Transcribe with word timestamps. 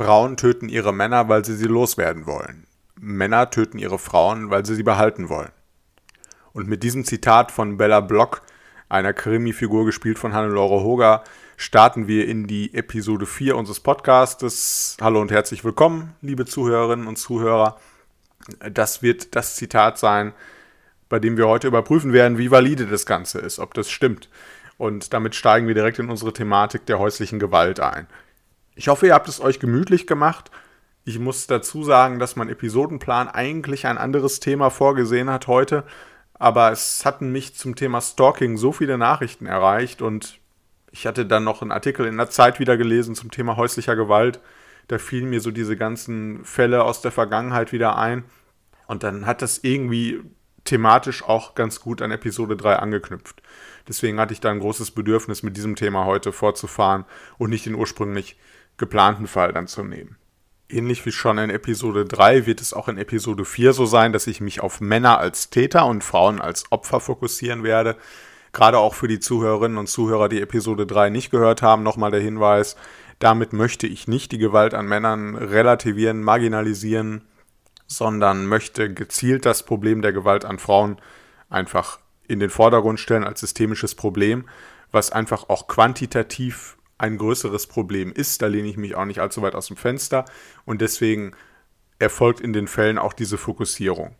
Frauen 0.00 0.38
töten 0.38 0.70
ihre 0.70 0.94
Männer, 0.94 1.28
weil 1.28 1.44
sie 1.44 1.54
sie 1.54 1.66
loswerden 1.66 2.24
wollen. 2.24 2.66
Männer 2.98 3.50
töten 3.50 3.78
ihre 3.78 3.98
Frauen, 3.98 4.48
weil 4.48 4.64
sie 4.64 4.74
sie 4.74 4.82
behalten 4.82 5.28
wollen. 5.28 5.50
Und 6.54 6.68
mit 6.68 6.82
diesem 6.82 7.04
Zitat 7.04 7.52
von 7.52 7.76
Bella 7.76 8.00
Block, 8.00 8.40
einer 8.88 9.12
Krimi-Figur 9.12 9.84
gespielt 9.84 10.18
von 10.18 10.32
Hannelore 10.32 10.82
Hoger, 10.82 11.22
starten 11.58 12.08
wir 12.08 12.26
in 12.28 12.46
die 12.46 12.72
Episode 12.72 13.26
4 13.26 13.54
unseres 13.54 13.80
Podcastes. 13.80 14.96
Hallo 15.02 15.20
und 15.20 15.30
herzlich 15.30 15.64
willkommen, 15.64 16.14
liebe 16.22 16.46
Zuhörerinnen 16.46 17.06
und 17.06 17.16
Zuhörer. 17.16 17.78
Das 18.72 19.02
wird 19.02 19.36
das 19.36 19.56
Zitat 19.56 19.98
sein, 19.98 20.32
bei 21.10 21.18
dem 21.18 21.36
wir 21.36 21.46
heute 21.46 21.68
überprüfen 21.68 22.14
werden, 22.14 22.38
wie 22.38 22.50
valide 22.50 22.86
das 22.86 23.04
Ganze 23.04 23.38
ist, 23.38 23.58
ob 23.58 23.74
das 23.74 23.90
stimmt. 23.90 24.30
Und 24.78 25.12
damit 25.12 25.34
steigen 25.34 25.66
wir 25.66 25.74
direkt 25.74 25.98
in 25.98 26.08
unsere 26.08 26.32
Thematik 26.32 26.86
der 26.86 26.98
häuslichen 26.98 27.38
Gewalt 27.38 27.80
ein. 27.80 28.06
Ich 28.74 28.88
hoffe, 28.88 29.06
ihr 29.06 29.14
habt 29.14 29.28
es 29.28 29.40
euch 29.40 29.60
gemütlich 29.60 30.06
gemacht. 30.06 30.50
Ich 31.04 31.18
muss 31.18 31.46
dazu 31.46 31.82
sagen, 31.82 32.18
dass 32.18 32.36
mein 32.36 32.48
Episodenplan 32.48 33.28
eigentlich 33.28 33.86
ein 33.86 33.98
anderes 33.98 34.40
Thema 34.40 34.70
vorgesehen 34.70 35.30
hat 35.30 35.46
heute, 35.46 35.84
aber 36.34 36.70
es 36.72 37.04
hatten 37.04 37.32
mich 37.32 37.54
zum 37.54 37.74
Thema 37.74 38.00
Stalking 38.00 38.56
so 38.56 38.72
viele 38.72 38.98
Nachrichten 38.98 39.46
erreicht 39.46 40.02
und 40.02 40.38
ich 40.92 41.06
hatte 41.06 41.26
dann 41.26 41.44
noch 41.44 41.62
einen 41.62 41.72
Artikel 41.72 42.06
in 42.06 42.16
der 42.16 42.30
Zeit 42.30 42.58
wieder 42.58 42.76
gelesen 42.76 43.14
zum 43.14 43.30
Thema 43.30 43.56
häuslicher 43.56 43.96
Gewalt. 43.96 44.40
Da 44.88 44.98
fielen 44.98 45.30
mir 45.30 45.40
so 45.40 45.50
diese 45.50 45.76
ganzen 45.76 46.44
Fälle 46.44 46.82
aus 46.82 47.00
der 47.00 47.12
Vergangenheit 47.12 47.72
wieder 47.72 47.96
ein. 47.96 48.24
Und 48.86 49.04
dann 49.04 49.24
hat 49.24 49.40
das 49.40 49.58
irgendwie 49.62 50.20
thematisch 50.64 51.22
auch 51.22 51.54
ganz 51.54 51.80
gut 51.80 52.02
an 52.02 52.10
Episode 52.10 52.56
3 52.56 52.76
angeknüpft. 52.76 53.40
Deswegen 53.86 54.18
hatte 54.18 54.32
ich 54.32 54.40
da 54.40 54.50
ein 54.50 54.58
großes 54.58 54.90
Bedürfnis, 54.90 55.42
mit 55.42 55.56
diesem 55.56 55.76
Thema 55.76 56.06
heute 56.06 56.32
fortzufahren 56.32 57.04
und 57.38 57.50
nicht 57.50 57.66
den 57.66 57.76
ursprünglich 57.76 58.36
geplanten 58.80 59.28
Fall 59.28 59.52
dann 59.52 59.68
zu 59.68 59.84
nehmen. 59.84 60.16
Ähnlich 60.68 61.06
wie 61.06 61.12
schon 61.12 61.38
in 61.38 61.50
Episode 61.50 62.04
3 62.04 62.46
wird 62.46 62.60
es 62.60 62.72
auch 62.72 62.88
in 62.88 62.98
Episode 62.98 63.44
4 63.44 63.72
so 63.72 63.86
sein, 63.86 64.12
dass 64.12 64.26
ich 64.26 64.40
mich 64.40 64.60
auf 64.60 64.80
Männer 64.80 65.18
als 65.18 65.50
Täter 65.50 65.86
und 65.86 66.02
Frauen 66.02 66.40
als 66.40 66.70
Opfer 66.70 67.00
fokussieren 67.00 67.62
werde. 67.62 67.96
Gerade 68.52 68.78
auch 68.78 68.94
für 68.94 69.08
die 69.08 69.20
Zuhörerinnen 69.20 69.78
und 69.78 69.88
Zuhörer, 69.88 70.28
die 70.28 70.40
Episode 70.40 70.86
3 70.86 71.10
nicht 71.10 71.30
gehört 71.30 71.62
haben, 71.62 71.82
nochmal 71.82 72.10
der 72.10 72.20
Hinweis, 72.20 72.76
damit 73.18 73.52
möchte 73.52 73.86
ich 73.86 74.08
nicht 74.08 74.32
die 74.32 74.38
Gewalt 74.38 74.74
an 74.74 74.86
Männern 74.86 75.36
relativieren, 75.36 76.22
marginalisieren, 76.22 77.22
sondern 77.86 78.46
möchte 78.46 78.92
gezielt 78.92 79.44
das 79.46 79.64
Problem 79.64 80.02
der 80.02 80.12
Gewalt 80.12 80.44
an 80.44 80.58
Frauen 80.58 80.98
einfach 81.48 81.98
in 82.28 82.38
den 82.38 82.50
Vordergrund 82.50 83.00
stellen 83.00 83.24
als 83.24 83.40
systemisches 83.40 83.96
Problem, 83.96 84.48
was 84.92 85.10
einfach 85.10 85.48
auch 85.48 85.66
quantitativ 85.66 86.76
ein 87.00 87.18
größeres 87.18 87.66
Problem 87.66 88.12
ist. 88.12 88.42
Da 88.42 88.46
lehne 88.46 88.68
ich 88.68 88.76
mich 88.76 88.94
auch 88.94 89.04
nicht 89.04 89.20
allzu 89.20 89.42
weit 89.42 89.54
aus 89.54 89.66
dem 89.66 89.76
Fenster 89.76 90.24
und 90.64 90.80
deswegen 90.80 91.32
erfolgt 91.98 92.40
in 92.40 92.52
den 92.52 92.68
Fällen 92.68 92.98
auch 92.98 93.12
diese 93.12 93.38
Fokussierung. 93.38 94.14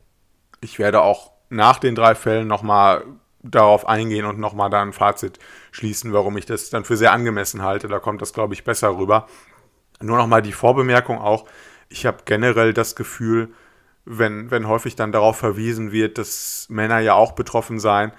Ich 0.61 0.79
werde 0.79 1.03
auch 1.03 1.33
nach 1.49 1.79
den 1.79 1.95
drei 1.95 2.15
Fällen 2.15 2.47
nochmal 2.47 3.05
darauf 3.43 3.89
eingehen 3.89 4.27
und 4.27 4.39
nochmal 4.39 4.71
da 4.71 4.83
ein 4.83 4.93
Fazit 4.93 5.39
schließen, 5.73 6.13
warum 6.13 6.37
ich 6.37 6.47
das 6.47 6.71
dann 6.71 6.85
für 6.85 6.97
sehr 6.97 7.13
angemessen 7.13 7.63
halte. 7.63 7.89
Da 7.89 7.99
kommt 7.99 8.21
das, 8.21 8.33
glaube 8.33 8.55
ich, 8.55 8.65
besser 8.65 8.97
rüber. 8.97 9.27
Nur 10.01 10.19
nochmal 10.19 10.43
die 10.43 10.53
Vorbemerkung 10.53 11.19
auch. 11.19 11.47
Ich 11.89 12.07
habe 12.07 12.19
generell 12.25 12.73
das 12.75 12.97
Gefühl, 12.97 13.53
wenn, 14.05 14.51
wenn 14.51 14.69
häufig 14.69 14.97
dann 14.97 15.13
darauf 15.13 15.39
verwiesen 15.39 15.93
wird, 15.93 16.19
dass 16.19 16.67
Männer 16.69 17.01
ja 17.01 17.15
auch 17.15 17.33
betroffen 17.33 17.79
seien, 17.79 18.13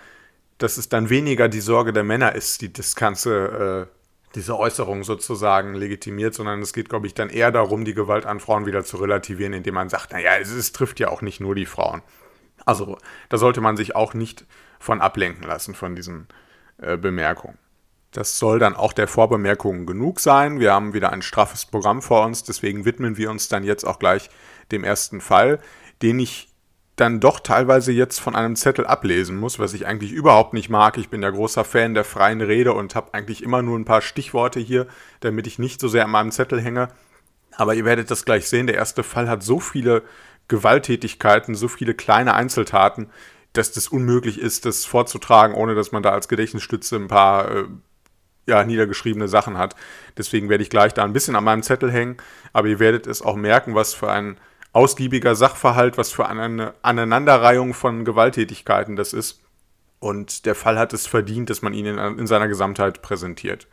dass 0.58 0.78
es 0.78 0.90
dann 0.90 1.10
weniger 1.10 1.50
die 1.50 1.62
Sorge 1.62 1.94
der 1.94 2.04
Männer 2.04 2.36
ist, 2.36 2.62
die 2.62 2.72
das 2.72 2.96
Ganze 2.96 3.88
äh, 3.90 4.01
diese 4.36 4.58
Äußerung 4.58 5.04
sozusagen 5.04 5.74
legitimiert, 5.74 6.34
sondern 6.34 6.62
es 6.62 6.74
geht, 6.74 6.90
glaube 6.90 7.08
ich, 7.08 7.14
dann 7.14 7.30
eher 7.30 7.52
darum, 7.52 7.86
die 7.86 7.94
Gewalt 7.94 8.26
an 8.26 8.40
Frauen 8.40 8.66
wieder 8.66 8.84
zu 8.84 8.98
relativieren, 8.98 9.54
indem 9.54 9.74
man 9.74 9.90
sagt, 9.90 10.14
naja, 10.14 10.38
es, 10.40 10.52
es 10.52 10.72
trifft 10.72 11.00
ja 11.00 11.10
auch 11.10 11.22
nicht 11.22 11.40
nur 11.40 11.56
die 11.56 11.66
Frauen. 11.66 12.02
Also 12.66 12.98
da 13.30 13.38
sollte 13.38 13.62
man 13.62 13.78
sich 13.78 13.96
auch 13.96 14.14
nicht 14.14 14.46
von 14.80 15.02
ablenken 15.02 15.44
lassen 15.44 15.76
von 15.76 15.96
diesen 15.96 16.28
äh, 16.78 16.98
Bemerkungen. 16.98 17.58
Das 18.12 18.40
soll 18.40 18.60
dann 18.60 18.76
auch 18.76 18.94
der 18.94 19.08
Vorbemerkungen 19.08 19.86
genug 19.86 20.20
sein. 20.20 20.60
Wir 20.60 20.74
haben 20.74 20.94
wieder 20.94 21.12
ein 21.14 21.22
straffes 21.22 21.66
Programm 21.66 22.02
vor 22.02 22.26
uns, 22.26 22.44
deswegen 22.44 22.84
widmen 22.84 23.18
wir 23.18 23.32
uns 23.32 23.48
dann 23.48 23.64
jetzt 23.64 23.86
auch 23.86 24.00
gleich 24.00 24.30
dem 24.72 24.84
ersten 24.84 25.22
Fall, 25.22 25.60
den 26.02 26.20
ich 26.20 26.51
dann 27.02 27.20
doch 27.20 27.40
teilweise 27.40 27.92
jetzt 27.92 28.20
von 28.20 28.36
einem 28.36 28.56
Zettel 28.56 28.86
ablesen 28.86 29.38
muss, 29.38 29.58
was 29.58 29.74
ich 29.74 29.88
eigentlich 29.88 30.12
überhaupt 30.12 30.54
nicht 30.54 30.70
mag. 30.70 30.98
Ich 30.98 31.10
bin 31.10 31.24
ja 31.24 31.32
großer 31.32 31.66
Fan 31.66 31.96
der 31.96 32.04
freien 32.04 32.42
Rede 32.42 32.74
und 32.74 32.94
habe 32.96 33.14
eigentlich 33.14 33.44
immer 33.44 33.64
nur 33.64 33.78
ein 33.78 33.86
paar 33.86 34.02
Stichworte 34.02 34.60
hier, 34.60 34.88
damit 35.20 35.48
ich 35.48 35.58
nicht 35.58 35.82
so 35.82 35.88
sehr 35.88 36.06
an 36.06 36.12
meinem 36.12 36.32
Zettel 36.32 36.62
hänge. 36.62 36.90
Aber 37.58 37.74
ihr 37.74 37.86
werdet 37.86 38.12
das 38.12 38.24
gleich 38.24 38.48
sehen, 38.48 38.68
der 38.68 38.76
erste 38.76 39.04
Fall 39.04 39.28
hat 39.28 39.42
so 39.42 39.60
viele 39.60 40.04
Gewalttätigkeiten, 40.48 41.56
so 41.56 41.68
viele 41.68 41.96
kleine 41.96 42.36
Einzeltaten, 42.36 43.10
dass 43.54 43.72
das 43.72 43.88
unmöglich 43.88 44.40
ist, 44.40 44.66
das 44.66 44.86
vorzutragen, 44.86 45.56
ohne 45.56 45.76
dass 45.76 45.92
man 45.92 46.04
da 46.04 46.12
als 46.12 46.28
Gedächtnisstütze 46.28 46.96
ein 46.98 47.08
paar 47.08 47.52
äh, 47.52 47.66
ja, 48.46 48.64
niedergeschriebene 48.64 49.28
Sachen 49.28 49.58
hat. 49.58 49.76
Deswegen 50.18 50.50
werde 50.50 50.64
ich 50.64 50.70
gleich 50.70 50.94
da 50.94 51.04
ein 51.04 51.14
bisschen 51.14 51.36
an 51.36 51.44
meinem 51.44 51.64
Zettel 51.64 51.92
hängen, 51.92 52.18
aber 52.54 52.68
ihr 52.68 52.80
werdet 52.80 53.08
es 53.08 53.22
auch 53.22 53.36
merken, 53.36 53.74
was 53.76 53.94
für 53.94 54.12
ein 54.12 54.38
ausgiebiger 54.74 55.36
Sachverhalt, 55.36 55.98
was 55.98 56.12
für 56.12 56.28
eine 56.28 56.74
Aneinanderreihung 56.82 57.74
von 57.74 58.06
Gewalttätigkeiten 58.06 58.96
das 58.96 59.14
ist. 59.14 59.42
Und 60.00 60.46
der 60.46 60.56
Fall 60.56 60.80
hat 60.80 60.94
es 60.94 61.08
verdient, 61.08 61.50
dass 61.50 61.62
man 61.62 61.74
ihn 61.74 61.86
in, 61.86 61.98
in 61.98 62.28
seiner 62.28 62.48
Gesamtheit 62.48 63.02
präsentiert. 63.02 63.68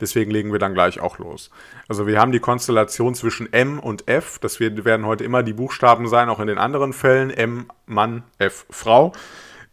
Deswegen 0.00 0.30
legen 0.30 0.50
wir 0.50 0.58
dann 0.58 0.74
gleich 0.74 1.00
auch 1.00 1.18
los. 1.18 1.50
Also 1.88 2.06
wir 2.06 2.18
haben 2.18 2.32
die 2.32 2.40
Konstellation 2.40 3.14
zwischen 3.14 3.52
M 3.52 3.78
und 3.78 4.08
F. 4.08 4.38
Das 4.38 4.58
werden 4.58 5.06
heute 5.06 5.24
immer 5.24 5.42
die 5.42 5.52
Buchstaben 5.52 6.08
sein, 6.08 6.28
auch 6.30 6.40
in 6.40 6.46
den 6.46 6.58
anderen 6.58 6.92
Fällen. 6.92 7.30
M 7.30 7.70
Mann, 7.86 8.24
F 8.38 8.66
Frau. 8.70 9.12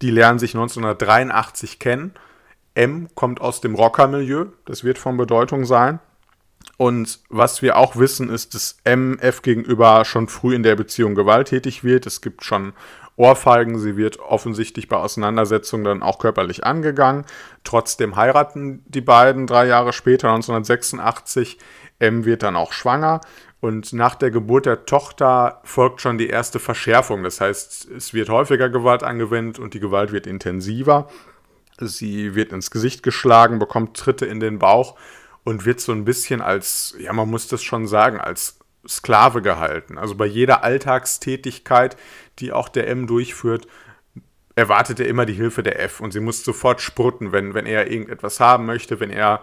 Die 0.02 0.12
lernen 0.12 0.38
sich 0.38 0.54
1983 0.54 1.80
kennen. 1.80 2.14
M 2.76 3.08
kommt 3.16 3.42
aus 3.42 3.62
dem 3.62 3.74
Rockermilieu. 3.74 4.48
Das 4.66 4.84
wird 4.84 4.98
von 4.98 5.18
Bedeutung 5.18 5.66
sein. 5.66 6.00
Und 6.78 7.20
was 7.30 7.64
wir 7.64 7.78
auch 7.78 7.96
wissen, 7.96 8.30
ist, 8.30 8.54
dass 8.54 8.78
MF 8.84 9.42
gegenüber 9.42 10.06
schon 10.06 10.28
früh 10.28 10.54
in 10.54 10.62
der 10.62 10.76
Beziehung 10.76 11.16
gewalttätig 11.16 11.84
wird. 11.84 12.06
Es 12.06 12.22
gibt 12.22 12.44
schon 12.44 12.74
Ohrfeigen. 13.16 13.80
Sie 13.80 13.98
wird 13.98 14.20
offensichtlich 14.20 14.88
bei 14.88 14.98
Auseinandersetzungen 14.98 15.84
dann 15.84 16.04
auch 16.04 16.20
körperlich 16.20 16.64
angegangen. 16.64 17.26
Trotzdem 17.64 18.16
heiraten 18.16 18.84
die 18.86 19.02
beiden 19.02 19.48
drei 19.48 19.66
Jahre 19.66 19.92
später, 19.92 20.30
1986. 20.30 21.58
M 21.98 22.26
wird 22.26 22.44
dann 22.44 22.56
auch 22.56 22.74
schwanger. 22.74 23.22
Und 23.60 23.92
nach 23.92 24.14
der 24.14 24.30
Geburt 24.30 24.68
der 24.68 24.86
Tochter 24.86 25.62
folgt 25.64 26.02
schon 26.02 26.20
die 26.20 26.30
erste 26.30 26.60
Verschärfung. 26.60 27.24
Das 27.24 27.42
heißt, 27.42 27.90
es 27.90 28.14
wird 28.14 28.30
häufiger 28.30 28.70
Gewalt 28.70 29.02
angewendet 29.02 29.58
und 29.58 29.74
die 29.74 29.80
Gewalt 29.80 30.12
wird 30.12 30.28
intensiver. 30.28 31.08
Sie 31.80 32.36
wird 32.36 32.52
ins 32.52 32.70
Gesicht 32.70 33.02
geschlagen, 33.02 33.58
bekommt 33.58 33.98
Tritte 33.98 34.28
in 34.28 34.40
den 34.40 34.60
Bauch 34.60 34.96
und 35.47 35.63
wird 35.63 35.80
so 35.80 35.94
ein 35.94 36.03
bisschen 36.03 36.41
als, 36.41 36.94
ja, 37.00 37.13
man 37.13 37.30
muss 37.30 37.47
das 37.47 37.63
schon 37.63 37.88
sagen, 37.88 38.19
als 38.19 38.59
Sklave 38.85 39.41
gehalten. 39.41 39.97
Also 39.97 40.13
bei 40.16 40.25
jeder 40.25 40.62
Alltagstätigkeit, 40.66 41.95
die 42.39 42.51
auch 42.51 42.68
der 42.68 42.89
M 42.89 43.07
durchführt, 43.07 43.66
erwartet 44.56 45.00
er 45.00 45.07
immer 45.07 45.25
die 45.25 45.31
Hilfe 45.31 45.63
der 45.63 45.81
F 45.81 46.01
und 46.01 46.12
sie 46.12 46.19
muss 46.19 46.44
sofort 46.44 46.81
sprutten, 46.81 47.31
wenn, 47.31 47.54
wenn 47.54 47.66
er 47.66 47.89
irgendetwas 47.89 48.42
haben 48.42 48.66
möchte, 48.66 49.00
wenn 49.00 49.10
er 49.10 49.42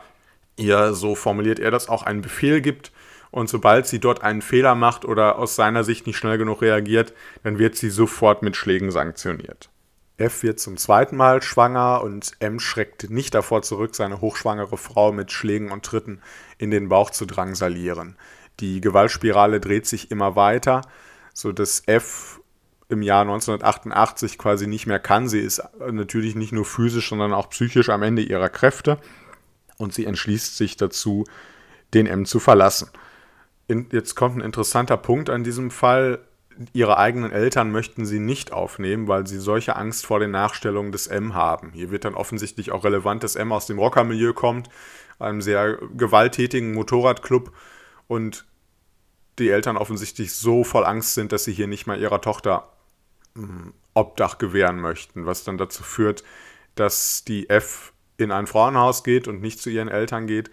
ihr, 0.58 0.93
so 0.93 1.14
formuliert 1.14 1.58
er 1.58 1.70
das, 1.70 1.88
auch 1.88 2.02
einen 2.02 2.20
Befehl 2.20 2.61
gibt. 2.61 2.93
Und 3.31 3.49
sobald 3.49 3.87
sie 3.87 3.99
dort 3.99 4.23
einen 4.23 4.43
Fehler 4.43 4.75
macht 4.75 5.06
oder 5.06 5.38
aus 5.38 5.56
seiner 5.56 5.84
Sicht 5.84 6.06
nicht 6.06 6.19
schnell 6.19 6.37
genug 6.37 6.61
reagiert, 6.61 7.14
dann 7.44 7.58
wird 7.58 7.76
sie 7.76 7.88
sofort 7.88 8.43
mit 8.43 8.56
Schlägen 8.56 8.90
sanktioniert. 8.90 9.70
F 10.16 10.43
wird 10.44 10.61
zum 10.61 10.76
zweiten 10.76 11.16
Mal 11.16 11.43
schwanger 11.43 12.02
und 12.02 12.32
M 12.38 12.61
schreckt 12.61 13.11
nicht 13.11 13.34
davor 13.34 13.62
zurück, 13.62 13.96
seine 13.96 14.20
hochschwangere 14.20 14.76
Frau 14.76 15.12
mit 15.12 15.32
Schlägen 15.32 15.72
und 15.72 15.84
Tritten 15.84 16.20
in 16.56 16.70
den 16.70 16.88
Bauch 16.88 17.11
zu 17.11 17.26
drangsalieren. 17.26 18.16
Die 18.61 18.81
Gewaltspirale 18.81 19.61
dreht 19.61 19.87
sich 19.87 20.12
immer 20.12 20.37
weiter, 20.37 20.82
sodass 21.32 21.82
F 21.87 22.40
im 22.88 23.02
Jahr 23.02 23.22
1988 23.22 24.38
quasi 24.38 24.69
nicht 24.69 24.87
mehr 24.87 25.00
kann. 25.00 25.28
Sie 25.28 25.40
ist 25.40 25.62
natürlich 25.78 26.37
nicht 26.37 26.52
nur 26.52 26.64
physisch, 26.64 27.08
sondern 27.08 27.32
auch 27.32 27.50
psychisch 27.50 27.88
am 27.88 28.02
Ende 28.02 28.22
ihrer 28.22 28.49
Kräfte 28.49 28.99
und 29.78 29.93
sie 29.93 30.06
entschließt 30.06 30.56
sich 30.56 30.76
dazu, 30.76 31.25
den 31.93 32.06
M 32.06 32.25
zu 32.25 32.38
verlassen. 32.38 32.90
In, 33.67 33.87
jetzt 33.90 34.14
kommt 34.14 34.37
ein 34.37 34.43
interessanter 34.43 34.96
Punkt 34.96 35.31
an 35.31 35.43
diesem 35.43 35.70
Fall 35.70 36.20
ihre 36.73 36.99
eigenen 36.99 37.33
Eltern 37.33 37.71
möchten 37.71 38.06
sie 38.06 38.19
nicht 38.19 38.53
aufnehmen, 38.53 39.09
weil 39.09 39.27
sie 39.27 39.39
solche 39.39 39.77
Angst 39.77 40.06
vor 40.06 40.21
den 40.21 40.31
Nachstellungen 40.31 40.93
des 40.93 41.06
M 41.06 41.35
haben. 41.35 41.73
Hier 41.73 41.91
wird 41.91 42.05
dann 42.05 42.15
offensichtlich 42.15 42.73
auch 42.73 42.85
relevant, 42.85 43.23
dass 43.23 43.37
M 43.37 43.53
aus 43.53 43.67
dem 43.67 43.79
Rockermilieu 43.79 44.33
kommt, 44.33 44.69
einem 45.19 45.41
sehr 45.41 45.79
gewalttätigen 45.97 46.73
Motorradclub. 46.75 47.53
Und 48.06 48.45
die 49.39 49.51
Eltern 49.51 49.77
offensichtlich 49.77 50.33
so 50.33 50.65
voll 50.65 50.85
Angst 50.85 51.15
sind, 51.15 51.33
dass 51.33 51.45
sie 51.45 51.53
hier 51.53 51.67
nicht 51.67 51.87
mal 51.87 52.01
ihrer 52.01 52.21
Tochter 52.21 52.69
hm, 53.35 53.73
Obdach 53.95 54.39
gewähren 54.39 54.81
möchten, 54.81 55.27
was 55.27 55.45
dann 55.45 55.59
dazu 55.59 55.83
führt, 55.83 56.25
dass 56.75 57.25
die 57.25 57.49
F 57.49 57.93
in 58.17 58.31
ein 58.31 58.47
Frauenhaus 58.47 59.05
geht 59.05 59.29
und 59.29 59.41
nicht 59.41 59.61
zu 59.61 59.71
ihren 59.71 59.89
Eltern 59.89 60.27
geht 60.27 60.51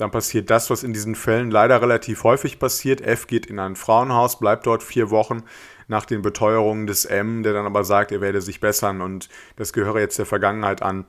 dann 0.00 0.10
passiert 0.10 0.50
das, 0.50 0.70
was 0.70 0.82
in 0.82 0.92
diesen 0.92 1.14
Fällen 1.14 1.50
leider 1.50 1.82
relativ 1.82 2.24
häufig 2.24 2.58
passiert. 2.58 3.02
F 3.02 3.26
geht 3.26 3.46
in 3.46 3.58
ein 3.58 3.76
Frauenhaus, 3.76 4.38
bleibt 4.38 4.66
dort 4.66 4.82
vier 4.82 5.10
Wochen 5.10 5.42
nach 5.88 6.06
den 6.06 6.22
Beteuerungen 6.22 6.86
des 6.86 7.04
M, 7.04 7.42
der 7.42 7.52
dann 7.52 7.66
aber 7.66 7.84
sagt, 7.84 8.10
er 8.12 8.20
werde 8.20 8.40
sich 8.40 8.60
bessern 8.60 9.02
und 9.02 9.28
das 9.56 9.72
gehöre 9.72 10.00
jetzt 10.00 10.18
der 10.18 10.26
Vergangenheit 10.26 10.82
an 10.82 11.04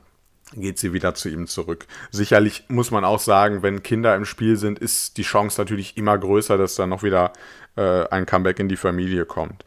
geht 0.54 0.78
sie 0.78 0.92
wieder 0.92 1.14
zu 1.14 1.30
ihm 1.30 1.46
zurück. 1.46 1.86
Sicherlich 2.10 2.64
muss 2.68 2.90
man 2.90 3.06
auch 3.06 3.20
sagen, 3.20 3.62
wenn 3.62 3.82
Kinder 3.82 4.14
im 4.14 4.26
Spiel 4.26 4.58
sind, 4.58 4.78
ist 4.78 5.16
die 5.16 5.22
Chance 5.22 5.58
natürlich 5.58 5.96
immer 5.96 6.18
größer, 6.18 6.58
dass 6.58 6.74
dann 6.74 6.90
noch 6.90 7.02
wieder 7.02 7.32
äh, 7.76 8.06
ein 8.08 8.26
Comeback 8.26 8.58
in 8.58 8.68
die 8.68 8.76
Familie 8.76 9.24
kommt. 9.24 9.64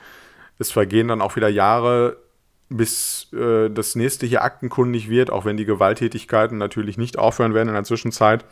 Es 0.60 0.72
vergehen 0.72 1.08
dann 1.08 1.22
auch 1.22 1.36
wieder 1.36 1.50
Jahre, 1.50 2.18
bis 2.70 3.34
äh, 3.34 3.70
das 3.70 3.96
nächste 3.96 4.26
hier 4.26 4.44
aktenkundig 4.44 5.10
wird, 5.10 5.30
auch 5.30 5.46
wenn 5.46 5.58
die 5.58 5.66
Gewalttätigkeiten 5.66 6.58
natürlich 6.58 6.98
nicht 6.98 7.18
aufhören 7.18 7.54
werden 7.54 7.70
in 7.70 7.76
der 7.76 7.84
Zwischenzeit. 7.84 8.46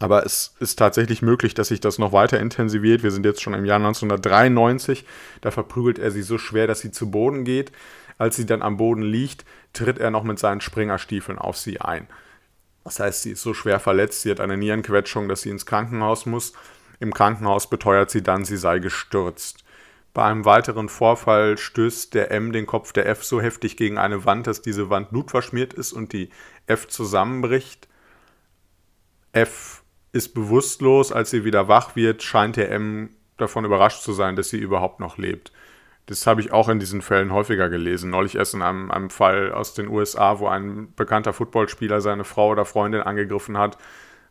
Aber 0.00 0.26
es 0.26 0.54
ist 0.58 0.76
tatsächlich 0.76 1.22
möglich, 1.22 1.54
dass 1.54 1.68
sich 1.68 1.80
das 1.80 1.98
noch 1.98 2.12
weiter 2.12 2.40
intensiviert. 2.40 3.02
Wir 3.02 3.10
sind 3.10 3.24
jetzt 3.24 3.42
schon 3.42 3.54
im 3.54 3.64
Jahr 3.64 3.76
1993. 3.76 5.04
Da 5.40 5.50
verprügelt 5.50 5.98
er 5.98 6.10
sie 6.10 6.22
so 6.22 6.38
schwer, 6.38 6.66
dass 6.66 6.80
sie 6.80 6.90
zu 6.90 7.10
Boden 7.10 7.44
geht. 7.44 7.70
Als 8.18 8.36
sie 8.36 8.46
dann 8.46 8.62
am 8.62 8.76
Boden 8.76 9.02
liegt, 9.02 9.44
tritt 9.72 9.98
er 9.98 10.10
noch 10.10 10.24
mit 10.24 10.38
seinen 10.38 10.60
Springerstiefeln 10.60 11.38
auf 11.38 11.56
sie 11.56 11.80
ein. 11.80 12.06
Das 12.84 13.00
heißt, 13.00 13.22
sie 13.22 13.32
ist 13.32 13.42
so 13.42 13.54
schwer 13.54 13.80
verletzt, 13.80 14.22
sie 14.22 14.30
hat 14.30 14.40
eine 14.40 14.56
Nierenquetschung, 14.56 15.28
dass 15.28 15.42
sie 15.42 15.50
ins 15.50 15.66
Krankenhaus 15.66 16.26
muss. 16.26 16.52
Im 17.00 17.14
Krankenhaus 17.14 17.68
beteuert 17.68 18.10
sie 18.10 18.22
dann, 18.22 18.44
sie 18.44 18.56
sei 18.56 18.78
gestürzt. 18.78 19.64
Bei 20.12 20.24
einem 20.24 20.44
weiteren 20.44 20.88
Vorfall 20.88 21.58
stößt 21.58 22.14
der 22.14 22.30
M 22.30 22.52
den 22.52 22.66
Kopf 22.66 22.92
der 22.92 23.06
F 23.06 23.24
so 23.24 23.40
heftig 23.40 23.76
gegen 23.76 23.98
eine 23.98 24.24
Wand, 24.24 24.46
dass 24.46 24.62
diese 24.62 24.90
Wand 24.90 25.10
blutverschmiert 25.10 25.74
ist 25.74 25.92
und 25.92 26.12
die 26.12 26.30
F 26.66 26.86
zusammenbricht. 26.86 27.88
F 29.32 29.82
ist 30.14 30.32
bewusstlos, 30.32 31.10
als 31.10 31.30
sie 31.30 31.44
wieder 31.44 31.66
wach 31.66 31.96
wird, 31.96 32.22
scheint 32.22 32.56
der 32.56 32.70
M 32.70 33.10
davon 33.36 33.64
überrascht 33.64 34.02
zu 34.02 34.12
sein, 34.12 34.36
dass 34.36 34.48
sie 34.48 34.58
überhaupt 34.58 35.00
noch 35.00 35.18
lebt. 35.18 35.52
Das 36.06 36.26
habe 36.26 36.40
ich 36.40 36.52
auch 36.52 36.68
in 36.68 36.78
diesen 36.78 37.02
Fällen 37.02 37.32
häufiger 37.32 37.68
gelesen. 37.68 38.10
Neulich 38.10 38.36
erst 38.36 38.54
in 38.54 38.62
einem, 38.62 38.92
einem 38.92 39.10
Fall 39.10 39.52
aus 39.52 39.74
den 39.74 39.88
USA, 39.88 40.38
wo 40.38 40.46
ein 40.46 40.94
bekannter 40.94 41.32
Footballspieler 41.32 42.00
seine 42.00 42.22
Frau 42.22 42.50
oder 42.50 42.64
Freundin 42.64 43.00
angegriffen 43.00 43.58
hat, 43.58 43.76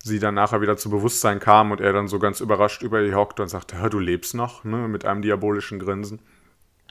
sie 0.01 0.19
dann 0.19 0.35
nachher 0.35 0.61
wieder 0.61 0.77
zu 0.77 0.89
Bewusstsein 0.89 1.41
kam 1.41 1.71
und 1.71 1.81
er 1.81 1.91
dann 1.91 2.07
so 2.07 2.17
ganz 2.17 2.39
überrascht 2.39 2.81
über 2.81 3.01
ihr 3.01 3.17
hockt 3.17 3.41
und 3.41 3.49
sagte, 3.49 3.75
du 3.89 3.99
lebst 3.99 4.35
noch, 4.35 4.63
ne, 4.63 4.87
mit 4.87 5.03
einem 5.03 5.21
diabolischen 5.21 5.79
Grinsen. 5.79 6.19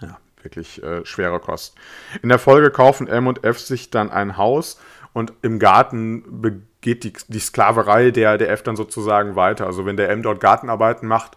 Ja, 0.00 0.19
wirklich 0.43 0.83
äh, 0.83 1.06
schwere 1.06 1.41
Kost. 1.41 1.77
In 2.23 2.29
der 2.29 2.38
Folge 2.38 2.71
kaufen 2.71 3.06
M 3.06 3.27
und 3.27 3.45
F 3.45 3.59
sich 3.59 3.91
dann 3.91 4.11
ein 4.11 4.37
Haus 4.37 4.79
und 5.15 5.33
im 5.41 5.59
Garten 5.59 6.25
begeht 6.82 7.05
die, 7.05 7.12
die 7.29 7.38
Sklaverei 7.38 8.11
der, 8.11 8.37
der 8.38 8.50
F 8.50 8.62
dann 8.62 8.76
sozusagen 8.76 9.37
weiter. 9.37 9.67
Also 9.67 9.87
wenn 9.87 9.96
der 9.96 10.11
M 10.11 10.23
dort 10.23 10.40
Gartenarbeiten 10.40 11.08
macht, 11.08 11.37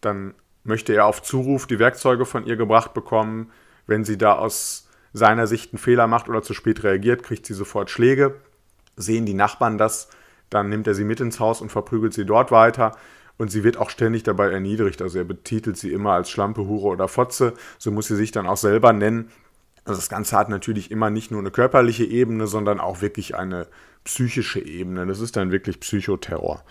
dann 0.00 0.34
möchte 0.62 0.94
er 0.94 1.06
auf 1.06 1.22
Zuruf 1.22 1.66
die 1.66 1.80
Werkzeuge 1.80 2.24
von 2.24 2.46
ihr 2.46 2.56
gebracht 2.56 2.94
bekommen. 2.94 3.50
Wenn 3.86 4.04
sie 4.04 4.16
da 4.16 4.36
aus 4.36 4.88
seiner 5.12 5.46
Sicht 5.46 5.72
einen 5.72 5.78
Fehler 5.78 6.06
macht 6.06 6.28
oder 6.28 6.42
zu 6.42 6.54
spät 6.54 6.84
reagiert, 6.84 7.24
kriegt 7.24 7.44
sie 7.44 7.54
sofort 7.54 7.90
Schläge. 7.90 8.36
Sehen 8.96 9.26
die 9.26 9.34
Nachbarn 9.34 9.78
das, 9.78 10.08
dann 10.48 10.68
nimmt 10.68 10.86
er 10.86 10.94
sie 10.94 11.04
mit 11.04 11.20
ins 11.20 11.40
Haus 11.40 11.60
und 11.60 11.72
verprügelt 11.72 12.14
sie 12.14 12.24
dort 12.24 12.52
weiter. 12.52 12.96
Und 13.36 13.50
sie 13.50 13.64
wird 13.64 13.76
auch 13.76 13.90
ständig 13.90 14.22
dabei 14.22 14.52
erniedrigt. 14.52 15.02
Also 15.02 15.18
er 15.18 15.24
betitelt 15.24 15.76
sie 15.76 15.92
immer 15.92 16.12
als 16.12 16.30
Schlampe, 16.30 16.66
Hure 16.66 16.86
oder 16.86 17.08
Fotze. 17.08 17.54
So 17.78 17.90
muss 17.90 18.06
sie 18.06 18.14
sich 18.14 18.30
dann 18.30 18.46
auch 18.46 18.56
selber 18.56 18.92
nennen. 18.92 19.32
Also 19.84 19.98
das 19.98 20.08
Ganze 20.08 20.36
hat 20.36 20.48
natürlich 20.48 20.92
immer 20.92 21.10
nicht 21.10 21.32
nur 21.32 21.40
eine 21.40 21.50
körperliche 21.50 22.04
Ebene, 22.04 22.46
sondern 22.46 22.78
auch 22.78 23.02
wirklich 23.02 23.34
eine 23.34 23.66
psychische 24.04 24.60
Ebene. 24.60 25.06
Das 25.06 25.20
ist 25.20 25.36
dann 25.36 25.50
wirklich 25.50 25.80
Psychoterror. 25.80 26.64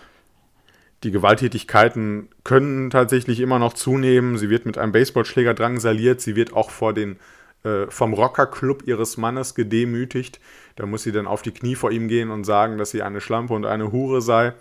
Die 1.02 1.10
Gewalttätigkeiten 1.10 2.28
können 2.44 2.88
tatsächlich 2.88 3.40
immer 3.40 3.58
noch 3.58 3.74
zunehmen. 3.74 4.38
Sie 4.38 4.48
wird 4.48 4.64
mit 4.64 4.78
einem 4.78 4.92
Baseballschläger 4.92 5.52
drangsaliert. 5.52 6.20
Sie 6.20 6.34
wird 6.34 6.54
auch 6.54 6.70
vor 6.70 6.94
den, 6.94 7.18
äh, 7.62 7.86
vom 7.88 8.14
Rockerclub 8.14 8.86
ihres 8.86 9.18
Mannes 9.18 9.54
gedemütigt. 9.54 10.40
Da 10.76 10.86
muss 10.86 11.02
sie 11.02 11.12
dann 11.12 11.26
auf 11.26 11.42
die 11.42 11.52
Knie 11.52 11.74
vor 11.74 11.90
ihm 11.90 12.08
gehen 12.08 12.30
und 12.30 12.44
sagen, 12.44 12.78
dass 12.78 12.90
sie 12.90 13.02
eine 13.02 13.20
Schlampe 13.20 13.52
und 13.52 13.66
eine 13.66 13.92
Hure 13.92 14.22
sei. 14.22 14.54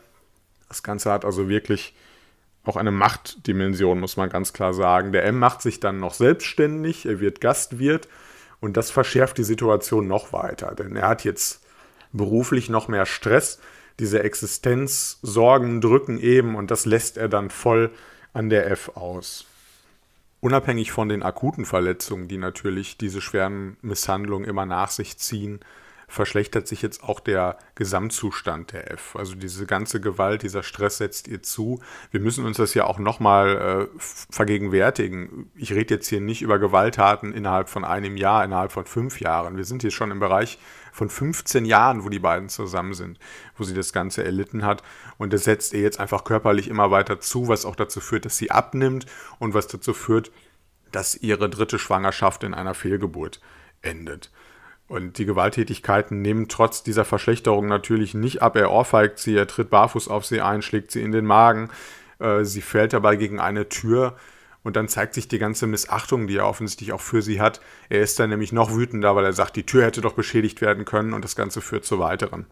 Das 0.68 0.84
Ganze 0.84 1.12
hat 1.12 1.24
also 1.24 1.48
wirklich 1.48 1.96
auch 2.66 2.78
eine 2.78 2.92
Machtdimension, 2.92 4.00
muss 4.00 4.18
man 4.18 4.30
ganz 4.30 4.54
klar 4.54 4.74
sagen. 4.74 5.12
Der 5.12 5.26
M 5.26 5.38
macht 5.38 5.62
sich 5.62 5.80
dann 5.80 6.00
noch 6.00 6.14
selbstständig, 6.14 7.06
er 7.06 7.20
wird 7.20 7.42
Gastwirt 7.42 8.08
und 8.60 8.78
das 8.78 8.92
verschärft 8.92 9.38
die 9.38 9.44
Situation 9.44 10.08
noch 10.08 10.34
weiter, 10.34 10.74
denn 10.76 10.96
er 10.96 11.10
hat 11.10 11.24
jetzt 11.26 11.63
beruflich 12.14 12.70
noch 12.70 12.88
mehr 12.88 13.06
Stress. 13.06 13.60
Diese 14.00 14.24
Existenzsorgen 14.24 15.82
drücken 15.82 16.20
eben 16.20 16.56
und 16.56 16.72
das 16.72 16.86
lässt 16.86 17.18
er 17.18 17.28
dann 17.28 17.50
voll 17.50 17.92
an 18.32 18.50
der 18.50 18.72
F 18.72 18.92
aus. 18.96 19.46
Unabhängig 20.40 20.92
von 20.92 21.10
den 21.10 21.24
akuten 21.24 21.66
Verletzungen, 21.66 22.28
die 22.28 22.38
natürlich 22.38 22.98
diese 22.98 23.22
schweren 23.22 23.78
Misshandlungen 23.82 24.48
immer 24.48 24.66
nach 24.66 24.90
sich 24.90 25.18
ziehen, 25.18 25.60
verschlechtert 26.08 26.68
sich 26.68 26.82
jetzt 26.82 27.04
auch 27.04 27.20
der 27.20 27.58
Gesamtzustand 27.76 28.74
der 28.74 28.92
F. 28.92 29.16
Also 29.16 29.36
diese 29.36 29.66
ganze 29.66 30.02
Gewalt, 30.02 30.44
dieser 30.44 30.62
Stress 30.62 30.98
setzt 30.98 31.28
ihr 31.28 31.42
zu. 31.42 31.82
Wir 32.12 32.20
müssen 32.20 32.46
uns 32.46 32.58
das 32.58 32.74
ja 32.74 32.86
auch 32.86 33.00
nochmal 33.00 33.90
äh, 33.90 34.00
vergegenwärtigen. 34.00 35.50
Ich 35.56 35.74
rede 35.74 35.96
jetzt 35.96 36.08
hier 36.08 36.22
nicht 36.22 36.42
über 36.42 36.60
Gewalttaten 36.60 37.34
innerhalb 37.34 37.70
von 37.70 37.84
einem 37.84 38.18
Jahr, 38.18 38.44
innerhalb 38.44 38.72
von 38.72 38.86
fünf 38.86 39.22
Jahren. 39.22 39.58
Wir 39.58 39.66
sind 39.66 39.82
hier 39.82 39.92
schon 39.92 40.12
im 40.12 40.20
Bereich 40.20 40.60
von 40.94 41.10
15 41.10 41.66
Jahren, 41.66 42.06
wo 42.06 42.10
die 42.10 42.20
beiden 42.20 42.48
zusammen 42.48 42.94
sind, 42.94 43.20
wo 43.58 43.64
sie 43.64 43.74
das 43.74 43.92
Ganze 43.92 44.24
erlitten 44.24 44.64
hat. 44.64 44.84
Und 45.18 45.34
das 45.34 45.44
setzt 45.44 45.74
ihr 45.74 45.82
jetzt 45.82 46.00
einfach 46.00 46.24
körperlich 46.24 46.70
immer 46.70 46.92
weiter 46.92 47.20
zu, 47.20 47.48
was 47.48 47.66
auch 47.66 47.76
dazu 47.76 48.00
führt, 48.00 48.26
dass 48.26 48.38
sie 48.38 48.52
abnimmt 48.52 49.08
und 49.40 49.54
was 49.54 49.68
dazu 49.68 49.94
führt, 49.94 50.32
dass 50.92 51.16
ihre 51.16 51.50
dritte 51.50 51.80
Schwangerschaft 51.80 52.44
in 52.44 52.54
einer 52.54 52.76
Fehlgeburt 52.76 53.42
endet. 53.82 54.32
Und 54.88 55.18
die 55.18 55.26
Gewalttätigkeiten 55.26 56.22
nehmen 56.22 56.48
trotz 56.48 56.84
dieser 56.84 57.06
Verschlechterung 57.06 57.68
natürlich 57.68 58.14
nicht 58.14 58.44
ab. 58.44 58.56
Er 58.56 58.72
ohrfeigt 58.72 59.18
sie, 59.18 59.36
er 59.36 59.48
tritt 59.48 59.72
barfuß 59.72 60.08
auf 60.08 60.26
sie 60.26 60.42
ein, 60.42 60.62
schlägt 60.62 60.92
sie 60.92 61.02
in 61.02 61.12
den 61.12 61.26
Magen. 61.26 61.72
Äh, 62.20 62.44
sie 62.44 62.62
fällt 62.62 62.94
dabei 62.94 63.16
gegen 63.16 63.40
eine 63.40 63.70
Tür. 63.70 64.16
Und 64.64 64.76
dann 64.76 64.88
zeigt 64.88 65.14
sich 65.14 65.28
die 65.28 65.40
ganze 65.40 65.68
Missachtung, 65.68 66.28
die 66.28 66.38
er 66.38 66.48
offensichtlich 66.48 66.94
auch 66.94 67.02
für 67.02 67.22
sie 67.22 67.42
hat. 67.42 67.60
Er 67.90 68.02
ist 68.02 68.20
dann 68.20 68.30
nämlich 68.30 68.54
noch 68.54 68.74
wütender, 68.74 69.16
weil 69.16 69.26
er 69.26 69.34
sagt, 69.34 69.56
die 69.56 69.66
Tür 69.66 69.86
hätte 69.86 70.02
doch 70.02 70.14
beschädigt 70.14 70.62
werden 70.62 70.86
können 70.86 71.14
und 71.14 71.24
das 71.24 71.36
Ganze 71.36 71.60
führt 71.60 71.84
zu 71.84 72.00
weiteren 72.00 72.46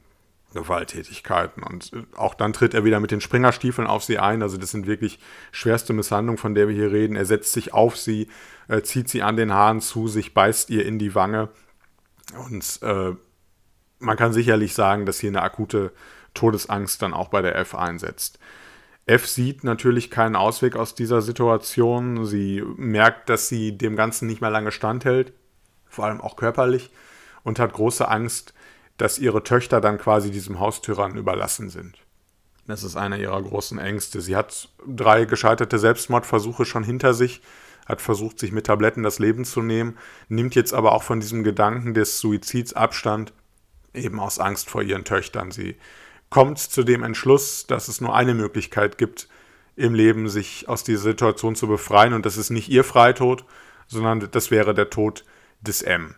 Gewalttätigkeiten. 0.53 1.63
Und 1.63 1.94
äh, 1.94 2.03
auch 2.18 2.34
dann 2.34 2.51
tritt 2.51 2.74
er 2.74 2.84
wieder 2.84 3.00
mit 3.00 3.12
den 3.12 3.22
Springerstiefeln 3.22 3.88
auf 3.88 4.03
sie 4.03 4.20
ein. 4.20 4.41
Also 4.41 4.58
das 4.58 4.72
sind 4.72 4.88
wirklich 4.88 5.20
schwerste 5.51 5.94
Misshandlungen, 5.94 6.38
von 6.38 6.53
der 6.53 6.68
wir 6.68 6.75
hier 6.75 6.91
reden. 6.91 7.15
Er 7.15 7.25
setzt 7.25 7.53
sich 7.53 7.74
auf 7.74 7.96
sie, 7.96 8.27
äh, 8.68 8.82
zieht 8.82 9.08
sie 9.08 9.24
an 9.24 9.38
den 9.38 9.53
Haaren 9.53 9.80
zu 9.80 10.10
sich, 10.10 10.34
beißt 10.34 10.70
ihr 10.70 10.86
in 10.86 11.00
die 11.00 11.15
Wange 11.15 11.50
und 12.38 12.80
äh, 12.82 13.13
man 14.00 14.18
kann 14.18 14.34
sicherlich 14.34 14.74
sagen, 14.74 15.06
dass 15.06 15.20
hier 15.20 15.30
eine 15.30 15.41
akute 15.41 15.91
Todesangst 16.34 17.01
dann 17.01 17.13
auch 17.13 17.30
bei 17.30 17.41
der 17.41 17.56
F 17.56 17.75
einsetzt. 17.75 18.39
F 19.12 19.27
sieht 19.27 19.63
natürlich 19.63 20.10
keinen 20.10 20.38
Ausweg 20.38 20.75
aus 20.75 20.96
dieser 20.96 21.22
Situation. 21.22 22.25
Sie 22.25 22.63
merkt, 22.77 23.30
dass 23.30 23.50
sie 23.50 23.77
dem 23.77 23.96
Ganzen 23.96 24.25
nicht 24.25 24.39
mehr 24.39 24.50
lange 24.50 24.72
standhält, 24.72 25.34
vor 25.88 26.06
allem 26.06 26.22
auch 26.22 26.38
körperlich, 26.38 26.91
und 27.44 27.60
hat 27.60 27.74
große 27.74 28.08
Angst, 28.08 28.53
dass 28.96 29.20
ihre 29.20 29.44
Töchter 29.44 29.82
dann 29.82 29.98
quasi 29.98 30.32
diesem 30.32 30.60
Haustyrann 30.60 31.18
überlassen 31.18 31.70
sind. 31.70 31.98
Das 32.68 32.84
ist 32.84 32.96
einer 32.96 33.18
ihrer 33.18 33.41
großen 33.41 33.80
Ängste. 33.80 34.22
Sie 34.22 34.36
hat 34.36 34.70
drei 34.88 35.25
gescheiterte 35.25 35.77
Selbstmordversuche 35.77 36.63
schon 36.63 36.84
hinter 36.84 37.13
sich 37.13 37.41
hat 37.88 38.00
versucht, 38.00 38.39
sich 38.39 38.51
mit 38.51 38.68
Tabletten 38.68 39.03
das 39.03 39.20
Leben 39.20 39.44
zu 39.44 39.62
nehmen, 39.62 39.98
nimmt 40.30 40.56
jetzt 40.56 40.74
aber 40.74 40.94
auch 40.94 41.03
von 41.03 41.20
diesem 41.20 41.44
Gedanken 41.44 41.94
des 41.94 42.20
Suizids 42.20 42.74
Abstand, 42.74 43.34
eben 43.94 44.20
aus 44.20 44.39
Angst 44.39 44.70
vor 44.70 44.82
ihren 44.82 45.03
Töchtern. 45.03 45.51
Sie 45.51 45.75
kommt 46.31 46.57
zu 46.57 46.83
dem 46.83 47.03
Entschluss, 47.03 47.67
dass 47.67 47.88
es 47.88 48.01
nur 48.01 48.15
eine 48.15 48.33
Möglichkeit 48.33 48.97
gibt, 48.97 49.27
im 49.75 49.93
Leben 49.93 50.29
sich 50.29 50.67
aus 50.67 50.83
dieser 50.83 51.03
Situation 51.03 51.55
zu 51.55 51.67
befreien 51.67 52.13
und 52.13 52.25
das 52.25 52.38
ist 52.38 52.50
nicht 52.50 52.69
ihr 52.69 52.83
Freitod, 52.83 53.45
sondern 53.85 54.27
das 54.31 54.50
wäre 54.50 54.73
der 54.73 54.89
Tod 54.89 55.25
des 55.61 55.83
M. 55.83 56.15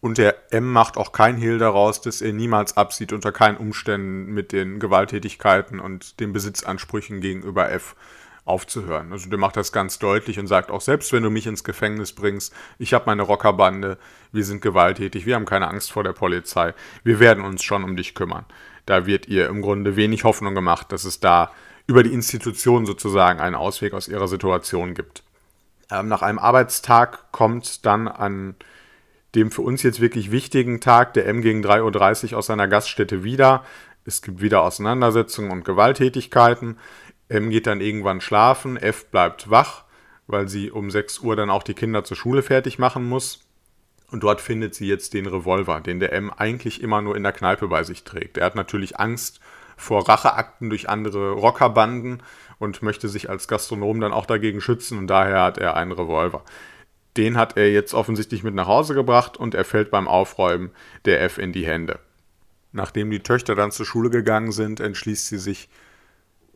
Und 0.00 0.18
der 0.18 0.52
M 0.52 0.70
macht 0.70 0.96
auch 0.96 1.12
kein 1.12 1.36
Hehl 1.36 1.58
daraus, 1.58 2.00
dass 2.00 2.20
er 2.20 2.32
niemals 2.32 2.76
absieht, 2.76 3.12
unter 3.12 3.32
keinen 3.32 3.56
Umständen 3.56 4.32
mit 4.32 4.52
den 4.52 4.78
Gewalttätigkeiten 4.78 5.80
und 5.80 6.20
den 6.20 6.32
Besitzansprüchen 6.32 7.20
gegenüber 7.20 7.70
F 7.70 7.96
aufzuhören. 8.44 9.12
Also 9.12 9.30
der 9.30 9.38
macht 9.38 9.56
das 9.56 9.72
ganz 9.72 9.98
deutlich 9.98 10.38
und 10.38 10.46
sagt 10.46 10.70
auch, 10.70 10.82
selbst 10.82 11.12
wenn 11.12 11.22
du 11.22 11.30
mich 11.30 11.46
ins 11.46 11.64
Gefängnis 11.64 12.12
bringst, 12.12 12.52
ich 12.78 12.92
habe 12.92 13.06
meine 13.06 13.22
Rockerbande, 13.22 13.98
wir 14.30 14.44
sind 14.44 14.60
gewalttätig, 14.60 15.24
wir 15.24 15.34
haben 15.34 15.46
keine 15.46 15.68
Angst 15.68 15.90
vor 15.90 16.04
der 16.04 16.12
Polizei, 16.12 16.74
wir 17.02 17.18
werden 17.18 17.42
uns 17.42 17.62
schon 17.62 17.82
um 17.82 17.96
dich 17.96 18.14
kümmern. 18.14 18.44
Da 18.86 19.06
wird 19.06 19.28
ihr 19.28 19.48
im 19.48 19.62
Grunde 19.62 19.96
wenig 19.96 20.24
Hoffnung 20.24 20.54
gemacht, 20.54 20.92
dass 20.92 21.04
es 21.04 21.20
da 21.20 21.50
über 21.86 22.02
die 22.02 22.12
Institution 22.12 22.86
sozusagen 22.86 23.40
einen 23.40 23.54
Ausweg 23.54 23.94
aus 23.94 24.08
ihrer 24.08 24.28
Situation 24.28 24.94
gibt. 24.94 25.22
Ähm, 25.90 26.08
nach 26.08 26.22
einem 26.22 26.38
Arbeitstag 26.38 27.30
kommt 27.32 27.84
dann 27.86 28.08
an 28.08 28.56
dem 29.34 29.50
für 29.50 29.62
uns 29.62 29.82
jetzt 29.82 30.00
wirklich 30.00 30.30
wichtigen 30.30 30.80
Tag 30.80 31.14
der 31.14 31.26
M 31.26 31.42
gegen 31.42 31.64
3.30 31.64 32.32
Uhr 32.32 32.38
aus 32.38 32.46
seiner 32.46 32.68
Gaststätte 32.68 33.24
wieder. 33.24 33.64
Es 34.04 34.22
gibt 34.22 34.40
wieder 34.40 34.62
Auseinandersetzungen 34.62 35.50
und 35.50 35.64
Gewalttätigkeiten. 35.64 36.78
M 37.28 37.50
geht 37.50 37.66
dann 37.66 37.80
irgendwann 37.80 38.20
schlafen, 38.20 38.76
F 38.76 39.06
bleibt 39.06 39.50
wach, 39.50 39.84
weil 40.26 40.48
sie 40.48 40.70
um 40.70 40.90
6 40.90 41.20
Uhr 41.20 41.36
dann 41.36 41.50
auch 41.50 41.62
die 41.62 41.74
Kinder 41.74 42.04
zur 42.04 42.16
Schule 42.16 42.42
fertig 42.42 42.78
machen 42.78 43.04
muss. 43.08 43.43
Und 44.10 44.22
dort 44.22 44.40
findet 44.40 44.74
sie 44.74 44.86
jetzt 44.86 45.14
den 45.14 45.26
Revolver, 45.26 45.80
den 45.80 46.00
der 46.00 46.12
M 46.12 46.30
eigentlich 46.30 46.82
immer 46.82 47.02
nur 47.02 47.16
in 47.16 47.22
der 47.22 47.32
Kneipe 47.32 47.68
bei 47.68 47.82
sich 47.82 48.04
trägt. 48.04 48.36
Er 48.36 48.46
hat 48.46 48.54
natürlich 48.54 48.98
Angst 48.98 49.40
vor 49.76 50.08
Racheakten 50.08 50.70
durch 50.70 50.88
andere 50.88 51.32
Rockerbanden 51.32 52.22
und 52.58 52.82
möchte 52.82 53.08
sich 53.08 53.28
als 53.28 53.48
Gastronom 53.48 54.00
dann 54.00 54.12
auch 54.12 54.26
dagegen 54.26 54.60
schützen 54.60 54.98
und 54.98 55.08
daher 55.08 55.42
hat 55.42 55.58
er 55.58 55.76
einen 55.76 55.92
Revolver. 55.92 56.44
Den 57.16 57.36
hat 57.36 57.56
er 57.56 57.70
jetzt 57.70 57.94
offensichtlich 57.94 58.42
mit 58.42 58.54
nach 58.54 58.66
Hause 58.66 58.94
gebracht 58.94 59.36
und 59.36 59.54
er 59.54 59.64
fällt 59.64 59.90
beim 59.90 60.08
Aufräumen 60.08 60.70
der 61.04 61.22
F 61.22 61.38
in 61.38 61.52
die 61.52 61.66
Hände. 61.66 61.98
Nachdem 62.72 63.10
die 63.10 63.20
Töchter 63.20 63.54
dann 63.54 63.70
zur 63.70 63.86
Schule 63.86 64.10
gegangen 64.10 64.50
sind, 64.50 64.80
entschließt 64.80 65.28
sie 65.28 65.38
sich, 65.38 65.68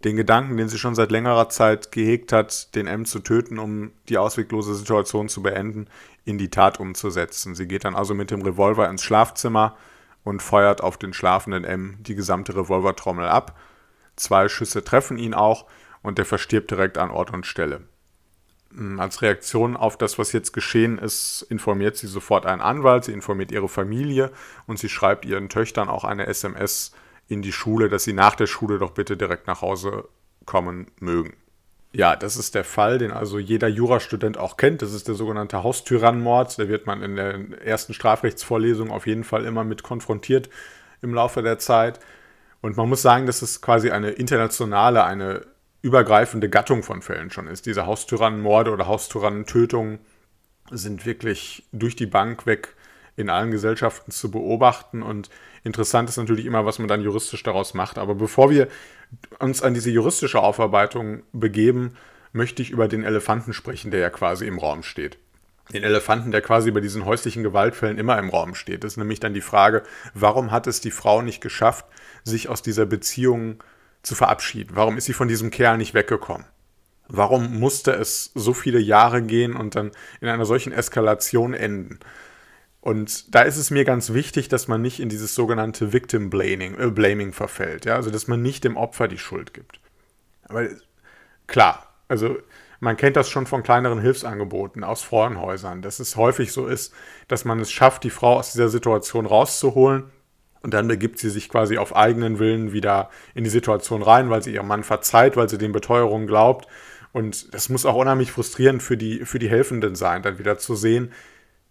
den 0.04 0.16
Gedanken, 0.16 0.56
den 0.56 0.68
sie 0.68 0.78
schon 0.78 0.94
seit 0.94 1.10
längerer 1.10 1.48
Zeit 1.48 1.90
gehegt 1.92 2.32
hat, 2.32 2.74
den 2.74 2.86
M 2.86 3.04
zu 3.04 3.18
töten, 3.18 3.58
um 3.58 3.92
die 4.08 4.18
ausweglose 4.18 4.74
Situation 4.74 5.28
zu 5.28 5.42
beenden, 5.42 5.88
in 6.24 6.38
die 6.38 6.50
Tat 6.50 6.78
umzusetzen. 6.78 7.54
Sie 7.54 7.66
geht 7.66 7.84
dann 7.84 7.96
also 7.96 8.14
mit 8.14 8.30
dem 8.30 8.42
Revolver 8.42 8.88
ins 8.88 9.02
Schlafzimmer 9.02 9.76
und 10.24 10.42
feuert 10.42 10.82
auf 10.82 10.98
den 10.98 11.12
schlafenden 11.12 11.64
M 11.64 11.96
die 12.00 12.14
gesamte 12.14 12.54
Revolvertrommel 12.54 13.26
ab. 13.26 13.58
Zwei 14.14 14.48
Schüsse 14.48 14.84
treffen 14.84 15.18
ihn 15.18 15.34
auch 15.34 15.66
und 16.02 16.18
er 16.18 16.24
verstirbt 16.24 16.70
direkt 16.70 16.98
an 16.98 17.10
Ort 17.10 17.32
und 17.32 17.46
Stelle. 17.46 17.82
Hm, 18.74 19.00
als 19.00 19.22
Reaktion 19.22 19.76
auf 19.76 19.96
das, 19.96 20.18
was 20.18 20.32
jetzt 20.32 20.52
geschehen 20.52 20.98
ist, 20.98 21.42
informiert 21.48 21.96
sie 21.96 22.06
sofort 22.06 22.46
einen 22.46 22.60
Anwalt, 22.60 23.04
sie 23.04 23.12
informiert 23.12 23.50
ihre 23.50 23.68
Familie 23.68 24.30
und 24.66 24.78
sie 24.78 24.88
schreibt 24.88 25.24
ihren 25.24 25.48
Töchtern 25.48 25.88
auch 25.88 26.04
eine 26.04 26.26
SMS 26.26 26.92
in 27.28 27.42
die 27.42 27.52
Schule, 27.52 27.88
dass 27.88 28.04
sie 28.04 28.14
nach 28.14 28.34
der 28.34 28.46
Schule 28.46 28.78
doch 28.78 28.92
bitte 28.92 29.16
direkt 29.16 29.46
nach 29.46 29.62
Hause 29.62 30.08
kommen 30.46 30.90
mögen. 30.98 31.34
Ja, 31.92 32.16
das 32.16 32.36
ist 32.36 32.54
der 32.54 32.64
Fall, 32.64 32.98
den 32.98 33.12
also 33.12 33.38
jeder 33.38 33.68
Jurastudent 33.68 34.36
auch 34.36 34.56
kennt. 34.56 34.82
Das 34.82 34.92
ist 34.92 35.08
der 35.08 35.14
sogenannte 35.14 35.62
Haustyrannenmord. 35.62 36.58
Da 36.58 36.68
wird 36.68 36.86
man 36.86 37.02
in 37.02 37.16
der 37.16 37.62
ersten 37.64 37.94
Strafrechtsvorlesung 37.94 38.90
auf 38.90 39.06
jeden 39.06 39.24
Fall 39.24 39.44
immer 39.44 39.64
mit 39.64 39.82
konfrontiert 39.82 40.50
im 41.00 41.14
Laufe 41.14 41.42
der 41.42 41.58
Zeit. 41.58 42.00
Und 42.60 42.76
man 42.76 42.88
muss 42.88 43.02
sagen, 43.02 43.26
dass 43.26 43.40
es 43.40 43.62
quasi 43.62 43.90
eine 43.90 44.10
internationale, 44.10 45.04
eine 45.04 45.46
übergreifende 45.80 46.50
Gattung 46.50 46.82
von 46.82 47.02
Fällen 47.02 47.30
schon 47.30 47.46
ist. 47.46 47.66
Diese 47.66 47.86
Haustyrannenmorde 47.86 48.70
oder 48.70 48.86
Haustyrannentötungen 48.86 50.00
sind 50.70 51.06
wirklich 51.06 51.66
durch 51.72 51.96
die 51.96 52.06
Bank 52.06 52.46
weg 52.46 52.74
in 53.16 53.30
allen 53.30 53.50
Gesellschaften 53.50 54.10
zu 54.10 54.30
beobachten. 54.30 55.02
Und 55.02 55.30
interessant 55.68 56.08
ist 56.08 56.16
natürlich 56.16 56.46
immer, 56.46 56.66
was 56.66 56.80
man 56.80 56.88
dann 56.88 57.02
juristisch 57.02 57.44
daraus 57.44 57.74
macht. 57.74 57.98
Aber 57.98 58.16
bevor 58.16 58.50
wir 58.50 58.66
uns 59.38 59.62
an 59.62 59.74
diese 59.74 59.90
juristische 59.90 60.40
Aufarbeitung 60.40 61.22
begeben, 61.32 61.94
möchte 62.32 62.62
ich 62.62 62.70
über 62.70 62.88
den 62.88 63.04
Elefanten 63.04 63.52
sprechen, 63.52 63.92
der 63.92 64.00
ja 64.00 64.10
quasi 64.10 64.46
im 64.46 64.58
Raum 64.58 64.82
steht. 64.82 65.18
Den 65.72 65.84
Elefanten, 65.84 66.30
der 66.30 66.40
quasi 66.40 66.70
bei 66.70 66.80
diesen 66.80 67.04
häuslichen 67.04 67.42
Gewaltfällen 67.42 67.98
immer 67.98 68.18
im 68.18 68.30
Raum 68.30 68.54
steht. 68.54 68.82
Das 68.82 68.94
ist 68.94 68.96
nämlich 68.96 69.20
dann 69.20 69.34
die 69.34 69.42
Frage, 69.42 69.82
warum 70.14 70.50
hat 70.50 70.66
es 70.66 70.80
die 70.80 70.90
Frau 70.90 71.22
nicht 71.22 71.40
geschafft, 71.42 71.84
sich 72.24 72.48
aus 72.48 72.62
dieser 72.62 72.86
Beziehung 72.86 73.62
zu 74.02 74.14
verabschieden? 74.14 74.70
Warum 74.74 74.96
ist 74.96 75.04
sie 75.04 75.12
von 75.12 75.28
diesem 75.28 75.50
Kerl 75.50 75.76
nicht 75.76 75.94
weggekommen? 75.94 76.46
Warum 77.08 77.58
musste 77.58 77.92
es 77.92 78.30
so 78.34 78.52
viele 78.52 78.78
Jahre 78.78 79.22
gehen 79.22 79.54
und 79.54 79.74
dann 79.76 79.92
in 80.20 80.28
einer 80.28 80.46
solchen 80.46 80.72
Eskalation 80.72 81.54
enden? 81.54 82.00
Und 82.88 83.34
da 83.34 83.42
ist 83.42 83.58
es 83.58 83.70
mir 83.70 83.84
ganz 83.84 84.14
wichtig, 84.14 84.48
dass 84.48 84.66
man 84.66 84.80
nicht 84.80 84.98
in 84.98 85.10
dieses 85.10 85.34
sogenannte 85.34 85.92
Victim 85.92 86.30
Blaming, 86.30 86.74
äh, 86.78 86.86
Blaming 86.86 87.34
verfällt. 87.34 87.84
Ja? 87.84 87.96
Also, 87.96 88.10
dass 88.10 88.28
man 88.28 88.40
nicht 88.40 88.64
dem 88.64 88.78
Opfer 88.78 89.08
die 89.08 89.18
Schuld 89.18 89.52
gibt. 89.52 89.78
Aber 90.44 90.66
klar, 91.46 91.86
also 92.08 92.38
man 92.80 92.96
kennt 92.96 93.16
das 93.16 93.28
schon 93.28 93.44
von 93.44 93.62
kleineren 93.62 94.00
Hilfsangeboten 94.00 94.84
aus 94.84 95.02
Frauenhäusern, 95.02 95.82
dass 95.82 96.00
es 96.00 96.16
häufig 96.16 96.50
so 96.50 96.66
ist, 96.66 96.94
dass 97.28 97.44
man 97.44 97.60
es 97.60 97.70
schafft, 97.70 98.04
die 98.04 98.10
Frau 98.10 98.38
aus 98.38 98.52
dieser 98.52 98.70
Situation 98.70 99.26
rauszuholen 99.26 100.04
und 100.62 100.72
dann 100.72 100.88
begibt 100.88 101.18
sie 101.18 101.28
sich 101.28 101.50
quasi 101.50 101.76
auf 101.76 101.94
eigenen 101.94 102.38
Willen 102.38 102.72
wieder 102.72 103.10
in 103.34 103.44
die 103.44 103.50
Situation 103.50 104.00
rein, 104.00 104.30
weil 104.30 104.42
sie 104.42 104.54
ihrem 104.54 104.66
Mann 104.66 104.82
verzeiht, 104.82 105.36
weil 105.36 105.50
sie 105.50 105.58
den 105.58 105.72
Beteuerungen 105.72 106.26
glaubt. 106.26 106.66
Und 107.12 107.52
das 107.52 107.68
muss 107.68 107.84
auch 107.84 107.96
unheimlich 107.96 108.32
frustrierend 108.32 108.82
für 108.82 108.96
die, 108.96 109.26
für 109.26 109.38
die 109.38 109.50
Helfenden 109.50 109.94
sein, 109.94 110.22
dann 110.22 110.38
wieder 110.38 110.56
zu 110.56 110.74
sehen, 110.74 111.12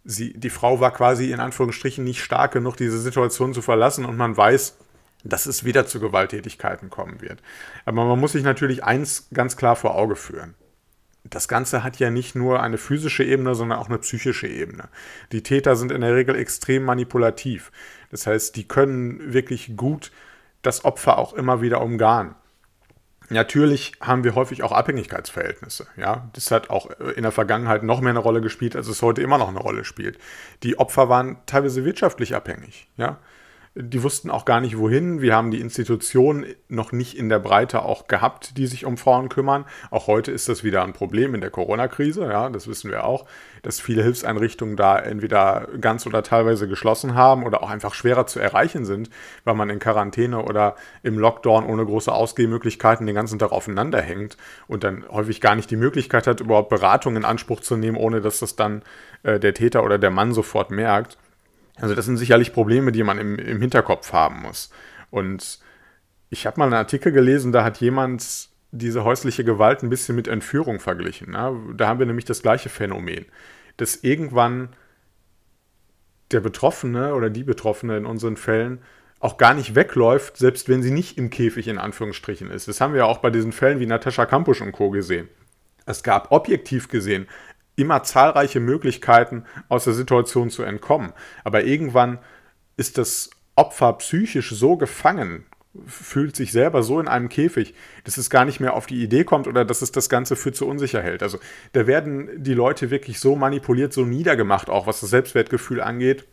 sie, 0.08 0.34
die 0.34 0.50
Frau 0.50 0.80
war 0.80 0.92
quasi 0.92 1.32
in 1.32 1.40
Anführungsstrichen 1.40 2.04
nicht 2.04 2.24
stark 2.24 2.54
genug, 2.54 2.78
diese 2.78 3.00
Situation 3.00 3.54
zu 3.54 3.62
verlassen 3.62 4.06
und 4.06 4.18
man 4.18 4.36
weiß, 4.36 4.78
dass 5.24 5.46
es 5.46 5.66
wieder 5.66 5.86
zu 5.86 6.00
Gewalttätigkeiten 6.00 6.90
kommen 6.90 7.22
wird. 7.22 7.42
Aber 7.86 8.06
man 8.06 8.20
muss 8.20 8.32
sich 8.32 8.44
natürlich 8.44 8.84
eins 8.84 9.28
ganz 9.34 9.58
klar 9.58 9.76
vor 9.76 9.96
Auge 9.96 10.16
führen. 10.16 10.56
Das 11.24 11.50
Ganze 11.50 11.84
hat 11.84 12.00
ja 12.00 12.10
nicht 12.10 12.36
nur 12.36 12.64
eine 12.64 12.78
physische 12.78 13.24
Ebene, 13.24 13.54
sondern 13.54 13.80
auch 13.80 13.90
eine 13.90 13.98
psychische 13.98 14.48
Ebene. 14.48 14.88
Die 15.34 15.44
Täter 15.44 15.76
sind 15.76 15.92
in 15.92 16.00
der 16.00 16.16
Regel 16.16 16.36
extrem 16.36 16.86
manipulativ. 16.86 17.72
Das 18.10 18.26
heißt, 18.26 18.56
die 18.56 18.66
können 18.66 19.34
wirklich 19.34 19.76
gut 19.76 20.14
das 20.62 20.86
Opfer 20.86 21.18
auch 21.18 21.34
immer 21.34 21.62
wieder 21.62 21.82
umgarnen. 21.82 22.36
Natürlich 23.30 23.94
haben 24.00 24.24
wir 24.24 24.36
häufig 24.36 24.64
auch 24.64 24.72
Abhängigkeitsverhältnisse. 24.72 25.88
Ja, 25.98 26.30
das 26.34 26.52
hat 26.52 26.70
auch 26.70 26.90
in 27.16 27.24
der 27.24 27.32
Vergangenheit 27.32 27.84
noch 27.84 28.00
mehr 28.00 28.12
eine 28.12 28.20
Rolle 28.20 28.42
gespielt, 28.42 28.76
als 28.76 28.88
es 28.88 29.02
heute 29.02 29.22
immer 29.22 29.38
noch 29.38 29.50
eine 29.50 29.60
Rolle 29.60 29.84
spielt. 29.84 30.18
Die 30.64 30.80
Opfer 30.80 31.10
waren 31.10 31.38
teilweise 31.46 31.84
wirtschaftlich 31.84 32.36
abhängig. 32.36 32.88
Ja, 32.96 33.20
die 33.80 34.02
wussten 34.02 34.32
auch 34.32 34.46
gar 34.46 34.60
nicht 34.60 34.78
wohin. 34.78 35.22
Wir 35.22 35.36
haben 35.36 35.52
die 35.52 35.62
Institutionen 35.62 36.46
noch 36.68 36.92
nicht 36.92 37.16
in 37.16 37.30
der 37.30 37.38
Breite 37.38 37.84
auch 37.84 38.08
gehabt, 38.08 38.58
die 38.58 38.66
sich 38.66 38.86
um 38.86 38.98
Frauen 38.98 39.30
kümmern. 39.30 39.66
Auch 39.92 40.08
heute 40.08 40.32
ist 40.32 40.50
das 40.50 40.64
wieder 40.64 40.84
ein 40.84 40.94
Problem 40.94 41.36
in 41.36 41.42
der 41.42 41.52
Corona-Krise, 41.52 42.26
ja, 42.26 42.50
das 42.50 42.68
wissen 42.68 42.90
wir 42.90 43.04
auch, 43.04 43.26
dass 43.62 43.80
viele 43.80 44.02
Hilfseinrichtungen 44.02 44.78
da 44.78 44.98
entweder 44.98 45.68
ganz 45.80 46.08
oder 46.08 46.24
teilweise 46.24 46.68
geschlossen 46.68 47.14
haben 47.14 47.44
oder 47.44 47.62
auch 47.62 47.70
einfach 47.70 47.94
schwerer 47.94 48.26
zu 48.26 48.40
erreichen 48.40 48.84
sind, 48.84 49.12
weil 49.44 49.56
man 49.56 49.70
in 49.70 49.80
Quarantäne 49.80 50.42
oder 50.44 50.76
im 51.04 51.20
Lockdown 51.20 51.66
ohne 51.66 51.86
große 51.86 52.12
Ausgehmöglichkeiten 52.12 53.06
den 53.06 53.16
ganzen 53.16 53.38
Tag 53.38 53.52
aufeinander 53.52 54.02
hängt 54.02 54.38
und 54.68 54.84
dann 54.84 55.06
häufig 55.10 55.40
gar 55.40 55.56
nicht 55.56 55.70
die 55.70 55.76
Möglichkeit 55.76 56.26
hat, 56.26 56.40
überhaupt 56.40 56.70
Beratung 56.70 57.16
in 57.16 57.26
Anspruch 57.26 57.60
zu 57.60 57.78
nehmen, 57.78 57.98
ohne 57.98 58.22
dass 58.22 58.40
das 58.40 58.56
dann 58.56 58.82
äh, 59.22 59.40
der 59.40 59.54
Täter 59.54 59.84
oder 59.84 60.00
der 60.00 60.12
Mann 60.12 60.34
sofort 60.34 60.72
merkt. 60.72 61.18
Also 61.80 61.96
das 61.96 62.06
sind 62.06 62.18
sicherlich 62.18 62.54
Probleme, 62.54 62.92
die 62.92 63.04
man 63.04 63.18
im, 63.18 63.38
im 63.38 63.62
Hinterkopf 63.62 64.14
haben 64.14 64.42
muss. 64.42 64.72
Und 65.10 65.60
ich 66.30 66.46
habe 66.46 66.60
mal 66.60 66.66
einen 66.66 66.74
Artikel 66.74 67.12
gelesen, 67.12 67.52
da 67.52 67.64
hat 67.64 67.80
jemand 67.80 68.50
diese 68.72 69.04
häusliche 69.04 69.44
Gewalt 69.44 69.84
ein 69.84 69.90
bisschen 69.90 70.16
mit 70.16 70.28
Entführung 70.28 70.80
verglichen. 70.80 71.34
Ja? 71.34 71.56
Da 71.76 71.88
haben 71.88 72.00
wir 72.00 72.06
nämlich 72.06 72.26
das 72.26 72.42
gleiche 72.42 72.70
Phänomen, 72.70 73.26
dass 73.78 73.96
irgendwann 73.98 74.70
der 76.32 76.42
Betroffene 76.42 77.14
oder 77.16 77.30
die 77.30 77.44
Betroffene 77.44 77.98
in 77.98 78.06
unseren 78.06 78.36
Fällen 78.36 78.80
auch 79.20 79.38
gar 79.38 79.54
nicht 79.54 79.74
wegläuft, 79.76 80.38
selbst 80.38 80.70
wenn 80.70 80.84
sie 80.84 80.92
nicht 80.92 81.18
im 81.18 81.30
Käfig 81.30 81.68
in 81.68 81.80
Anführungsstrichen 81.80 82.52
ist. 82.52 82.68
Das 82.68 82.82
haben 82.82 82.94
wir 82.94 83.00
ja 83.00 83.06
auch 83.06 83.20
bei 83.20 83.30
diesen 83.30 83.52
Fällen 83.52 83.80
wie 83.80 83.86
Natascha 83.86 84.26
Kampusch 84.26 84.62
und 84.62 84.74
Co. 84.74 84.90
gesehen. 84.90 85.30
Es 85.86 86.04
gab 86.04 86.32
objektiv 86.32 86.90
gesehen 86.90 87.28
immer 87.78 88.04
zahlreiche 88.04 88.60
Möglichkeiten, 88.60 89.46
aus 89.70 89.86
der 89.86 89.94
Situation 89.94 90.50
zu 90.50 90.64
entkommen. 90.64 91.14
Aber 91.46 91.64
irgendwann 91.64 92.20
ist 92.76 92.98
das 92.98 93.30
Opfer 93.56 93.94
psychisch 93.94 94.52
so 94.52 94.76
gefangen, 94.76 95.46
fühlt 95.86 96.36
sich 96.36 96.52
selber 96.52 96.82
so 96.82 97.00
in 97.00 97.08
einem 97.08 97.30
Käfig, 97.30 97.76
dass 98.04 98.18
es 98.18 98.30
gar 98.30 98.46
nicht 98.46 98.60
mehr 98.60 98.74
auf 98.74 98.88
die 98.88 99.02
Idee 99.04 99.24
kommt 99.24 99.48
oder 99.48 99.64
dass 99.64 99.82
es 99.82 99.92
das 99.92 100.10
Ganze 100.10 100.36
für 100.36 100.52
zu 100.52 100.68
unsicher 100.68 101.02
hält. 101.02 101.22
Also 101.22 101.40
da 101.74 101.86
werden 101.86 102.44
die 102.44 102.56
Leute 102.56 102.90
wirklich 102.90 103.20
so 103.20 103.36
manipuliert, 103.36 103.94
so 103.94 104.04
niedergemacht, 104.06 104.70
auch 104.70 104.88
was 104.88 105.00
das 105.00 105.12
Selbstwertgefühl 105.12 105.82
angeht. 105.82 106.26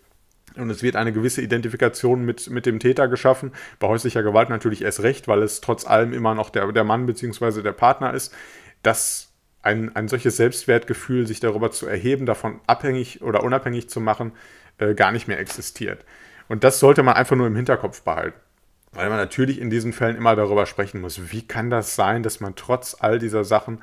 Und 0.56 0.70
es 0.70 0.82
wird 0.82 0.96
eine 0.96 1.12
gewisse 1.12 1.42
Identifikation 1.42 2.24
mit, 2.24 2.48
mit 2.48 2.64
dem 2.64 2.78
Täter 2.78 3.08
geschaffen. 3.08 3.52
Bei 3.80 3.88
häuslicher 3.88 4.22
Gewalt 4.22 4.50
natürlich 4.50 4.82
erst 4.82 5.02
recht, 5.02 5.28
weil 5.28 5.42
es 5.42 5.60
trotz 5.60 5.86
allem 5.86 6.12
immer 6.12 6.34
noch 6.34 6.48
der, 6.48 6.70
der 6.72 6.84
Mann 6.84 7.06
bzw. 7.06 7.60
der 7.62 7.72
Partner 7.72 8.14
ist. 8.14 8.32
Das 8.82 9.33
ein, 9.64 9.94
ein 9.96 10.08
solches 10.08 10.36
Selbstwertgefühl, 10.36 11.26
sich 11.26 11.40
darüber 11.40 11.70
zu 11.70 11.86
erheben, 11.86 12.26
davon 12.26 12.60
abhängig 12.66 13.22
oder 13.22 13.42
unabhängig 13.42 13.88
zu 13.88 14.00
machen, 14.00 14.32
äh, 14.78 14.94
gar 14.94 15.12
nicht 15.12 15.26
mehr 15.26 15.38
existiert. 15.38 16.04
Und 16.48 16.64
das 16.64 16.78
sollte 16.78 17.02
man 17.02 17.14
einfach 17.14 17.36
nur 17.36 17.46
im 17.46 17.56
Hinterkopf 17.56 18.02
behalten. 18.02 18.38
Weil 18.92 19.08
man 19.08 19.18
natürlich 19.18 19.60
in 19.60 19.70
diesen 19.70 19.92
Fällen 19.92 20.16
immer 20.16 20.36
darüber 20.36 20.66
sprechen 20.66 21.00
muss, 21.00 21.32
wie 21.32 21.46
kann 21.46 21.68
das 21.68 21.96
sein, 21.96 22.22
dass 22.22 22.38
man 22.38 22.54
trotz 22.54 22.96
all 23.00 23.18
dieser 23.18 23.42
Sachen 23.42 23.80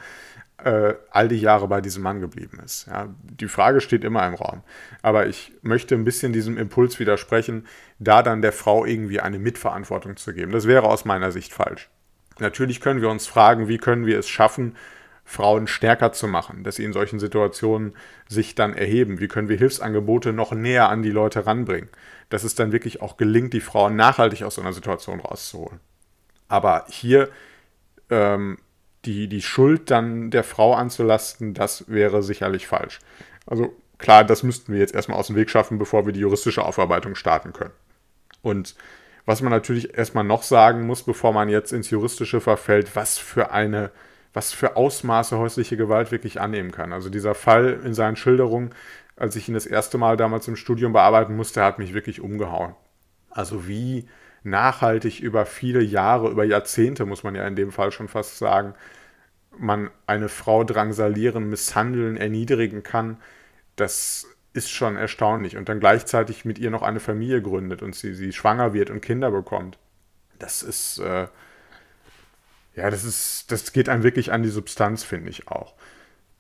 äh, 0.64 0.94
all 1.10 1.28
die 1.28 1.42
Jahre 1.42 1.68
bei 1.68 1.82
diesem 1.82 2.04
Mann 2.04 2.22
geblieben 2.22 2.60
ist. 2.64 2.88
Ja, 2.88 3.10
die 3.24 3.48
Frage 3.48 3.82
steht 3.82 4.04
immer 4.04 4.26
im 4.28 4.36
Raum. 4.36 4.64
Aber 5.02 5.28
ich 5.28 5.52
möchte 5.62 5.96
ein 5.96 6.06
bisschen 6.06 6.34
diesem 6.34 6.58
Impuls 6.58 7.00
widersprechen, 7.00 7.66
da 8.00 8.22
dann 8.22 8.42
der 8.42 8.54
Frau 8.54 8.86
irgendwie 8.86 9.20
eine 9.20 9.40
Mitverantwortung 9.40 10.18
zu 10.18 10.34
geben. 10.34 10.52
Das 10.52 10.68
wäre 10.68 10.84
aus 10.84 11.04
meiner 11.04 11.32
Sicht 11.32 11.54
falsch. 11.54 11.90
Natürlich 12.40 12.80
können 12.80 13.02
wir 13.02 13.10
uns 13.10 13.28
fragen, 13.28 13.68
wie 13.68 13.78
können 13.78 14.06
wir 14.06 14.20
es 14.20 14.30
schaffen, 14.30 14.76
Frauen 15.32 15.68
stärker 15.68 16.12
zu 16.12 16.28
machen, 16.28 16.64
dass 16.64 16.76
sie 16.76 16.84
in 16.84 16.92
solchen 16.92 17.20
Situationen 17.20 17.94
sich 18.28 18.54
dann 18.54 18.74
erheben? 18.74 19.20
Wie 19.20 19.30
können 19.30 19.48
wir 19.48 19.58
Hilfsangebote 19.58 20.34
noch 20.34 20.52
näher 20.52 20.90
an 20.90 21.04
die 21.04 21.10
Leute 21.10 21.46
ranbringen? 21.46 21.90
Dass 22.30 22.44
es 22.44 22.54
dann 22.54 22.74
wirklich 22.74 23.02
auch 23.02 23.16
gelingt, 23.16 23.54
die 23.54 23.62
Frauen 23.62 23.96
nachhaltig 23.96 24.44
aus 24.44 24.56
so 24.56 24.62
einer 24.62 24.74
Situation 24.74 25.22
rauszuholen. 25.22 25.80
Aber 26.50 26.86
hier 26.90 27.30
ähm, 28.10 28.58
die, 29.06 29.28
die 29.30 29.42
Schuld 29.42 29.90
dann 29.90 30.32
der 30.32 30.44
Frau 30.44 30.74
anzulasten, 30.74 31.54
das 31.54 31.86
wäre 31.88 32.22
sicherlich 32.24 32.68
falsch. 32.68 33.00
Also 33.48 33.74
klar, 33.98 34.26
das 34.26 34.44
müssten 34.44 34.74
wir 34.74 34.80
jetzt 34.82 34.94
erstmal 34.94 35.18
aus 35.18 35.28
dem 35.28 35.38
Weg 35.38 35.50
schaffen, 35.50 35.80
bevor 35.80 36.06
wir 36.06 36.12
die 36.12 36.20
juristische 36.20 36.66
Aufarbeitung 36.66 37.16
starten 37.16 37.54
können. 37.54 37.74
Und 38.42 38.76
was 39.26 39.42
man 39.42 39.52
natürlich 39.52 39.98
erstmal 39.98 40.26
noch 40.26 40.44
sagen 40.44 40.86
muss, 40.86 41.04
bevor 41.04 41.32
man 41.32 41.48
jetzt 41.48 41.72
ins 41.72 41.90
Juristische 41.90 42.42
verfällt, 42.42 42.96
was 42.96 43.18
für 43.18 43.52
eine, 43.52 43.92
was 44.34 44.54
für 44.54 44.76
Ausmaße 44.78 45.38
häusliche 45.38 45.78
Gewalt 45.78 46.12
wirklich 46.12 46.40
annehmen 46.40 46.72
kann. 46.72 46.94
Also 46.94 47.10
dieser 47.10 47.36
Fall 47.36 47.82
in 47.84 47.94
seinen 47.94 48.16
Schilderungen, 48.16 48.74
als 49.16 49.36
ich 49.36 49.48
ihn 49.48 49.54
das 49.54 49.66
erste 49.66 49.98
Mal 49.98 50.18
damals 50.18 50.48
im 50.48 50.56
Studium 50.56 50.94
bearbeiten 50.94 51.36
musste, 51.36 51.64
hat 51.64 51.80
mich 51.80 51.94
wirklich 51.94 52.22
umgehauen. 52.22 52.76
Also 53.30 53.68
wie 53.68 54.08
nachhaltig 54.44 55.20
über 55.20 55.46
viele 55.46 55.82
Jahre, 55.82 56.30
über 56.30 56.44
Jahrzehnte, 56.44 57.06
muss 57.06 57.24
man 57.24 57.36
ja 57.36 57.46
in 57.46 57.56
dem 57.56 57.72
Fall 57.72 57.92
schon 57.92 58.08
fast 58.08 58.38
sagen, 58.38 58.74
man 59.58 59.92
eine 60.08 60.30
Frau 60.30 60.64
drangsalieren, 60.64 61.50
misshandeln, 61.50 62.18
erniedrigen 62.18 62.84
kann, 62.84 63.18
das 63.76 64.28
ist 64.54 64.70
schon 64.70 64.96
erstaunlich. 64.98 65.58
Und 65.58 65.70
dann 65.70 65.80
gleichzeitig 65.80 66.46
mit 66.46 66.60
ihr 66.60 66.72
noch 66.72 66.82
eine 66.82 67.00
Familie 67.00 67.42
gründet 67.42 67.82
und 67.82 67.96
sie, 67.96 68.14
sie 68.14 68.34
schwanger 68.34 68.74
wird 68.74 68.90
und 68.90 69.02
Kinder 69.02 69.32
bekommt. 69.32 69.78
Das 70.40 70.64
ist, 70.64 71.00
äh, 71.00 71.28
ja, 72.76 72.90
das 72.90 73.04
ist, 73.04 73.52
das 73.52 73.74
geht 73.74 73.90
einem 73.90 74.04
wirklich 74.04 74.32
an 74.32 74.44
die 74.44 74.50
Substanz, 74.50 75.04
finde 75.04 75.30
ich 75.30 75.48
auch. 75.48 75.76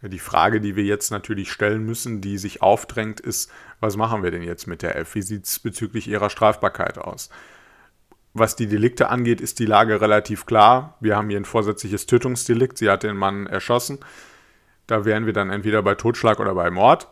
Die 0.02 0.20
Frage, 0.20 0.62
die 0.62 0.76
wir 0.76 0.84
jetzt 0.84 1.12
natürlich 1.12 1.52
stellen 1.52 1.86
müssen, 1.86 2.22
die 2.22 2.40
sich 2.40 2.62
aufdrängt, 2.62 3.20
ist, 3.20 3.52
was 3.80 3.98
machen 3.98 4.24
wir 4.24 4.32
denn 4.32 4.42
jetzt 4.42 4.66
mit 4.66 4.82
der 4.82 4.96
F? 4.96 5.14
Wie 5.14 5.22
sieht 5.22 5.46
es 5.46 5.60
bezüglich 5.60 6.08
ihrer 6.08 6.32
Strafbarkeit 6.32 6.98
aus? 6.98 7.30
Was 8.34 8.56
die 8.56 8.68
Delikte 8.68 9.10
angeht, 9.10 9.42
ist 9.42 9.60
die 9.60 9.66
Lage 9.66 10.02
relativ 10.02 10.46
klar. 10.46 10.98
Wir 11.02 11.18
haben 11.18 11.30
hier 11.30 11.38
ein 11.38 11.46
vorsätzliches 11.46 12.08
Tötungsdelikt. 12.08 12.78
Sie 12.78 12.90
hat 12.90 13.04
den 13.04 13.18
Mann 13.18 13.46
erschossen. 13.46 14.00
Da 14.88 15.06
wären 15.06 15.26
wir 15.26 15.34
dann 15.34 15.50
entweder 15.50 15.84
bei 15.84 15.96
Totschlag 15.96 16.40
oder 16.40 16.56
bei 16.56 16.72
Mord. 16.72 17.08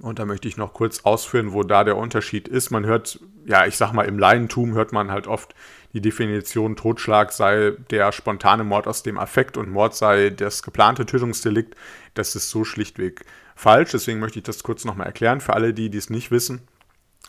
Und 0.00 0.18
da 0.18 0.24
möchte 0.24 0.48
ich 0.48 0.56
noch 0.56 0.72
kurz 0.72 1.00
ausführen, 1.00 1.52
wo 1.52 1.62
da 1.62 1.84
der 1.84 1.96
Unterschied 1.96 2.48
ist. 2.48 2.70
Man 2.70 2.86
hört, 2.86 3.20
ja, 3.44 3.66
ich 3.66 3.76
sag 3.76 3.92
mal, 3.92 4.06
im 4.06 4.18
Laientum 4.18 4.74
hört 4.74 4.92
man 4.92 5.10
halt 5.10 5.26
oft 5.26 5.54
die 5.98 6.10
Definition, 6.10 6.76
Totschlag 6.76 7.32
sei 7.32 7.72
der 7.90 8.12
spontane 8.12 8.62
Mord 8.62 8.86
aus 8.86 9.02
dem 9.02 9.18
Affekt 9.18 9.56
und 9.56 9.68
Mord 9.68 9.96
sei 9.96 10.30
das 10.30 10.62
geplante 10.62 11.06
Tötungsdelikt. 11.06 11.74
Das 12.14 12.36
ist 12.36 12.50
so 12.50 12.64
schlichtweg 12.64 13.24
falsch. 13.56 13.90
Deswegen 13.90 14.20
möchte 14.20 14.38
ich 14.38 14.44
das 14.44 14.62
kurz 14.62 14.84
nochmal 14.84 15.08
erklären 15.08 15.40
für 15.40 15.54
alle, 15.54 15.74
die 15.74 15.90
dies 15.90 16.08
nicht 16.08 16.30
wissen. 16.30 16.62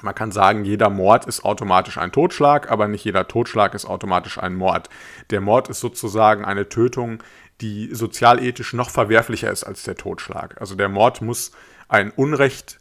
Man 0.02 0.16
kann 0.16 0.32
sagen, 0.32 0.66
jeder 0.66 0.90
Mord 0.90 1.26
ist 1.26 1.44
automatisch 1.44 1.98
ein 1.98 2.12
Totschlag, 2.12 2.72
aber 2.72 2.88
nicht 2.88 3.04
jeder 3.04 3.28
Totschlag 3.28 3.74
ist 3.74 3.86
automatisch 3.86 4.38
ein 4.38 4.56
Mord. 4.56 4.88
Der 5.32 5.42
Mord 5.42 5.68
ist 5.68 5.80
sozusagen 5.80 6.46
eine 6.46 6.70
Tötung, 6.70 7.24
die 7.62 7.90
sozialethisch 7.94 8.74
noch 8.74 8.92
verwerflicher 8.92 9.52
ist 9.52 9.64
als 9.64 9.84
der 9.84 9.96
Totschlag. 9.96 10.62
Also 10.62 10.76
der 10.76 10.90
Mord 10.90 11.22
muss 11.22 11.52
ein 11.88 12.12
Unrecht 12.12 12.80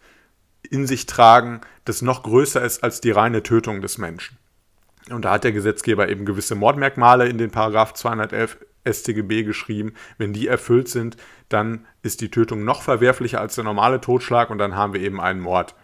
in 0.71 0.87
sich 0.87 1.07
tragen, 1.07 1.63
das 1.87 2.03
noch 2.03 2.23
größer 2.23 2.63
ist 2.63 2.85
als 2.85 3.01
die 3.01 3.11
reine 3.11 3.43
Tötung 3.43 3.81
des 3.81 3.97
Menschen. 3.97 4.37
Und 5.13 5.25
da 5.25 5.33
hat 5.33 5.45
der 5.45 5.53
Gesetzgeber 5.53 6.09
eben 6.09 6.25
gewisse 6.25 6.55
Mordmerkmale 6.55 7.29
in 7.29 7.39
den 7.39 7.51
Paragraph 7.51 7.95
211 7.95 8.59
StGB 8.87 9.43
geschrieben. 9.43 9.95
Wenn 10.17 10.33
die 10.33 10.49
erfüllt 10.49 10.89
sind, 10.89 11.17
dann 11.49 11.87
ist 12.03 12.21
die 12.21 12.31
Tötung 12.31 12.65
noch 12.65 12.83
verwerflicher 12.83 13.41
als 13.41 13.55
der 13.55 13.65
normale 13.65 14.01
Totschlag 14.01 14.51
und 14.51 14.59
dann 14.59 14.77
haben 14.77 14.95
wir 14.95 15.01
eben 15.01 15.21
einen 15.21 15.41
Mord. 15.41 15.75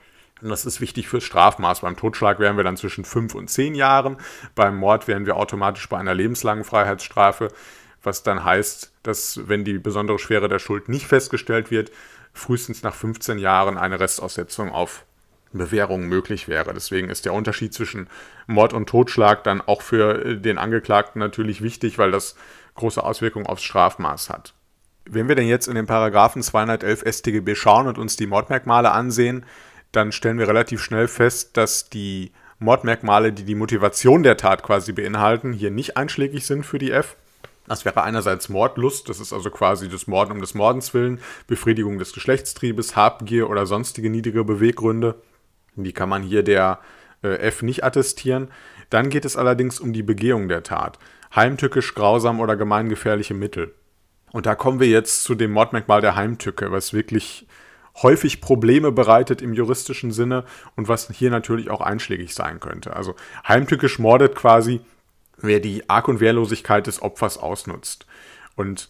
Und 0.43 0.49
das 0.51 0.67
ist 0.67 0.81
wichtig 0.81 1.09
fürs 1.09 1.25
Strafmaß. 1.25 1.81
Beim 1.81 1.97
Totschlag 1.97 2.39
wären 2.39 2.57
wir 2.57 2.65
dann 2.65 2.77
zwischen 2.77 3.05
fünf 3.05 3.35
und 3.35 3.49
zehn 3.49 3.75
Jahren. 3.75 4.17
Beim 4.55 4.77
Mord 4.77 5.09
wären 5.09 5.27
wir 5.27 5.37
automatisch 5.37 5.89
bei 5.89 5.99
einer 5.99 6.15
lebenslangen 6.15 6.65
Freiheitsstrafe, 6.65 7.49
was 8.03 8.23
dann 8.23 8.45
heißt, 8.45 8.93
dass, 9.03 9.49
wenn 9.49 9.65
die 9.65 9.79
besondere 9.79 10.19
Schwere 10.19 10.49
der 10.49 10.59
Schuld 10.59 10.89
nicht 10.89 11.07
festgestellt 11.07 11.71
wird, 11.71 11.93
frühestens 12.33 12.83
nach 12.83 12.95
15 12.95 13.39
Jahren 13.39 13.79
eine 13.79 14.01
Restaussetzung 14.01 14.71
auf 14.71 15.07
Bewährung 15.59 16.07
möglich 16.07 16.49
wäre. 16.49 16.75
Deswegen 16.75 17.09
ist 17.09 17.25
der 17.25 17.33
Unterschied 17.33 17.73
zwischen 17.73 18.09
Mord 18.47 18.73
und 18.73 18.89
Totschlag 18.89 19.45
dann 19.45 19.61
auch 19.61 19.83
für 19.83 20.37
den 20.37 20.59
Angeklagten 20.59 21.19
natürlich 21.19 21.63
wichtig, 21.63 21.99
weil 21.99 22.11
das 22.11 22.37
große 22.75 23.03
Auswirkungen 23.03 23.47
aufs 23.47 23.63
Strafmaß 23.63 24.31
hat. 24.31 24.55
Wenn 25.07 25.29
wir 25.29 25.35
denn 25.35 25.47
jetzt 25.47 25.69
in 25.69 25.75
den 25.75 25.87
Paragraphen 25.87 26.43
211 26.43 27.05
StGB 27.07 27.55
schauen 27.55 27.87
und 27.87 27.99
uns 27.99 28.17
die 28.17 28.27
Mordmerkmale 28.27 28.91
ansehen, 28.91 29.45
dann 29.93 30.13
stellen 30.13 30.39
wir 30.39 30.49
relativ 30.49 30.83
schnell 30.83 31.09
fest, 31.09 31.57
dass 31.57 31.91
die 31.91 32.33
Mordmerkmale, 32.59 33.33
die 33.33 33.45
die 33.45 33.55
Motivation 33.55 34.23
der 34.23 34.37
Tat 34.37 34.63
quasi 34.63 34.93
beinhalten, 34.93 35.53
hier 35.53 35.71
nicht 35.71 35.97
einschlägig 35.97 36.47
sind 36.47 36.65
für 36.65 36.79
die 36.79 36.91
F. 36.91 37.17
Das 37.67 37.85
wäre 37.85 38.03
einerseits 38.03 38.49
Mordlust, 38.49 39.09
das 39.09 39.21
ist 39.21 39.33
also 39.33 39.51
quasi 39.51 39.89
das 39.89 40.07
Morden 40.07 40.33
um 40.33 40.41
des 40.41 40.55
Mordens 40.55 40.93
willen, 40.93 41.21
Befriedigung 41.47 41.99
des 41.99 42.13
Geschlechtstriebes, 42.13 42.95
Habgier 42.95 43.49
oder 43.49 43.67
sonstige 43.67 44.11
niedrige 44.11 44.45
Beweggründe. 44.45 45.15
Die 45.77 45.93
kann 45.93 46.09
man 46.09 46.23
hier 46.23 46.43
der 46.43 46.81
äh, 47.23 47.37
F 47.39 47.63
nicht 47.63 47.85
attestieren. 47.85 48.49
Dann 48.91 49.11
geht 49.11 49.25
es 49.25 49.37
allerdings 49.37 49.81
um 49.81 49.93
die 49.93 50.03
Begehung 50.03 50.49
der 50.49 50.63
Tat. 50.63 50.99
Heimtückisch, 51.35 51.95
grausam 51.95 52.41
oder 52.41 52.57
gemeingefährliche 52.57 53.35
Mittel. 53.35 53.75
Und 54.33 54.47
da 54.47 54.55
kommen 54.55 54.81
wir 54.81 54.89
jetzt 54.89 55.25
zu 55.25 55.35
dem 55.35 55.53
Mordmerkmal 55.53 56.01
der 56.01 56.17
Heimtücke, 56.17 56.71
was 56.71 56.93
wirklich 56.93 57.47
häufig 58.03 58.41
Probleme 58.41 58.91
bereitet 58.93 59.41
im 59.41 59.55
juristischen 59.55 60.11
Sinne 60.11 60.45
und 60.77 60.89
was 60.89 61.09
hier 61.11 61.31
natürlich 61.31 61.71
auch 61.71 61.81
einschlägig 61.81 62.35
sein 62.35 62.61
könnte. 62.61 62.97
Also 62.97 63.15
heimtückisch 63.47 63.99
mordet 63.99 64.35
quasi, 64.35 64.81
wer 65.37 65.61
die 65.61 65.89
Arg- 65.89 66.09
und 66.09 66.21
Wehrlosigkeit 66.21 66.87
des 66.87 67.03
Opfers 67.03 67.39
ausnutzt. 67.39 68.07
Und 68.57 68.89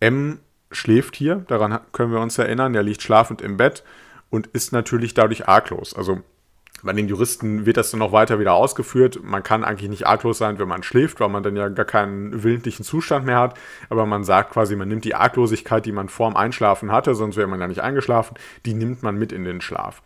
M 0.00 0.40
schläft 0.70 1.16
hier, 1.16 1.36
daran 1.48 1.80
können 1.92 2.12
wir 2.12 2.20
uns 2.20 2.36
erinnern, 2.36 2.72
der 2.72 2.82
liegt 2.82 3.02
schlafend 3.02 3.40
im 3.40 3.56
Bett 3.56 3.82
und 4.30 4.48
ist 4.48 4.72
natürlich 4.72 5.14
dadurch 5.14 5.48
arglos. 5.48 5.94
Also 5.94 6.22
bei 6.82 6.92
den 6.92 7.08
Juristen 7.08 7.66
wird 7.66 7.78
das 7.78 7.90
dann 7.90 8.00
noch 8.00 8.12
weiter 8.12 8.38
wieder 8.38 8.54
ausgeführt. 8.54 9.20
Man 9.22 9.42
kann 9.42 9.64
eigentlich 9.64 9.90
nicht 9.90 10.06
arglos 10.06 10.38
sein, 10.38 10.58
wenn 10.58 10.68
man 10.68 10.82
schläft, 10.82 11.20
weil 11.20 11.28
man 11.28 11.42
dann 11.42 11.56
ja 11.56 11.68
gar 11.68 11.86
keinen 11.86 12.42
willentlichen 12.42 12.84
Zustand 12.84 13.24
mehr 13.24 13.40
hat. 13.40 13.58
Aber 13.88 14.06
man 14.06 14.24
sagt 14.24 14.52
quasi, 14.52 14.76
man 14.76 14.88
nimmt 14.88 15.04
die 15.04 15.14
Arglosigkeit, 15.14 15.86
die 15.86 15.92
man 15.92 16.08
vorm 16.08 16.36
Einschlafen 16.36 16.92
hatte, 16.92 17.14
sonst 17.14 17.36
wäre 17.36 17.48
man 17.48 17.60
ja 17.60 17.66
nicht 17.66 17.80
eingeschlafen, 17.80 18.36
die 18.66 18.74
nimmt 18.74 19.02
man 19.02 19.16
mit 19.16 19.32
in 19.32 19.44
den 19.44 19.60
Schlaf. 19.60 20.02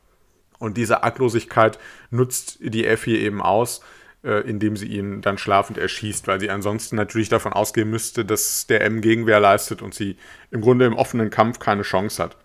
Und 0.59 0.77
diese 0.77 1.03
Arglosigkeit 1.03 1.79
nutzt 2.11 2.59
die 2.61 2.85
hier 2.85 3.19
eben 3.19 3.43
aus, 3.43 3.81
äh, 4.23 4.49
indem 4.49 4.77
sie 4.77 4.87
ihn 4.87 5.23
dann 5.23 5.39
schlafend 5.39 5.79
erschießt, 5.79 6.29
weil 6.29 6.39
sie 6.39 6.51
ansonsten 6.51 6.97
natürlich 6.97 7.31
davon 7.31 7.53
ausgehen 7.53 7.91
müsste, 7.91 8.25
dass 8.25 8.67
der 8.67 8.83
M 8.83 9.01
Gegenwehr 9.01 9.41
leistet 9.41 9.83
und 9.83 9.95
sie 9.95 10.17
im 10.51 10.61
Grunde 10.61 10.85
im 10.85 10.95
offenen 10.95 11.31
Kampf 11.31 11.59
keine 11.59 11.83
Chance 11.83 12.23
hat. 12.23 12.37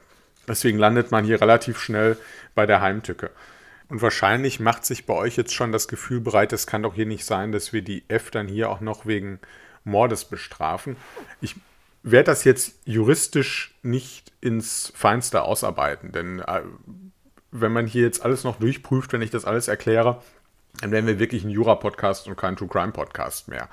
Deswegen 0.47 0.77
landet 0.77 1.11
man 1.11 1.25
hier 1.25 1.41
relativ 1.41 1.79
schnell 1.79 2.17
bei 2.53 2.65
der 2.65 2.81
Heimtücke. 2.81 3.31
Und 3.87 4.01
wahrscheinlich 4.01 4.59
macht 4.59 4.85
sich 4.85 5.05
bei 5.05 5.13
euch 5.13 5.37
jetzt 5.37 5.53
schon 5.53 5.71
das 5.71 5.87
Gefühl 5.87 6.19
bereit, 6.19 6.53
es 6.53 6.67
kann 6.67 6.83
doch 6.83 6.95
hier 6.95 7.05
nicht 7.05 7.25
sein, 7.25 7.51
dass 7.51 7.71
wir 7.71 7.81
die 7.81 8.03
F 8.07 8.31
dann 8.31 8.47
hier 8.47 8.69
auch 8.69 8.81
noch 8.81 9.05
wegen 9.05 9.39
Mordes 9.83 10.25
bestrafen. 10.25 10.97
Ich 11.41 11.55
werde 12.01 12.25
das 12.25 12.43
jetzt 12.43 12.79
juristisch 12.85 13.75
nicht 13.83 14.31
ins 14.41 14.91
Feinste 14.95 15.43
ausarbeiten, 15.43 16.11
denn 16.11 16.39
äh, 16.39 16.61
wenn 17.51 17.71
man 17.71 17.87
hier 17.87 18.03
jetzt 18.03 18.23
alles 18.23 18.43
noch 18.43 18.57
durchprüft, 18.57 19.13
wenn 19.13 19.21
ich 19.21 19.31
das 19.31 19.45
alles 19.45 19.67
erkläre, 19.67 20.21
dann 20.81 20.91
wären 20.91 21.07
wir 21.07 21.19
wirklich 21.19 21.43
ein 21.43 21.49
Jura-Podcast 21.49 22.27
und 22.27 22.37
kein 22.37 22.55
True 22.55 22.67
Crime-Podcast 22.67 23.47
mehr. 23.47 23.69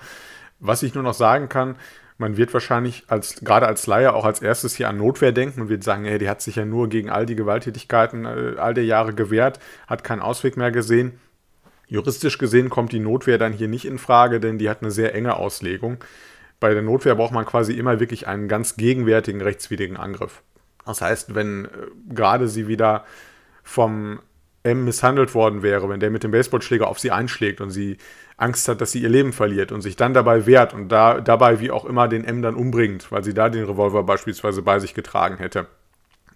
Was 0.61 0.83
ich 0.83 0.95
nur 0.95 1.03
noch 1.03 1.15
sagen 1.15 1.49
kann, 1.49 1.77
man 2.23 2.39
wird 2.39 2.55
wahrscheinlich 2.55 3.05
als, 3.09 3.41
gerade 3.45 3.67
als 3.67 3.87
Laie 3.87 4.15
auch 4.15 4.25
als 4.25 4.41
erstes 4.41 4.75
hier 4.77 4.89
an 4.89 4.97
Notwehr 4.97 5.33
denken 5.33 5.61
und 5.61 5.69
wird 5.69 5.85
sagen, 5.85 6.05
hey, 6.05 6.19
die 6.19 6.29
hat 6.29 6.41
sich 6.41 6.57
ja 6.57 6.65
nur 6.65 6.89
gegen 6.89 7.11
all 7.11 7.27
die 7.27 7.35
Gewalttätigkeiten 7.35 8.25
äh, 8.25 8.55
all 8.57 8.73
der 8.73 8.85
Jahre 8.85 9.13
gewehrt, 9.13 9.59
hat 9.87 10.05
keinen 10.05 10.23
Ausweg 10.23 10.57
mehr 10.57 10.71
gesehen. 10.71 11.19
Juristisch 11.89 12.39
gesehen 12.39 12.71
kommt 12.71 12.93
die 12.93 13.01
Notwehr 13.01 13.37
dann 13.37 13.53
hier 13.53 13.69
nicht 13.69 13.85
in 13.85 13.99
Frage, 13.99 14.41
denn 14.41 14.57
die 14.57 14.71
hat 14.71 14.81
eine 14.81 14.91
sehr 14.91 15.15
enge 15.15 15.37
Auslegung. 15.37 15.99
Bei 16.59 16.73
der 16.73 16.83
Notwehr 16.83 17.17
braucht 17.17 17.35
man 17.35 17.45
quasi 17.45 17.75
immer 17.75 18.01
wirklich 18.01 18.27
einen 18.27 18.49
ganz 18.49 18.77
gegenwärtigen 18.77 19.43
rechtswidrigen 19.43 19.97
Angriff. 19.97 20.43
Das 20.87 21.03
heißt, 21.03 21.35
wenn 21.35 21.67
äh, 21.67 21.69
gerade 22.09 22.49
sie 22.49 22.69
wieder 22.69 23.05
vom 23.65 24.21
M 24.63 24.85
misshandelt 24.85 25.35
worden 25.35 25.63
wäre, 25.63 25.89
wenn 25.89 26.01
der 26.01 26.11
mit 26.11 26.23
dem 26.23 26.31
Baseballschläger 26.31 26.87
auf 26.87 27.01
sie 27.01 27.11
einschlägt 27.11 27.61
und 27.61 27.71
sie 27.71 27.99
Angst 28.43 28.69
hat, 28.69 28.81
dass 28.81 28.93
sie 28.93 29.01
ihr 29.01 29.09
Leben 29.09 29.33
verliert 29.33 29.73
und 29.73 29.81
sich 29.81 29.97
dann 29.97 30.15
dabei 30.15 30.47
wehrt 30.47 30.75
und 30.75 30.89
da, 30.89 31.21
dabei 31.21 31.61
wie 31.61 31.71
auch 31.71 31.85
immer 31.85 32.09
den 32.09 32.25
M 32.25 32.43
dann 32.43 32.55
umbringt, 32.55 33.11
weil 33.11 33.25
sie 33.25 33.35
da 33.35 33.49
den 33.49 33.65
Revolver 33.65 34.03
beispielsweise 34.03 34.63
bei 34.63 34.79
sich 34.81 34.95
getragen 34.95 35.39
hätte. 35.39 35.67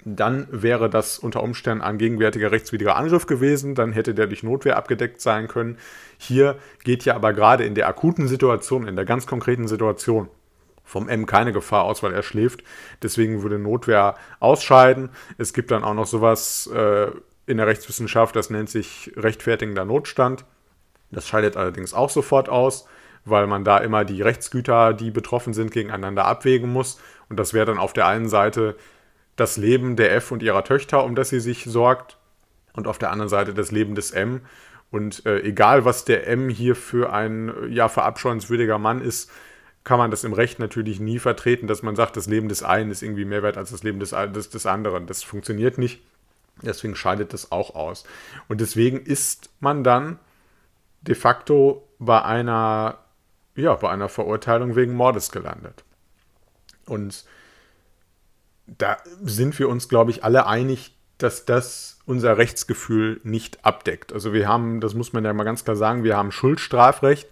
Dann 0.05 0.47
wäre 0.53 0.88
das 0.88 1.19
unter 1.19 1.42
Umständen 1.42 1.83
ein 1.83 1.99
gegenwärtiger 1.99 2.53
rechtswidriger 2.53 2.95
Angriff 2.95 3.27
gewesen, 3.27 3.75
dann 3.75 3.92
hätte 3.92 4.14
der 4.14 4.29
durch 4.29 4.45
Notwehr 4.45 4.77
abgedeckt 4.77 5.21
sein 5.21 5.49
können. 5.49 5.79
Hier 6.16 6.57
geht 6.85 7.05
ja 7.05 7.16
aber 7.16 7.33
gerade 7.33 7.64
in 7.64 7.75
der 7.75 7.88
akuten 7.88 8.29
Situation, 8.29 8.87
in 8.87 8.95
der 8.95 9.05
ganz 9.05 9.27
konkreten 9.27 9.66
Situation, 9.66 10.29
vom 10.85 11.09
M 11.09 11.27
keine 11.27 11.53
Gefahr 11.53 11.83
aus, 11.85 12.05
weil 12.05 12.14
er 12.14 12.23
schläft. 12.23 12.62
Deswegen 13.03 13.42
würde 13.42 13.59
Notwehr 13.59 14.14
ausscheiden. 14.38 15.11
Es 15.38 15.53
gibt 15.53 15.73
dann 15.73 15.83
auch 15.83 15.95
noch 15.95 16.07
sowas 16.07 16.71
äh, 16.73 17.09
in 17.47 17.57
der 17.57 17.66
Rechtswissenschaft, 17.66 18.37
das 18.37 18.49
nennt 18.49 18.71
sich 18.71 19.12
rechtfertigender 19.16 19.85
Notstand. 19.85 20.45
Das 21.16 21.26
scheidet 21.26 21.57
allerdings 21.57 21.94
auch 21.94 22.11
sofort 22.11 22.50
aus, 22.50 22.87
weil 23.24 23.46
man 23.46 23.64
da 23.64 23.79
immer 23.79 24.05
die 24.05 24.20
Rechtsgüter, 24.20 24.92
die 24.92 25.11
betroffen 25.11 25.55
sind, 25.55 25.70
gegeneinander 25.70 26.26
abwägen 26.26 26.70
muss. 26.70 27.00
Und 27.31 27.40
das 27.40 27.55
wäre 27.55 27.64
dann 27.64 27.79
auf 27.79 27.94
der 27.94 28.07
einen 28.07 28.29
Seite 28.29 28.76
das 29.35 29.57
Leben 29.57 29.96
der 29.96 30.14
F 30.14 30.31
und 30.31 30.42
ihrer 30.42 30.62
Töchter, 30.62 31.05
um 31.05 31.14
das 31.14 31.31
sie 31.31 31.40
sich 31.40 31.64
sorgt, 31.64 32.18
und 32.74 32.87
auf 32.87 32.98
der 32.98 33.11
anderen 33.11 33.31
Seite 33.31 33.55
das 33.55 33.70
Leben 33.70 33.94
des 33.94 34.11
M. 34.11 34.42
Und 34.90 35.24
äh, 35.24 35.40
egal, 35.40 35.87
was 35.87 36.05
der 36.05 36.26
M 36.26 36.50
hier 36.50 36.76
für 36.76 37.14
ein 37.14 37.50
ja 37.70 37.88
verabscheuenswürdiger 37.88 38.76
Mann 38.76 39.00
ist, 39.00 39.31
kann 39.85 39.98
man 39.98 40.11
das 40.11 40.22
im 40.22 40.35
Recht 40.35 40.59
natürlich 40.59 41.00
nie 41.00 41.18
vertreten, 41.18 41.66
dass 41.66 41.83
man 41.83 41.96
sagt, 41.96 42.18
das 42.18 42.26
Leben 42.26 42.50
des 42.50 42.62
einen 42.62 42.90
ist 42.90 43.02
irgendwie 43.02 43.24
mehr 43.24 43.42
wert 43.42 43.57
als 43.57 43.70
das 43.70 43.83
Leben 43.83 44.00
des, 44.00 44.11
des, 44.11 44.50
des 44.50 44.66
anderen. 44.66 45.07
Das 45.07 45.22
funktioniert 45.22 45.79
nicht. 45.79 46.02
Deswegen 46.61 46.94
scheidet 46.94 47.33
das 47.33 47.52
auch 47.52 47.74
aus. 47.74 48.05
Und 48.48 48.61
deswegen 48.61 49.00
ist 49.00 49.48
man 49.61 49.83
dann 49.83 50.18
de 51.07 51.14
facto 51.14 51.88
bei 51.99 52.23
einer, 52.23 52.99
ja, 53.55 53.75
bei 53.75 53.90
einer 53.90 54.09
Verurteilung 54.09 54.77
wegen 54.77 54.95
Mordes 54.95 55.31
gelandet. 55.31 55.85
Und 56.87 57.25
da 58.66 58.99
sind 59.23 59.59
wir 59.59 59.69
uns, 59.69 59.88
glaube 59.88 60.11
ich, 60.11 60.25
alle 60.25 60.47
einig, 60.47 60.97
dass 61.19 61.45
das 61.45 61.99
unser 62.05 62.37
Rechtsgefühl 62.37 63.21
nicht 63.25 63.64
abdeckt. 63.64 64.12
Also 64.12 64.33
wir 64.33 64.49
haben, 64.49 64.81
das 64.81 64.95
muss 64.95 65.12
man 65.12 65.25
ja 65.25 65.33
mal 65.33 65.45
ganz 65.45 65.64
klar 65.64 65.77
sagen, 65.77 66.05
wir 66.05 66.16
haben 66.16 66.31
Schuldstrafrecht 66.31 67.29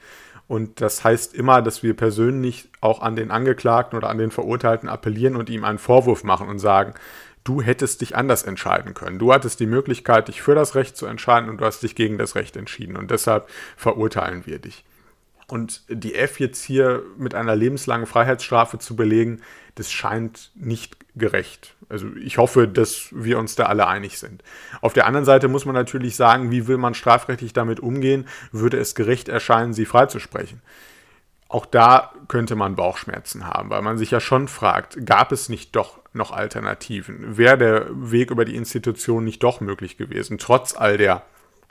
und 0.47 0.81
das 0.81 1.05
heißt 1.05 1.35
immer, 1.35 1.63
dass 1.63 1.83
wir 1.83 1.95
persönlich 1.95 2.69
auch 2.81 3.01
an 3.01 3.17
den 3.17 3.31
Angeklagten 3.31 3.97
oder 3.97 4.09
an 4.09 4.19
den 4.19 4.31
Verurteilten 4.31 4.89
appellieren 4.89 5.37
und 5.37 5.51
ihm 5.51 5.65
einen 5.65 5.79
Vorwurf 5.79 6.25
machen 6.25 6.49
und 6.49 6.59
sagen, 6.59 6.95
du 7.45 7.61
hättest 7.61 8.01
dich 8.01 8.17
anders 8.17 8.43
entscheiden 8.43 8.95
können. 8.95 9.19
Du 9.19 9.33
hattest 9.33 9.61
die 9.61 9.67
Möglichkeit, 9.67 10.29
dich 10.29 10.43
für 10.43 10.55
das 10.55 10.75
Recht 10.75 10.97
zu 10.97 11.07
entscheiden 11.07 11.51
und 11.51 11.61
du 11.61 11.65
hast 11.65 11.83
dich 11.83 11.95
gegen 11.95 12.19
das 12.19 12.35
Recht 12.35 12.57
entschieden 12.57 12.97
und 12.97 13.11
deshalb 13.11 13.49
verurteilen 13.77 14.47
wir 14.47 14.59
dich. 14.59 14.85
Und 15.47 15.83
die 15.89 16.15
F 16.15 16.41
jetzt 16.41 16.65
hier 16.65 17.03
mit 17.19 17.35
einer 17.35 17.55
lebenslangen 17.55 18.07
Freiheitsstrafe 18.07 18.79
zu 18.79 18.97
belegen, 18.97 19.43
das 19.75 19.93
scheint 19.93 20.51
nicht 20.55 20.97
gerecht. 21.17 21.75
Also 21.91 22.07
ich 22.17 22.39
hoffe, 22.39 22.67
dass 22.67 23.09
wir 23.11 23.39
uns 23.39 23.55
da 23.55 23.67
alle 23.67 23.87
einig 23.87 24.19
sind. 24.19 24.43
Auf 24.81 24.95
der 24.95 25.07
anderen 25.07 25.27
Seite 25.27 25.49
muss 25.49 25.67
man 25.67 25.75
natürlich 25.75 26.17
sagen, 26.17 26.51
wie 26.51 26.67
will 26.67 26.79
man 26.79 26.95
strafrechtlich 26.95 27.53
damit 27.53 27.81
umgehen? 27.81 28.27
Würde 28.53 28.79
es 28.79 28.95
gerecht 28.95 29.29
erscheinen, 29.29 29.75
sie 29.75 29.85
freizusprechen? 29.85 30.63
Auch 31.49 31.67
da 31.67 32.13
könnte 32.29 32.57
man 32.57 32.75
Bauchschmerzen 32.75 33.47
haben, 33.47 33.71
weil 33.71 33.83
man 33.83 33.99
sich 33.99 34.11
ja 34.11 34.21
schon 34.21 34.49
fragt, 34.49 35.07
gab 35.07 35.31
es 35.31 35.49
nicht 35.49 35.77
doch 35.77 36.01
noch 36.13 36.33
Alternativen? 36.33 37.37
Wäre 37.37 37.59
der 37.59 37.87
Weg 37.91 38.31
über 38.31 38.45
die 38.45 38.57
Institution 38.57 39.25
nicht 39.25 39.43
doch 39.43 39.61
möglich 39.61 39.97
gewesen, 39.97 40.39
trotz 40.39 40.75
all 40.75 40.97
der 40.97 41.23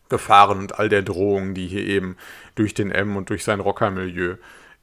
Gefahren 0.10 0.60
und 0.60 0.80
all 0.80 0.90
der 0.90 1.02
Drohungen, 1.02 1.54
die 1.54 1.68
hier 1.68 1.86
eben 1.86 2.18
durch 2.56 2.74
den 2.74 2.92
M 2.92 3.18
und 3.18 3.30
durch 3.30 3.44
sein 3.44 3.60
Rockermilieu 3.60 4.36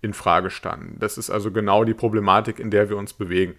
in 0.02 0.14
Frage 0.14 0.50
standen. 0.50 0.98
Das 0.98 1.18
ist 1.18 1.30
also 1.30 1.50
genau 1.50 1.84
die 1.84 1.94
Problematik, 1.94 2.58
in 2.58 2.70
der 2.70 2.88
wir 2.88 2.96
uns 2.96 3.12
bewegen. 3.12 3.54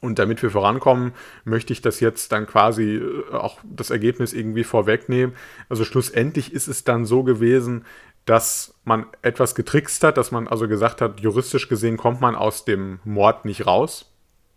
Und 0.00 0.18
damit 0.18 0.42
wir 0.42 0.50
vorankommen, 0.50 1.12
möchte 1.44 1.72
ich 1.72 1.80
das 1.80 2.00
jetzt 2.00 2.30
dann 2.30 2.46
quasi 2.46 2.96
äh, 2.96 3.32
auch 3.32 3.58
das 3.64 3.90
Ergebnis 3.90 4.34
irgendwie 4.34 4.64
vorwegnehmen. 4.64 5.34
Also 5.68 5.84
schlussendlich 5.84 6.52
ist 6.52 6.68
es 6.68 6.84
dann 6.84 7.06
so 7.06 7.22
gewesen, 7.22 7.84
dass 8.26 8.74
man 8.84 9.06
etwas 9.22 9.54
getrickst 9.54 10.04
hat, 10.04 10.18
dass 10.18 10.30
man 10.30 10.46
also 10.46 10.68
gesagt 10.68 11.00
hat, 11.00 11.20
juristisch 11.20 11.68
gesehen 11.68 11.96
kommt 11.96 12.20
man 12.20 12.34
aus 12.34 12.64
dem 12.64 13.00
Mord 13.04 13.44
nicht 13.44 13.66
raus, 13.66 14.12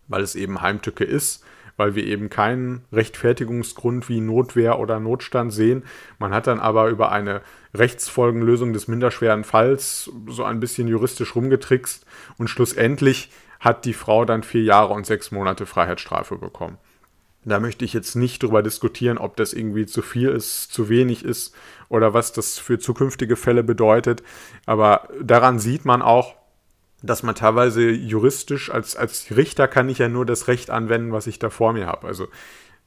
weil 0.08 0.22
es 0.22 0.36
eben 0.36 0.62
Heimtücke 0.62 1.06
ist 1.06 1.44
weil 1.80 1.96
wir 1.96 2.04
eben 2.04 2.30
keinen 2.30 2.84
Rechtfertigungsgrund 2.92 4.10
wie 4.10 4.20
Notwehr 4.20 4.80
oder 4.80 5.00
Notstand 5.00 5.54
sehen. 5.54 5.84
Man 6.20 6.34
hat 6.34 6.46
dann 6.46 6.60
aber 6.60 6.90
über 6.90 7.10
eine 7.10 7.42
Rechtsfolgenlösung 7.74 8.74
des 8.74 8.90
minderschweren 8.90 9.46
Falls 9.46 10.12
so 10.28 10.44
ein 10.44 10.60
bisschen 10.60 10.90
juristisch 10.90 11.36
rumgetrickst 11.36 12.06
und 12.38 12.50
schlussendlich 12.50 13.32
hat 13.62 13.86
die 13.86 13.94
Frau 13.94 14.26
dann 14.26 14.44
vier 14.44 14.64
Jahre 14.64 14.94
und 14.94 15.06
sechs 15.06 15.32
Monate 15.32 15.66
Freiheitsstrafe 15.66 16.36
bekommen. 16.36 16.78
Da 17.46 17.60
möchte 17.60 17.86
ich 17.86 17.94
jetzt 17.94 18.16
nicht 18.16 18.44
drüber 18.44 18.62
diskutieren, 18.62 19.18
ob 19.18 19.38
das 19.38 19.54
irgendwie 19.54 19.86
zu 19.86 20.02
viel 20.02 20.30
ist, 20.30 20.74
zu 20.74 20.90
wenig 20.90 21.24
ist 21.24 21.56
oder 21.88 22.14
was 22.14 22.34
das 22.34 22.60
für 22.60 22.80
zukünftige 22.80 23.36
Fälle 23.36 23.64
bedeutet. 23.64 24.24
Aber 24.66 25.08
daran 25.22 25.58
sieht 25.60 25.86
man 25.86 26.02
auch, 26.02 26.36
dass 27.02 27.24
man 27.24 27.36
teilweise 27.36 27.90
juristisch, 27.90 28.70
als, 28.70 28.96
als 28.96 29.36
Richter 29.36 29.68
kann 29.68 29.88
ich 29.88 30.00
ja 30.00 30.10
nur 30.10 30.26
das 30.26 30.48
Recht 30.50 30.70
anwenden, 30.70 31.14
was 31.14 31.28
ich 31.28 31.40
da 31.40 31.50
vor 31.50 31.72
mir 31.72 31.88
habe. 31.88 32.08
Also 32.08 32.28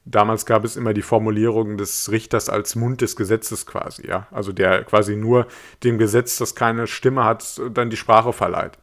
damals 0.05 0.45
gab 0.45 0.65
es 0.65 0.75
immer 0.75 0.93
die 0.93 1.01
Formulierung 1.01 1.77
des 1.77 2.11
Richters 2.11 2.47
als 2.47 2.75
Mund 2.75 3.01
des 3.01 3.15
Gesetzes 3.15 3.65
quasi, 3.65 4.07
ja. 4.07 4.27
Also 4.29 4.51
der 4.51 4.83
quasi 4.83 5.15
nur 5.15 5.47
dem 5.83 5.97
Gesetz, 5.97 6.37
das 6.37 6.53
keine 6.53 6.85
Stimme 6.85 7.23
hat, 7.23 7.59
dann 7.73 7.89
die 7.89 7.97
Sprache 7.97 8.33
verleiht. 8.33 8.77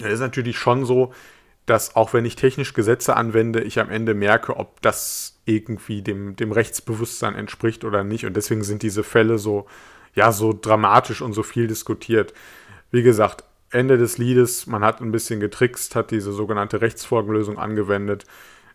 Es 0.00 0.14
ist 0.14 0.20
natürlich 0.20 0.58
schon 0.58 0.84
so, 0.84 1.12
dass 1.70 1.94
auch 1.94 2.12
wenn 2.12 2.24
ich 2.24 2.34
technisch 2.34 2.74
Gesetze 2.74 3.16
anwende, 3.16 3.62
ich 3.62 3.78
am 3.78 3.90
Ende 3.90 4.12
merke, 4.12 4.56
ob 4.56 4.82
das 4.82 5.40
irgendwie 5.44 6.02
dem, 6.02 6.34
dem 6.34 6.50
Rechtsbewusstsein 6.50 7.36
entspricht 7.36 7.84
oder 7.84 8.02
nicht. 8.02 8.26
Und 8.26 8.36
deswegen 8.36 8.64
sind 8.64 8.82
diese 8.82 9.04
Fälle 9.04 9.38
so, 9.38 9.66
ja, 10.14 10.32
so 10.32 10.52
dramatisch 10.52 11.22
und 11.22 11.32
so 11.32 11.44
viel 11.44 11.68
diskutiert. 11.68 12.34
Wie 12.90 13.04
gesagt, 13.04 13.44
Ende 13.70 13.98
des 13.98 14.18
Liedes, 14.18 14.66
man 14.66 14.82
hat 14.82 15.00
ein 15.00 15.12
bisschen 15.12 15.38
getrickst, 15.38 15.94
hat 15.94 16.10
diese 16.10 16.32
sogenannte 16.32 16.80
Rechtsfolgenlösung 16.80 17.56
angewendet 17.56 18.24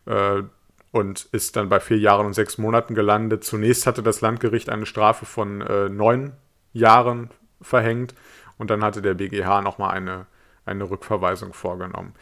äh, 0.05 0.43
und 0.91 1.27
ist 1.33 1.57
dann 1.57 1.67
bei 1.67 1.81
vier 1.81 1.99
Jahren 1.99 2.25
und 2.25 2.33
sechs 2.33 2.57
Monaten 2.57 2.95
gelandet. 2.95 3.43
Zunächst 3.43 3.87
hatte 3.87 4.03
das 4.03 4.21
Landgericht 4.21 4.69
eine 4.69 4.85
Strafe 4.85 5.25
von 5.25 5.59
äh, 5.59 5.89
neun 5.89 6.31
Jahren 6.71 7.29
verhängt 7.61 8.15
und 8.57 8.69
dann 8.69 8.85
hatte 8.85 9.01
der 9.01 9.15
BGH 9.15 9.61
nochmal 9.61 9.91
eine 9.91 10.27
eine 10.65 10.89
Rückverweisung 10.89 11.53
vorgenommen. 11.53 12.13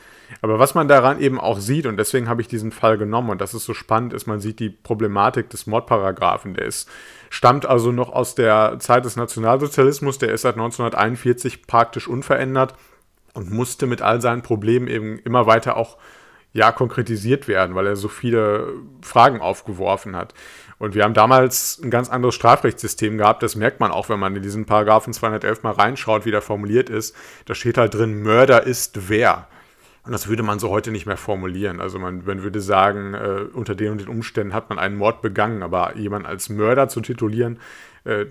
Aber 0.42 0.60
was 0.60 0.76
man 0.76 0.88
daran 0.88 1.20
eben 1.20 1.40
auch 1.40 1.60
sieht, 1.60 1.86
und 1.86 1.98
deswegen 1.98 2.28
habe 2.28 2.42
ich 2.42 2.48
diesen 2.48 2.72
Fall 2.72 2.98
genommen, 2.98 3.30
und 3.30 3.42
das 3.42 3.54
ist 3.54 3.66
so 3.66 3.74
spannend, 3.74 4.14
ist, 4.14 4.28
man 4.28 4.42
sieht 4.42 4.60
die 4.60 4.70
Problematik 4.70 5.50
des 5.50 5.66
Mordparagraphen. 5.66 6.54
Der 6.54 6.66
ist, 6.66 6.90
stammt 7.30 7.66
also 7.66 7.92
noch 7.92 8.12
aus 8.12 8.36
der 8.36 8.78
Zeit 8.80 9.06
des 9.06 9.16
Nationalsozialismus, 9.16 10.18
der 10.18 10.34
ist 10.34 10.42
seit 10.42 10.56
1941 10.56 11.68
praktisch 11.68 12.08
unverändert 12.08 12.76
und 13.34 13.52
musste 13.52 13.88
mit 13.88 14.02
all 14.02 14.22
seinen 14.22 14.42
Problemen 14.42 14.88
eben 14.88 15.20
immer 15.20 15.46
weiter 15.46 15.78
auch 15.78 15.98
ja, 16.54 16.72
konkretisiert 16.72 17.48
werden, 17.48 17.76
weil 17.76 17.88
er 17.88 17.96
so 17.96 18.08
viele 18.08 18.74
Fragen 19.02 19.42
aufgeworfen 19.42 20.16
hat. 20.16 20.36
Und 20.84 20.96
wir 20.96 21.06
haben 21.06 21.14
damals 21.14 21.80
ein 21.82 21.90
ganz 21.90 22.10
anderes 22.10 22.36
Strafrechtssystem 22.36 23.18
gehabt. 23.18 23.42
Das 23.42 23.56
merkt 23.56 23.80
man 23.80 23.90
auch, 23.90 24.10
wenn 24.10 24.20
man 24.20 24.36
in 24.36 24.44
diesen 24.44 24.66
Paragraphen 24.66 25.14
211 25.14 25.64
mal 25.64 25.72
reinschaut, 25.72 26.26
wie 26.26 26.32
der 26.32 26.42
formuliert 26.42 26.90
ist. 26.90 27.16
Da 27.46 27.56
steht 27.56 27.78
halt 27.78 27.94
drin, 27.94 28.22
Mörder 28.22 28.64
ist 28.64 29.08
wer. 29.08 29.48
Und 30.04 30.12
das 30.12 30.28
würde 30.28 30.44
man 30.44 30.60
so 30.60 30.72
heute 30.72 30.92
nicht 30.92 31.06
mehr 31.06 31.16
formulieren. 31.16 31.80
Also 31.80 32.00
man, 32.00 32.26
man 32.26 32.44
würde 32.44 32.60
sagen, 32.60 33.14
äh, 33.14 33.46
unter 33.54 33.76
den 33.76 33.94
und 33.94 34.02
den 34.02 34.10
Umständen 34.10 34.54
hat 34.54 34.68
man 34.68 34.78
einen 34.78 34.98
Mord 34.98 35.22
begangen, 35.22 35.64
aber 35.64 35.96
jemanden 35.96 36.28
als 36.28 36.50
Mörder 36.50 36.90
zu 36.90 37.00
titulieren, 37.00 37.62
äh, 38.04 38.26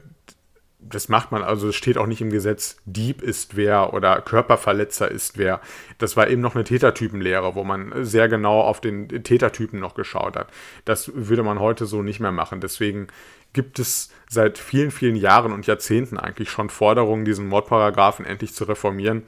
das 0.88 1.08
macht 1.08 1.32
man, 1.32 1.42
also 1.42 1.68
es 1.68 1.76
steht 1.76 1.98
auch 1.98 2.06
nicht 2.06 2.20
im 2.20 2.30
Gesetz, 2.30 2.76
Dieb 2.84 3.22
ist 3.22 3.56
wer 3.56 3.94
oder 3.94 4.20
Körperverletzer 4.20 5.10
ist 5.10 5.38
wer. 5.38 5.60
Das 5.98 6.16
war 6.16 6.28
eben 6.28 6.42
noch 6.42 6.54
eine 6.54 6.64
Tätertypenlehre, 6.64 7.54
wo 7.54 7.64
man 7.64 8.04
sehr 8.04 8.28
genau 8.28 8.60
auf 8.60 8.80
den 8.80 9.08
Tätertypen 9.08 9.80
noch 9.80 9.94
geschaut 9.94 10.36
hat. 10.36 10.48
Das 10.84 11.10
würde 11.14 11.42
man 11.42 11.60
heute 11.60 11.86
so 11.86 12.02
nicht 12.02 12.20
mehr 12.20 12.32
machen. 12.32 12.60
Deswegen 12.60 13.08
gibt 13.52 13.78
es 13.78 14.10
seit 14.28 14.58
vielen, 14.58 14.90
vielen 14.90 15.16
Jahren 15.16 15.52
und 15.52 15.66
Jahrzehnten 15.66 16.18
eigentlich 16.18 16.50
schon 16.50 16.70
Forderungen, 16.70 17.24
diesen 17.24 17.48
Mordparagraphen 17.48 18.24
endlich 18.24 18.54
zu 18.54 18.64
reformieren. 18.64 19.22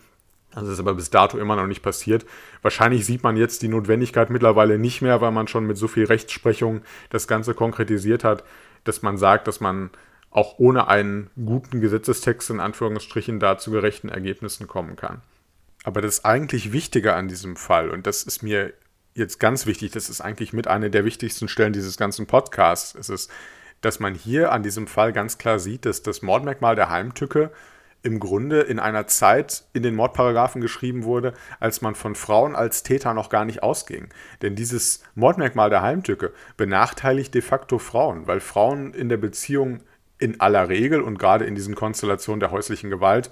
Das 0.55 0.69
ist 0.69 0.79
aber 0.79 0.95
bis 0.95 1.11
dato 1.11 1.37
immer 1.39 1.57
noch 1.57 1.67
nicht 1.67 1.83
passiert. 1.83 2.25
Wahrscheinlich 2.63 3.05
sieht 3.05 3.23
man 3.23 3.37
jetzt 3.37 3.63
die 3.63 3.69
Notwendigkeit 3.69 4.31
mittlerweile 4.31 4.79
nicht 4.79 5.03
mehr, 5.03 5.21
weil 5.21 5.33
man 5.33 5.49
schon 5.49 5.67
mit 5.67 5.77
so 5.77 5.89
viel 5.89 6.05
Rechtsprechung 6.05 6.83
das 7.11 7.27
Ganze 7.27 7.55
konkretisiert 7.55 8.23
hat, 8.23 8.45
dass 8.85 9.03
man 9.03 9.19
sagt, 9.19 9.49
dass 9.49 9.61
man 9.61 9.91
auch 10.35 10.59
ohne 10.59 10.89
einen 10.89 11.31
guten 11.43 11.81
Gesetzestext 11.81 12.51
in 12.51 12.61
Anführungsstrichen 12.61 13.39
da 13.41 13.57
zu 13.57 13.71
gerechten 13.71 14.09
Ergebnissen 14.09 14.67
kommen 14.67 14.97
kann. 14.97 15.23
Aber 15.85 16.03
das 16.03 16.25
eigentlich 16.25 16.73
Wichtige 16.73 17.15
an 17.15 17.29
diesem 17.29 17.57
Fall, 17.57 17.89
und 17.89 18.07
das 18.07 18.25
ist 18.25 18.43
mir 18.43 18.75
jetzt 19.15 19.39
ganz 19.39 19.65
wichtig, 19.65 19.93
das 19.93 20.11
ist 20.11 20.21
eigentlich 20.21 20.53
mit 20.53 20.67
einer 20.67 20.91
der 20.91 21.05
wichtigsten 21.05 21.47
Stellen 21.47 21.73
dieses 21.73 21.97
ganzen 21.97 22.27
Podcasts, 22.27 22.97
ist 22.97 23.11
es, 23.11 23.29
dass 23.81 24.01
man 24.01 24.15
hier 24.15 24.51
an 24.51 24.65
diesem 24.65 24.89
Fall 24.89 25.13
ganz 25.13 25.39
klar 25.39 25.61
sieht, 25.61 25.87
dass 25.87 26.03
das 26.03 26.21
Mordmerkmal 26.21 26.75
der 26.75 26.91
Heimtücke 26.91 27.53
im 28.03 28.19
Grunde 28.19 28.61
in 28.61 28.81
einer 28.81 29.07
Zeit 29.07 29.65
in 29.73 29.85
den 29.85 29.95
Mordparagraphen 29.95 30.61
geschrieben 30.61 31.05
wurde, 31.05 31.33
als 31.61 31.81
man 31.81 31.95
von 31.95 32.17
Frauen 32.17 32.57
als 32.57 32.83
Täter 32.83 33.15
noch 33.15 33.31
gar 33.31 33.45
nicht 33.45 33.63
ausging. 33.63 34.09
Denn 34.43 34.57
dieses 34.57 35.03
Mordmerkmal 35.15 35.71
der 35.71 35.83
Heimtücke 35.83 36.33
benachteiligt 36.57 37.33
de 37.35 37.41
facto 37.41 37.79
Frauen, 37.79 38.27
weil 38.27 38.41
Frauen 38.41 38.93
in 38.95 39.09
der 39.09 39.17
Beziehung 39.17 39.81
in 40.25 40.41
aller 40.41 40.69
Regel 40.69 41.03
und 41.03 41.19
gerade 41.19 41.45
in 41.45 41.55
diesen 41.55 41.75
Konstellationen 41.75 42.41
der 42.41 42.51
häuslichen 42.51 42.91
Gewalt 42.91 43.31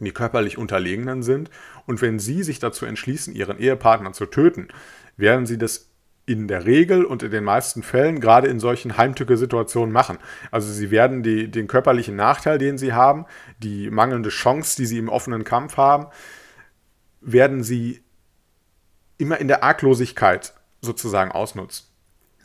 die 0.00 0.12
körperlich 0.12 0.58
Unterlegenen 0.58 1.22
sind. 1.22 1.50
Und 1.86 2.02
wenn 2.02 2.18
sie 2.18 2.42
sich 2.42 2.58
dazu 2.58 2.86
entschließen, 2.86 3.34
ihren 3.34 3.58
Ehepartner 3.58 4.12
zu 4.12 4.26
töten, 4.26 4.68
werden 5.16 5.46
sie 5.46 5.58
das 5.58 5.88
in 6.26 6.46
der 6.46 6.66
Regel 6.66 7.04
und 7.04 7.22
in 7.22 7.30
den 7.30 7.44
meisten 7.44 7.82
Fällen 7.82 8.20
gerade 8.20 8.48
in 8.48 8.60
solchen 8.60 8.98
Heimtücke-Situationen 8.98 9.90
machen. 9.90 10.18
Also 10.50 10.70
sie 10.70 10.90
werden 10.90 11.22
die, 11.22 11.50
den 11.50 11.66
körperlichen 11.66 12.16
Nachteil, 12.16 12.58
den 12.58 12.76
sie 12.76 12.92
haben, 12.92 13.24
die 13.58 13.90
mangelnde 13.90 14.28
Chance, 14.28 14.76
die 14.76 14.86
sie 14.86 14.98
im 14.98 15.08
offenen 15.08 15.44
Kampf 15.44 15.78
haben, 15.78 16.06
werden 17.20 17.64
sie 17.64 18.02
immer 19.16 19.40
in 19.40 19.48
der 19.48 19.64
Arglosigkeit 19.64 20.52
sozusagen 20.82 21.32
ausnutzen. 21.32 21.87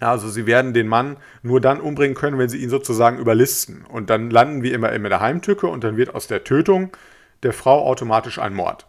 Also 0.03 0.29
sie 0.29 0.45
werden 0.45 0.73
den 0.73 0.87
Mann 0.87 1.17
nur 1.41 1.61
dann 1.61 1.79
umbringen 1.79 2.15
können, 2.15 2.37
wenn 2.37 2.49
sie 2.49 2.57
ihn 2.57 2.69
sozusagen 2.69 3.17
überlisten. 3.17 3.85
Und 3.85 4.09
dann 4.09 4.29
landen 4.29 4.63
wir 4.63 4.73
immer 4.73 4.91
in 4.91 5.03
der 5.03 5.19
Heimtücke 5.19 5.67
und 5.67 5.83
dann 5.83 5.97
wird 5.97 6.13
aus 6.13 6.27
der 6.27 6.43
Tötung 6.43 6.95
der 7.43 7.53
Frau 7.53 7.85
automatisch 7.85 8.39
ein 8.39 8.53
Mord. 8.53 8.87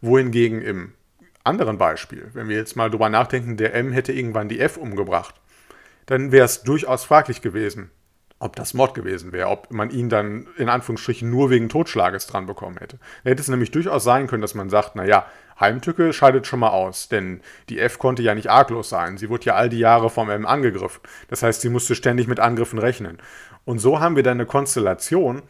Wohingegen 0.00 0.62
im 0.62 0.92
anderen 1.44 1.78
Beispiel, 1.78 2.28
wenn 2.32 2.48
wir 2.48 2.56
jetzt 2.56 2.76
mal 2.76 2.90
drüber 2.90 3.08
nachdenken, 3.08 3.56
der 3.56 3.74
M 3.74 3.92
hätte 3.92 4.12
irgendwann 4.12 4.48
die 4.48 4.60
F 4.60 4.76
umgebracht, 4.76 5.34
dann 6.06 6.32
wäre 6.32 6.44
es 6.44 6.62
durchaus 6.62 7.04
fraglich 7.04 7.42
gewesen, 7.42 7.90
ob 8.44 8.56
das 8.56 8.74
Mord 8.74 8.94
gewesen 8.94 9.32
wäre, 9.32 9.48
ob 9.48 9.70
man 9.70 9.90
ihn 9.90 10.10
dann 10.10 10.46
in 10.58 10.68
Anführungsstrichen 10.68 11.30
nur 11.30 11.48
wegen 11.48 11.70
Totschlages 11.70 12.26
dran 12.26 12.44
bekommen 12.44 12.76
hätte. 12.76 12.98
Da 13.24 13.30
hätte 13.30 13.40
es 13.40 13.48
nämlich 13.48 13.70
durchaus 13.70 14.04
sein 14.04 14.26
können, 14.26 14.42
dass 14.42 14.54
man 14.54 14.68
sagt, 14.68 14.96
naja, 14.96 15.26
Heimtücke 15.58 16.12
scheidet 16.12 16.46
schon 16.46 16.60
mal 16.60 16.68
aus, 16.68 17.08
denn 17.08 17.40
die 17.70 17.78
F 17.78 17.98
konnte 17.98 18.22
ja 18.22 18.34
nicht 18.34 18.50
arglos 18.50 18.90
sein. 18.90 19.16
Sie 19.16 19.30
wurde 19.30 19.46
ja 19.46 19.54
all 19.54 19.70
die 19.70 19.78
Jahre 19.78 20.10
vom 20.10 20.28
M 20.28 20.44
angegriffen. 20.44 21.00
Das 21.28 21.42
heißt, 21.42 21.62
sie 21.62 21.70
musste 21.70 21.94
ständig 21.94 22.26
mit 22.26 22.38
Angriffen 22.38 22.78
rechnen. 22.78 23.18
Und 23.64 23.78
so 23.78 24.00
haben 24.00 24.14
wir 24.14 24.22
dann 24.22 24.36
eine 24.36 24.46
Konstellation, 24.46 25.42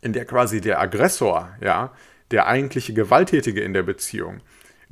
in 0.00 0.12
der 0.12 0.24
quasi 0.24 0.60
der 0.60 0.80
Aggressor, 0.80 1.50
ja, 1.60 1.92
der 2.32 2.48
eigentliche 2.48 2.92
Gewalttätige 2.92 3.60
in 3.60 3.72
der 3.72 3.84
Beziehung, 3.84 4.40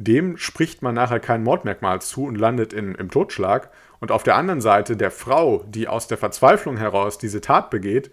dem 0.04 0.38
spricht 0.38 0.82
man 0.82 0.94
nachher 0.94 1.20
kein 1.20 1.42
Mordmerkmal 1.42 2.00
zu 2.00 2.24
und 2.24 2.36
landet 2.36 2.72
in, 2.72 2.94
im 2.94 3.10
Totschlag. 3.10 3.70
Und 4.00 4.10
auf 4.10 4.22
der 4.22 4.36
anderen 4.36 4.62
Seite 4.62 4.96
der 4.96 5.10
Frau, 5.10 5.62
die 5.68 5.88
aus 5.88 6.08
der 6.08 6.16
Verzweiflung 6.16 6.78
heraus 6.78 7.18
diese 7.18 7.42
Tat 7.42 7.68
begeht, 7.68 8.10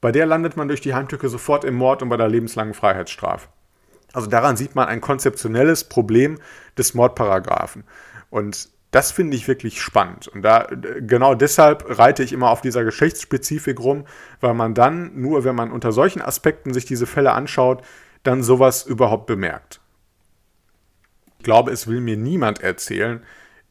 bei 0.00 0.10
der 0.10 0.26
landet 0.26 0.56
man 0.56 0.68
durch 0.68 0.80
die 0.80 0.94
Heimtücke 0.94 1.28
sofort 1.28 1.64
im 1.64 1.74
Mord 1.74 2.02
und 2.02 2.08
bei 2.08 2.16
der 2.16 2.28
lebenslangen 2.28 2.74
Freiheitsstrafe. 2.74 3.48
Also 4.12 4.28
daran 4.28 4.56
sieht 4.56 4.74
man 4.74 4.88
ein 4.88 5.00
konzeptionelles 5.00 5.84
Problem 5.84 6.38
des 6.76 6.94
Mordparagraphen. 6.94 7.84
Und 8.30 8.68
das 8.90 9.12
finde 9.12 9.36
ich 9.36 9.46
wirklich 9.46 9.80
spannend. 9.80 10.26
Und 10.28 10.42
da, 10.42 10.66
genau 11.00 11.34
deshalb 11.34 11.98
reite 11.98 12.22
ich 12.22 12.32
immer 12.32 12.50
auf 12.50 12.62
dieser 12.62 12.84
Geschlechtsspezifik 12.84 13.78
rum, 13.78 14.06
weil 14.40 14.54
man 14.54 14.74
dann, 14.74 15.20
nur 15.20 15.44
wenn 15.44 15.54
man 15.54 15.70
unter 15.70 15.92
solchen 15.92 16.22
Aspekten 16.22 16.72
sich 16.72 16.84
diese 16.84 17.06
Fälle 17.06 17.32
anschaut, 17.32 17.82
dann 18.22 18.42
sowas 18.42 18.86
überhaupt 18.86 19.26
bemerkt. 19.26 19.80
Ich 21.38 21.44
glaube, 21.44 21.70
es 21.70 21.86
will 21.86 22.00
mir 22.00 22.16
niemand 22.16 22.62
erzählen, 22.62 23.22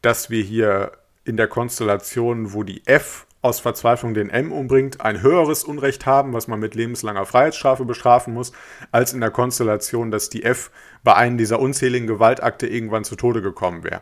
dass 0.01 0.30
wir 0.30 0.41
hier 0.41 0.93
in 1.25 1.36
der 1.38 1.47
Konstellation, 1.47 2.53
wo 2.53 2.63
die 2.63 2.82
F 2.86 3.27
aus 3.41 3.60
Verzweiflung 3.60 4.13
den 4.13 4.30
M 4.30 4.51
umbringt, 4.51 5.01
ein 5.01 5.21
höheres 5.21 5.63
Unrecht 5.63 6.06
haben, 6.06 6.34
was 6.34 6.47
man 6.47 6.60
mit 6.60 6.75
lebenslanger 6.75 7.25
Freiheitsstrafe 7.25 7.86
bestrafen 7.86 8.34
muss, 8.34 8.51
als 8.91 9.13
in 9.13 9.21
der 9.21 9.30
Konstellation, 9.32 10.12
dass 10.12 10.30
die 10.30 10.43
F 10.43 10.71
bei 11.03 11.15
einem 11.15 11.38
dieser 11.38 11.60
unzähligen 11.60 12.08
Gewaltakte 12.08 12.67
irgendwann 12.67 13.03
zu 13.03 13.15
Tode 13.15 13.41
gekommen 13.41 13.84
wäre. 13.84 14.01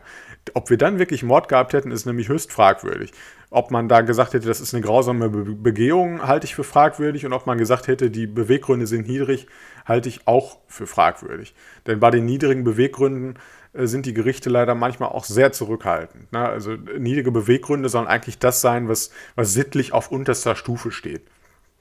Ob 0.54 0.70
wir 0.70 0.78
dann 0.78 0.98
wirklich 0.98 1.22
Mord 1.22 1.48
gehabt 1.48 1.72
hätten, 1.72 1.90
ist 1.90 2.06
nämlich 2.06 2.28
höchst 2.28 2.52
fragwürdig. 2.52 3.12
Ob 3.50 3.70
man 3.70 3.88
da 3.88 4.00
gesagt 4.00 4.34
hätte, 4.34 4.48
das 4.48 4.60
ist 4.60 4.74
eine 4.74 4.82
grausame 4.82 5.28
Be 5.28 5.44
Begehung, 5.54 6.26
halte 6.26 6.46
ich 6.46 6.54
für 6.54 6.64
fragwürdig. 6.64 7.26
Und 7.26 7.32
ob 7.32 7.46
man 7.46 7.58
gesagt 7.58 7.88
hätte, 7.88 8.10
die 8.10 8.26
Beweggründe 8.26 8.86
sind 8.86 9.06
niedrig, 9.06 9.46
halte 9.84 10.08
ich 10.08 10.26
auch 10.26 10.58
für 10.66 10.86
fragwürdig. 10.86 11.54
Denn 11.86 12.00
bei 12.00 12.10
den 12.10 12.24
niedrigen 12.24 12.64
Beweggründen 12.64 13.38
sind 13.78 14.06
die 14.06 14.14
Gerichte 14.14 14.50
leider 14.50 14.74
manchmal 14.74 15.10
auch 15.10 15.24
sehr 15.24 15.52
zurückhaltend. 15.52 16.32
Ne? 16.32 16.40
Also 16.40 16.72
niedrige 16.72 17.30
Beweggründe 17.30 17.88
sollen 17.88 18.06
eigentlich 18.06 18.38
das 18.38 18.60
sein, 18.60 18.88
was, 18.88 19.10
was 19.34 19.52
sittlich 19.52 19.92
auf 19.92 20.10
unterster 20.10 20.56
Stufe 20.56 20.90
steht. 20.90 21.22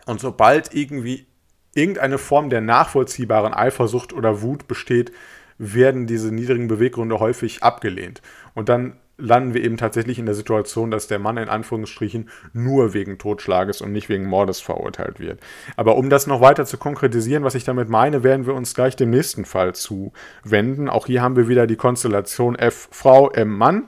Und 0.05 0.19
sobald 0.19 0.73
irgendwie 0.73 1.27
irgendeine 1.73 2.17
Form 2.17 2.49
der 2.49 2.61
nachvollziehbaren 2.61 3.53
Eifersucht 3.53 4.13
oder 4.13 4.41
Wut 4.41 4.67
besteht, 4.67 5.11
werden 5.57 6.07
diese 6.07 6.33
niedrigen 6.33 6.67
Beweggründe 6.67 7.19
häufig 7.19 7.63
abgelehnt. 7.63 8.21
Und 8.53 8.69
dann 8.69 8.97
landen 9.17 9.53
wir 9.53 9.63
eben 9.63 9.77
tatsächlich 9.77 10.19
in 10.19 10.25
der 10.25 10.35
Situation, 10.35 10.91
dass 10.91 11.07
der 11.07 11.19
Mann 11.19 11.37
in 11.37 11.49
Anführungsstrichen 11.49 12.29
nur 12.53 12.93
wegen 12.93 13.17
Totschlages 13.17 13.81
und 13.81 13.91
nicht 13.91 14.09
wegen 14.09 14.25
Mordes 14.25 14.59
verurteilt 14.59 15.19
wird. 15.19 15.39
Aber 15.77 15.95
um 15.95 16.09
das 16.09 16.27
noch 16.27 16.41
weiter 16.41 16.65
zu 16.65 16.77
konkretisieren, 16.77 17.43
was 17.43 17.55
ich 17.55 17.63
damit 17.63 17.89
meine, 17.89 18.23
werden 18.23 18.45
wir 18.45 18.53
uns 18.53 18.73
gleich 18.73 18.95
dem 18.95 19.09
nächsten 19.09 19.45
Fall 19.45 19.73
zuwenden. 19.73 20.89
Auch 20.89 21.07
hier 21.07 21.21
haben 21.21 21.35
wir 21.35 21.47
wieder 21.47 21.67
die 21.67 21.77
Konstellation 21.77 22.55
F 22.55 22.89
Frau 22.91 23.29
M 23.31 23.57
Mann. 23.57 23.83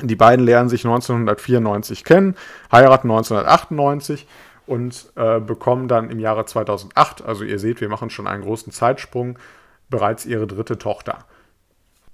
Die 0.00 0.16
beiden 0.16 0.44
lernen 0.44 0.70
sich 0.70 0.86
1994 0.86 2.04
kennen, 2.04 2.34
heiraten 2.70 3.10
1998 3.10 4.26
und 4.66 5.12
äh, 5.16 5.38
bekommen 5.38 5.86
dann 5.86 6.08
im 6.08 6.18
Jahre 6.18 6.46
2008, 6.46 7.22
also 7.22 7.44
ihr 7.44 7.58
seht, 7.58 7.82
wir 7.82 7.90
machen 7.90 8.08
schon 8.08 8.26
einen 8.26 8.42
großen 8.42 8.72
Zeitsprung, 8.72 9.38
bereits 9.90 10.24
ihre 10.24 10.46
dritte 10.46 10.78
Tochter. 10.78 11.26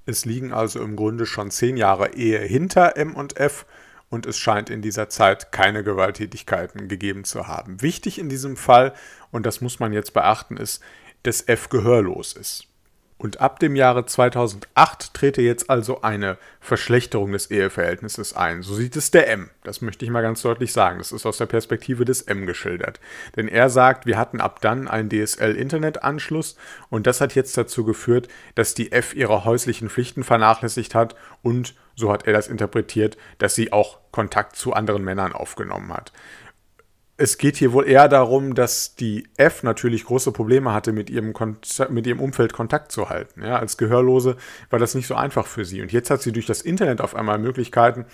Es 0.09 0.25
liegen 0.25 0.55
also 0.55 0.81
im 0.81 0.97
Grunde 0.97 1.27
schon 1.27 1.51
zehn 1.51 1.77
Jahre 1.77 2.15
Ehe 2.15 2.39
hinter 2.39 2.97
M 2.97 3.15
und 3.15 3.39
F 3.39 3.67
und 4.09 4.25
es 4.25 4.39
scheint 4.39 4.71
in 4.71 4.81
dieser 4.81 5.11
Zeit 5.11 5.53
keine 5.53 5.85
Gewalttätigkeiten 5.85 6.89
gegeben 6.89 7.25
zu 7.25 7.47
haben. 7.47 7.83
Wichtig 7.83 8.19
in 8.19 8.31
diesem 8.31 8.57
Fall, 8.57 8.95
und 9.33 9.45
das 9.45 9.61
muss 9.61 9.81
man 9.81 9.93
jetzt 9.93 10.15
beachten, 10.15 10.57
ist, 10.57 10.83
dass 11.25 11.47
F 11.47 11.69
gehörlos 11.69 12.33
ist. 12.33 12.68
Und 13.19 13.41
ab 13.41 13.59
dem 13.59 13.75
Jahre 13.75 14.07
2008 14.07 15.13
trete 15.13 15.43
jetzt 15.43 15.69
also 15.69 16.03
eine 16.03 16.39
Verschlechterung 16.61 17.33
des 17.33 17.51
Eheverhältnisses 17.51 18.37
ein. 18.37 18.63
So 18.63 18.75
sieht 18.75 18.95
es 18.95 19.11
der 19.11 19.29
M. 19.29 19.51
Das 19.65 19.81
möchte 19.81 20.05
ich 20.05 20.11
mal 20.13 20.23
ganz 20.23 20.41
deutlich 20.43 20.73
sagen. 20.73 20.99
Das 20.99 21.11
ist 21.11 21.27
aus 21.27 21.37
der 21.37 21.47
Perspektive 21.47 22.05
des 22.05 22.23
M 22.23 22.47
geschildert. 22.47 23.01
Denn 23.35 23.49
er 23.49 23.71
sagt, 23.71 24.07
wir 24.07 24.17
hatten 24.17 24.41
ab 24.41 24.61
dann 24.61 24.87
einen 24.87 25.11
DSL-Internetanschluss 25.11 26.57
und 26.91 27.09
das 27.09 27.21
hat 27.21 27.35
jetzt 27.35 27.57
dazu 27.59 27.85
geführt, 27.85 28.29
dass 28.55 28.75
die 28.75 28.93
F 28.93 29.15
ihre 29.15 29.45
häuslichen 29.45 29.91
Pflichten 29.91 30.23
vernachlässigt 30.23 30.95
hat 30.95 31.17
und, 31.43 31.75
so 31.97 32.13
hat 32.13 32.29
er 32.29 32.33
das 32.33 32.47
interpretiert, 32.47 33.17
dass 33.39 33.57
sie 33.57 33.73
auch 33.73 33.99
Kontakt 34.13 34.55
zu 34.55 34.75
anderen 34.75 35.03
Männern 35.03 35.33
aufgenommen 35.33 35.93
hat 35.93 36.13
es 37.21 37.37
geht 37.37 37.57
hier 37.57 37.73
wohl 37.73 37.89
eher 37.89 38.09
darum, 38.09 38.55
dass 38.55 38.95
die 38.95 39.29
F 39.37 39.65
natürlich 39.65 40.05
große 40.05 40.31
Probleme 40.31 40.73
hatte, 40.73 40.93
mit 40.93 41.11
ihrem, 41.11 41.35
mit 41.91 42.07
ihrem 42.07 42.21
Umfeld 42.21 42.53
Kontakt 42.53 42.93
zu 42.93 43.11
halten. 43.11 43.43
Ja, 43.43 43.59
als 43.59 43.77
Gehörlose 43.77 44.37
war 44.71 44.79
das 44.79 44.95
nicht 44.95 45.09
so 45.09 45.17
einfach 45.17 45.47
für 45.47 45.65
sie. 45.65 45.83
Und 45.83 45.93
jetzt 45.93 46.11
hat 46.11 46.23
sie 46.23 46.31
durch 46.31 46.47
das 46.47 46.63
Internet 46.63 47.01
auf 47.01 47.17
einmal 47.17 47.39
Möglichkeiten, 47.39 48.07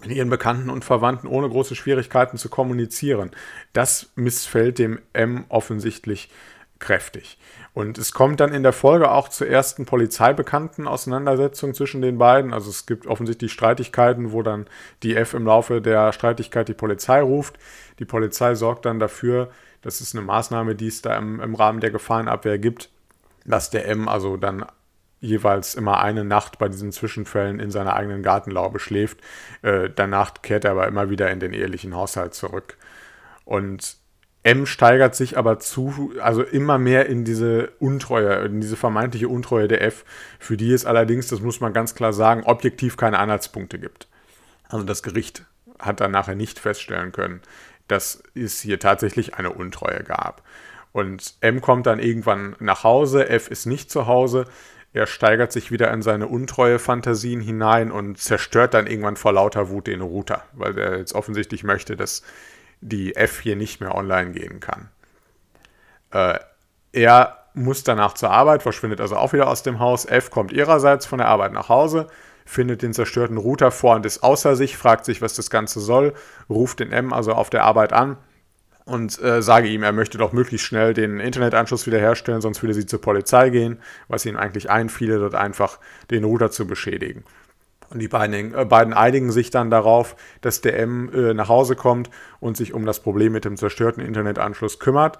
mit 0.00 0.10
ihren 0.10 0.28
Bekannten 0.28 0.70
und 0.70 0.84
Verwandten 0.84 1.28
ohne 1.28 1.48
große 1.48 1.76
Schwierigkeiten 1.76 2.36
zu 2.36 2.48
kommunizieren. 2.48 3.30
Das 3.72 4.10
missfällt 4.16 4.78
dem 4.78 5.00
M 5.12 5.44
offensichtlich 5.48 6.28
kräftig. 6.80 7.38
Und 7.78 7.96
es 7.96 8.10
kommt 8.10 8.40
dann 8.40 8.52
in 8.52 8.64
der 8.64 8.72
Folge 8.72 9.08
auch 9.08 9.28
zur 9.28 9.46
ersten 9.46 9.86
polizeibekannten 9.86 10.88
Auseinandersetzung 10.88 11.74
zwischen 11.74 12.02
den 12.02 12.18
beiden. 12.18 12.52
Also 12.52 12.70
es 12.70 12.86
gibt 12.86 13.06
offensichtlich 13.06 13.52
Streitigkeiten, 13.52 14.32
wo 14.32 14.42
dann 14.42 14.66
die 15.04 15.14
F 15.14 15.32
im 15.32 15.46
Laufe 15.46 15.80
der 15.80 16.10
Streitigkeit 16.12 16.66
die 16.66 16.74
Polizei 16.74 17.22
ruft. 17.22 17.56
Die 18.00 18.04
Polizei 18.04 18.56
sorgt 18.56 18.84
dann 18.84 18.98
dafür, 18.98 19.52
das 19.80 20.00
ist 20.00 20.16
eine 20.16 20.26
Maßnahme, 20.26 20.74
die 20.74 20.88
es 20.88 21.02
da 21.02 21.16
im, 21.16 21.38
im 21.38 21.54
Rahmen 21.54 21.78
der 21.78 21.92
Gefahrenabwehr 21.92 22.58
gibt, 22.58 22.90
dass 23.44 23.70
der 23.70 23.86
M 23.86 24.08
also 24.08 24.36
dann 24.36 24.66
jeweils 25.20 25.76
immer 25.76 26.00
eine 26.00 26.24
Nacht 26.24 26.58
bei 26.58 26.66
diesen 26.66 26.90
Zwischenfällen 26.90 27.60
in 27.60 27.70
seiner 27.70 27.94
eigenen 27.94 28.24
Gartenlaube 28.24 28.80
schläft. 28.80 29.20
Äh, 29.62 29.88
danach 29.94 30.34
kehrt 30.42 30.64
er 30.64 30.72
aber 30.72 30.88
immer 30.88 31.10
wieder 31.10 31.30
in 31.30 31.38
den 31.38 31.52
ehelichen 31.52 31.94
Haushalt 31.94 32.34
zurück. 32.34 32.76
Und 33.44 33.98
M 34.48 34.64
steigert 34.64 35.14
sich 35.14 35.36
aber 35.36 35.58
zu, 35.58 36.10
also 36.22 36.42
immer 36.42 36.78
mehr 36.78 37.04
in 37.04 37.26
diese 37.26 37.68
Untreue, 37.80 38.46
in 38.46 38.62
diese 38.62 38.76
vermeintliche 38.76 39.28
Untreue 39.28 39.68
der 39.68 39.82
F, 39.82 40.06
für 40.38 40.56
die 40.56 40.72
es 40.72 40.86
allerdings, 40.86 41.28
das 41.28 41.42
muss 41.42 41.60
man 41.60 41.74
ganz 41.74 41.94
klar 41.94 42.14
sagen, 42.14 42.44
objektiv 42.44 42.96
keine 42.96 43.18
Anhaltspunkte 43.18 43.78
gibt. 43.78 44.08
Also 44.70 44.86
das 44.86 45.02
Gericht 45.02 45.44
hat 45.78 46.00
dann 46.00 46.12
nachher 46.12 46.34
nicht 46.34 46.58
feststellen 46.58 47.12
können, 47.12 47.42
dass 47.88 48.22
es 48.34 48.62
hier 48.62 48.78
tatsächlich 48.78 49.34
eine 49.34 49.50
Untreue 49.50 50.02
gab. 50.02 50.42
Und 50.92 51.34
M 51.42 51.60
kommt 51.60 51.86
dann 51.86 51.98
irgendwann 51.98 52.56
nach 52.58 52.84
Hause, 52.84 53.28
F 53.28 53.48
ist 53.48 53.66
nicht 53.66 53.90
zu 53.90 54.06
Hause, 54.06 54.46
er 54.94 55.06
steigert 55.06 55.52
sich 55.52 55.70
wieder 55.70 55.92
in 55.92 56.00
seine 56.00 56.26
untreue 56.26 56.78
Fantasien 56.78 57.42
hinein 57.42 57.92
und 57.92 58.16
zerstört 58.16 58.72
dann 58.72 58.86
irgendwann 58.86 59.16
vor 59.16 59.34
lauter 59.34 59.68
Wut 59.68 59.88
den 59.88 60.00
Router, 60.00 60.44
weil 60.54 60.78
er 60.78 60.96
jetzt 60.96 61.14
offensichtlich 61.14 61.64
möchte, 61.64 61.96
dass 61.96 62.22
die 62.80 63.16
F 63.16 63.40
hier 63.40 63.56
nicht 63.56 63.80
mehr 63.80 63.94
online 63.94 64.32
gehen 64.32 64.60
kann. 64.60 64.88
Äh, 66.10 66.38
er 66.92 67.38
muss 67.54 67.82
danach 67.84 68.14
zur 68.14 68.30
Arbeit, 68.30 68.62
verschwindet 68.62 69.00
also 69.00 69.16
auch 69.16 69.32
wieder 69.32 69.48
aus 69.48 69.62
dem 69.62 69.78
Haus. 69.78 70.04
F 70.04 70.30
kommt 70.30 70.52
ihrerseits 70.52 71.06
von 71.06 71.18
der 71.18 71.28
Arbeit 71.28 71.52
nach 71.52 71.68
Hause, 71.68 72.06
findet 72.44 72.82
den 72.82 72.94
zerstörten 72.94 73.36
Router 73.36 73.70
vor 73.70 73.96
und 73.96 74.06
ist 74.06 74.22
außer 74.22 74.56
sich, 74.56 74.76
fragt 74.76 75.04
sich, 75.04 75.20
was 75.20 75.34
das 75.34 75.50
Ganze 75.50 75.80
soll, 75.80 76.14
ruft 76.48 76.80
den 76.80 76.92
M 76.92 77.12
also 77.12 77.32
auf 77.32 77.50
der 77.50 77.64
Arbeit 77.64 77.92
an 77.92 78.16
und 78.88 79.20
äh, 79.22 79.42
sage 79.42 79.68
ihm, 79.68 79.82
er 79.82 79.92
möchte 79.92 80.16
doch 80.16 80.32
möglichst 80.32 80.66
schnell 80.66 80.94
den 80.94 81.20
Internetanschluss 81.20 81.86
wiederherstellen, 81.86 82.40
sonst 82.40 82.62
würde 82.62 82.74
sie 82.74 82.86
zur 82.86 83.00
Polizei 83.00 83.50
gehen, 83.50 83.78
was 84.08 84.24
ihm 84.24 84.36
eigentlich 84.36 84.70
einfiele, 84.70 85.18
dort 85.18 85.34
einfach 85.34 85.78
den 86.10 86.24
Router 86.24 86.50
zu 86.50 86.66
beschädigen. 86.66 87.24
Und 87.90 88.00
die 88.00 88.08
beiden, 88.08 88.54
äh, 88.54 88.64
beiden 88.64 88.92
einigen 88.92 89.32
sich 89.32 89.50
dann 89.50 89.70
darauf, 89.70 90.16
dass 90.40 90.60
der 90.60 90.78
M 90.78 91.10
äh, 91.12 91.34
nach 91.34 91.48
Hause 91.48 91.76
kommt 91.76 92.10
und 92.40 92.56
sich 92.56 92.74
um 92.74 92.84
das 92.84 93.00
Problem 93.00 93.32
mit 93.32 93.44
dem 93.44 93.56
zerstörten 93.56 94.04
Internetanschluss 94.04 94.78
kümmert. 94.78 95.18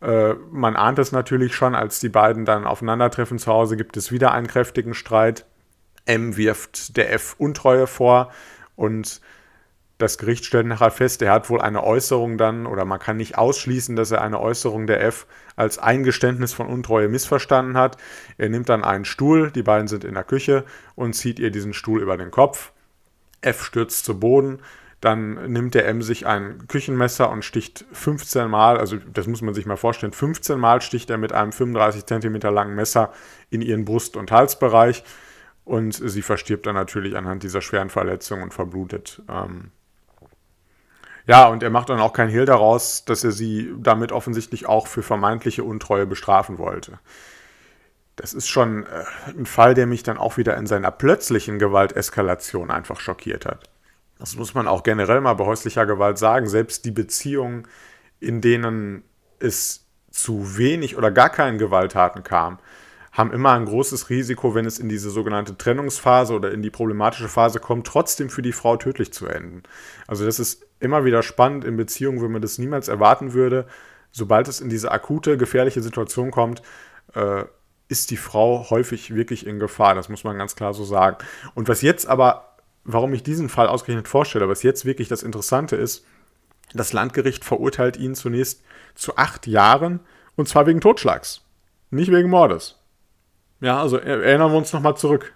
Äh, 0.00 0.34
man 0.50 0.76
ahnt 0.76 0.98
es 0.98 1.12
natürlich 1.12 1.54
schon, 1.54 1.74
als 1.74 2.00
die 2.00 2.08
beiden 2.08 2.44
dann 2.44 2.66
aufeinandertreffen 2.66 3.38
zu 3.38 3.50
Hause, 3.52 3.76
gibt 3.76 3.96
es 3.96 4.12
wieder 4.12 4.32
einen 4.32 4.46
kräftigen 4.46 4.94
Streit. 4.94 5.46
M 6.04 6.36
wirft 6.36 6.96
der 6.96 7.12
F 7.12 7.36
Untreue 7.38 7.86
vor 7.86 8.32
und 8.74 9.20
das 9.98 10.18
Gericht 10.18 10.44
stellt 10.44 10.66
nachher 10.66 10.90
fest, 10.90 11.22
er 11.22 11.32
hat 11.32 11.48
wohl 11.48 11.60
eine 11.60 11.84
Äußerung 11.84 12.38
dann, 12.38 12.66
oder 12.66 12.84
man 12.84 12.98
kann 12.98 13.16
nicht 13.16 13.38
ausschließen, 13.38 13.94
dass 13.94 14.10
er 14.10 14.22
eine 14.22 14.40
Äußerung 14.40 14.86
der 14.86 15.02
F 15.02 15.26
als 15.54 15.78
Eingeständnis 15.78 16.52
von 16.52 16.66
Untreue 16.66 17.08
missverstanden 17.08 17.76
hat. 17.76 17.96
Er 18.38 18.48
nimmt 18.48 18.68
dann 18.68 18.84
einen 18.84 19.04
Stuhl, 19.04 19.50
die 19.50 19.62
beiden 19.62 19.88
sind 19.88 20.04
in 20.04 20.14
der 20.14 20.24
Küche 20.24 20.64
und 20.94 21.14
zieht 21.14 21.38
ihr 21.38 21.50
diesen 21.50 21.72
Stuhl 21.72 22.02
über 22.02 22.16
den 22.16 22.30
Kopf. 22.30 22.72
F 23.42 23.64
stürzt 23.64 24.04
zu 24.04 24.18
Boden, 24.18 24.60
dann 25.00 25.52
nimmt 25.52 25.74
der 25.74 25.88
M 25.88 26.00
sich 26.00 26.26
ein 26.26 26.66
Küchenmesser 26.68 27.28
und 27.28 27.44
sticht 27.44 27.84
15 27.92 28.48
Mal, 28.48 28.78
also 28.78 28.98
das 29.12 29.26
muss 29.26 29.42
man 29.42 29.52
sich 29.52 29.66
mal 29.66 29.76
vorstellen, 29.76 30.12
15 30.12 30.58
Mal 30.58 30.80
sticht 30.80 31.10
er 31.10 31.18
mit 31.18 31.32
einem 31.32 31.50
35 31.50 32.06
cm 32.06 32.36
langen 32.54 32.76
Messer 32.76 33.12
in 33.50 33.62
ihren 33.62 33.84
Brust- 33.84 34.16
und 34.16 34.30
Halsbereich 34.30 35.02
und 35.64 35.92
sie 35.92 36.22
verstirbt 36.22 36.66
dann 36.66 36.76
natürlich 36.76 37.16
anhand 37.16 37.42
dieser 37.42 37.62
schweren 37.62 37.90
Verletzung 37.90 38.42
und 38.42 38.54
verblutet. 38.54 39.22
Ähm, 39.28 39.72
ja, 41.26 41.46
und 41.46 41.62
er 41.62 41.70
macht 41.70 41.88
dann 41.88 42.00
auch 42.00 42.12
kein 42.12 42.28
Hehl 42.28 42.44
daraus, 42.44 43.04
dass 43.04 43.22
er 43.24 43.32
sie 43.32 43.72
damit 43.78 44.12
offensichtlich 44.12 44.66
auch 44.66 44.86
für 44.86 45.02
vermeintliche 45.02 45.64
Untreue 45.64 46.06
bestrafen 46.06 46.58
wollte. 46.58 46.98
Das 48.16 48.34
ist 48.34 48.48
schon 48.48 48.84
äh, 48.86 49.04
ein 49.28 49.46
Fall, 49.46 49.74
der 49.74 49.86
mich 49.86 50.02
dann 50.02 50.18
auch 50.18 50.36
wieder 50.36 50.56
in 50.56 50.66
seiner 50.66 50.90
plötzlichen 50.90 51.58
Gewalteskalation 51.58 52.70
einfach 52.70 53.00
schockiert 53.00 53.46
hat. 53.46 53.70
Das 54.18 54.36
muss 54.36 54.54
man 54.54 54.68
auch 54.68 54.82
generell 54.82 55.20
mal 55.20 55.34
bei 55.34 55.44
häuslicher 55.44 55.86
Gewalt 55.86 56.18
sagen. 56.18 56.48
Selbst 56.48 56.84
die 56.84 56.90
Beziehungen, 56.90 57.66
in 58.20 58.40
denen 58.40 59.02
es 59.38 59.86
zu 60.10 60.56
wenig 60.56 60.96
oder 60.96 61.10
gar 61.10 61.30
keinen 61.30 61.58
Gewalttaten 61.58 62.22
kam, 62.22 62.58
haben 63.12 63.30
immer 63.30 63.52
ein 63.52 63.66
großes 63.66 64.08
Risiko, 64.08 64.54
wenn 64.54 64.64
es 64.64 64.78
in 64.78 64.88
diese 64.88 65.10
sogenannte 65.10 65.56
Trennungsphase 65.56 66.34
oder 66.34 66.50
in 66.50 66.62
die 66.62 66.70
problematische 66.70 67.28
Phase 67.28 67.60
kommt, 67.60 67.86
trotzdem 67.86 68.30
für 68.30 68.40
die 68.40 68.52
Frau 68.52 68.76
tödlich 68.76 69.12
zu 69.12 69.26
enden. 69.26 69.62
Also 70.06 70.24
das 70.24 70.40
ist 70.40 70.66
immer 70.80 71.04
wieder 71.04 71.22
spannend 71.22 71.64
in 71.64 71.76
Beziehungen, 71.76 72.22
wenn 72.22 72.32
man 72.32 72.42
das 72.42 72.56
niemals 72.56 72.88
erwarten 72.88 73.34
würde. 73.34 73.66
Sobald 74.10 74.48
es 74.48 74.60
in 74.60 74.70
diese 74.70 74.90
akute, 74.90 75.36
gefährliche 75.36 75.82
Situation 75.82 76.30
kommt, 76.30 76.62
äh, 77.14 77.44
ist 77.88 78.10
die 78.10 78.16
Frau 78.16 78.70
häufig 78.70 79.14
wirklich 79.14 79.46
in 79.46 79.58
Gefahr. 79.58 79.94
Das 79.94 80.08
muss 80.08 80.24
man 80.24 80.38
ganz 80.38 80.56
klar 80.56 80.72
so 80.72 80.84
sagen. 80.84 81.18
Und 81.54 81.68
was 81.68 81.82
jetzt 81.82 82.06
aber, 82.06 82.56
warum 82.84 83.12
ich 83.12 83.22
diesen 83.22 83.50
Fall 83.50 83.68
ausgerechnet 83.68 84.08
vorstelle, 84.08 84.48
was 84.48 84.62
jetzt 84.62 84.86
wirklich 84.86 85.08
das 85.08 85.22
Interessante 85.22 85.76
ist, 85.76 86.06
das 86.72 86.94
Landgericht 86.94 87.44
verurteilt 87.44 87.98
ihn 87.98 88.14
zunächst 88.14 88.62
zu 88.94 89.16
acht 89.16 89.46
Jahren 89.46 90.00
und 90.36 90.48
zwar 90.48 90.66
wegen 90.66 90.80
Totschlags, 90.80 91.42
nicht 91.90 92.10
wegen 92.10 92.30
Mordes. 92.30 92.81
Ja, 93.62 93.80
also 93.80 93.96
erinnern 93.96 94.50
wir 94.50 94.58
uns 94.58 94.72
nochmal 94.72 94.96
zurück. 94.96 95.34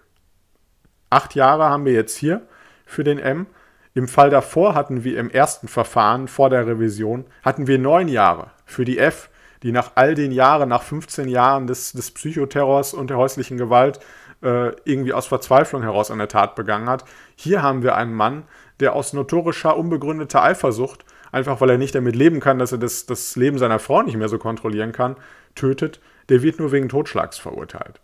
Acht 1.10 1.36
Jahre 1.36 1.66
haben 1.66 1.84
wir 1.84 1.92
jetzt 1.92 2.16
hier 2.16 2.42
für 2.84 3.04
den 3.04 3.20
M. 3.20 3.46
Im 3.94 4.08
Fall 4.08 4.30
davor 4.30 4.74
hatten 4.74 5.04
wir 5.04 5.20
im 5.20 5.30
ersten 5.30 5.68
Verfahren 5.68 6.26
vor 6.26 6.50
der 6.50 6.66
Revision, 6.66 7.24
hatten 7.44 7.68
wir 7.68 7.78
neun 7.78 8.08
Jahre 8.08 8.50
für 8.64 8.84
die 8.84 8.98
F, 8.98 9.30
die 9.62 9.70
nach 9.70 9.92
all 9.94 10.16
den 10.16 10.32
Jahren, 10.32 10.68
nach 10.68 10.82
15 10.82 11.28
Jahren 11.28 11.68
des, 11.68 11.92
des 11.92 12.10
Psychoterrors 12.10 12.94
und 12.94 13.10
der 13.10 13.16
häuslichen 13.16 13.58
Gewalt 13.58 14.00
äh, 14.42 14.72
irgendwie 14.84 15.12
aus 15.12 15.28
Verzweiflung 15.28 15.82
heraus 15.82 16.10
eine 16.10 16.26
Tat 16.26 16.56
begangen 16.56 16.88
hat. 16.88 17.04
Hier 17.36 17.62
haben 17.62 17.84
wir 17.84 17.94
einen 17.94 18.12
Mann, 18.12 18.42
der 18.80 18.94
aus 18.94 19.12
notorischer, 19.12 19.76
unbegründeter 19.76 20.42
Eifersucht, 20.42 21.04
einfach 21.30 21.60
weil 21.60 21.70
er 21.70 21.78
nicht 21.78 21.94
damit 21.94 22.16
leben 22.16 22.40
kann, 22.40 22.58
dass 22.58 22.72
er 22.72 22.78
das, 22.78 23.06
das 23.06 23.36
Leben 23.36 23.58
seiner 23.58 23.78
Frau 23.78 24.02
nicht 24.02 24.16
mehr 24.16 24.28
so 24.28 24.38
kontrollieren 24.38 24.90
kann, 24.90 25.14
tötet, 25.54 26.00
der 26.28 26.42
wird 26.42 26.58
nur 26.58 26.72
wegen 26.72 26.88
Totschlags 26.88 27.38
verurteilt. 27.38 28.00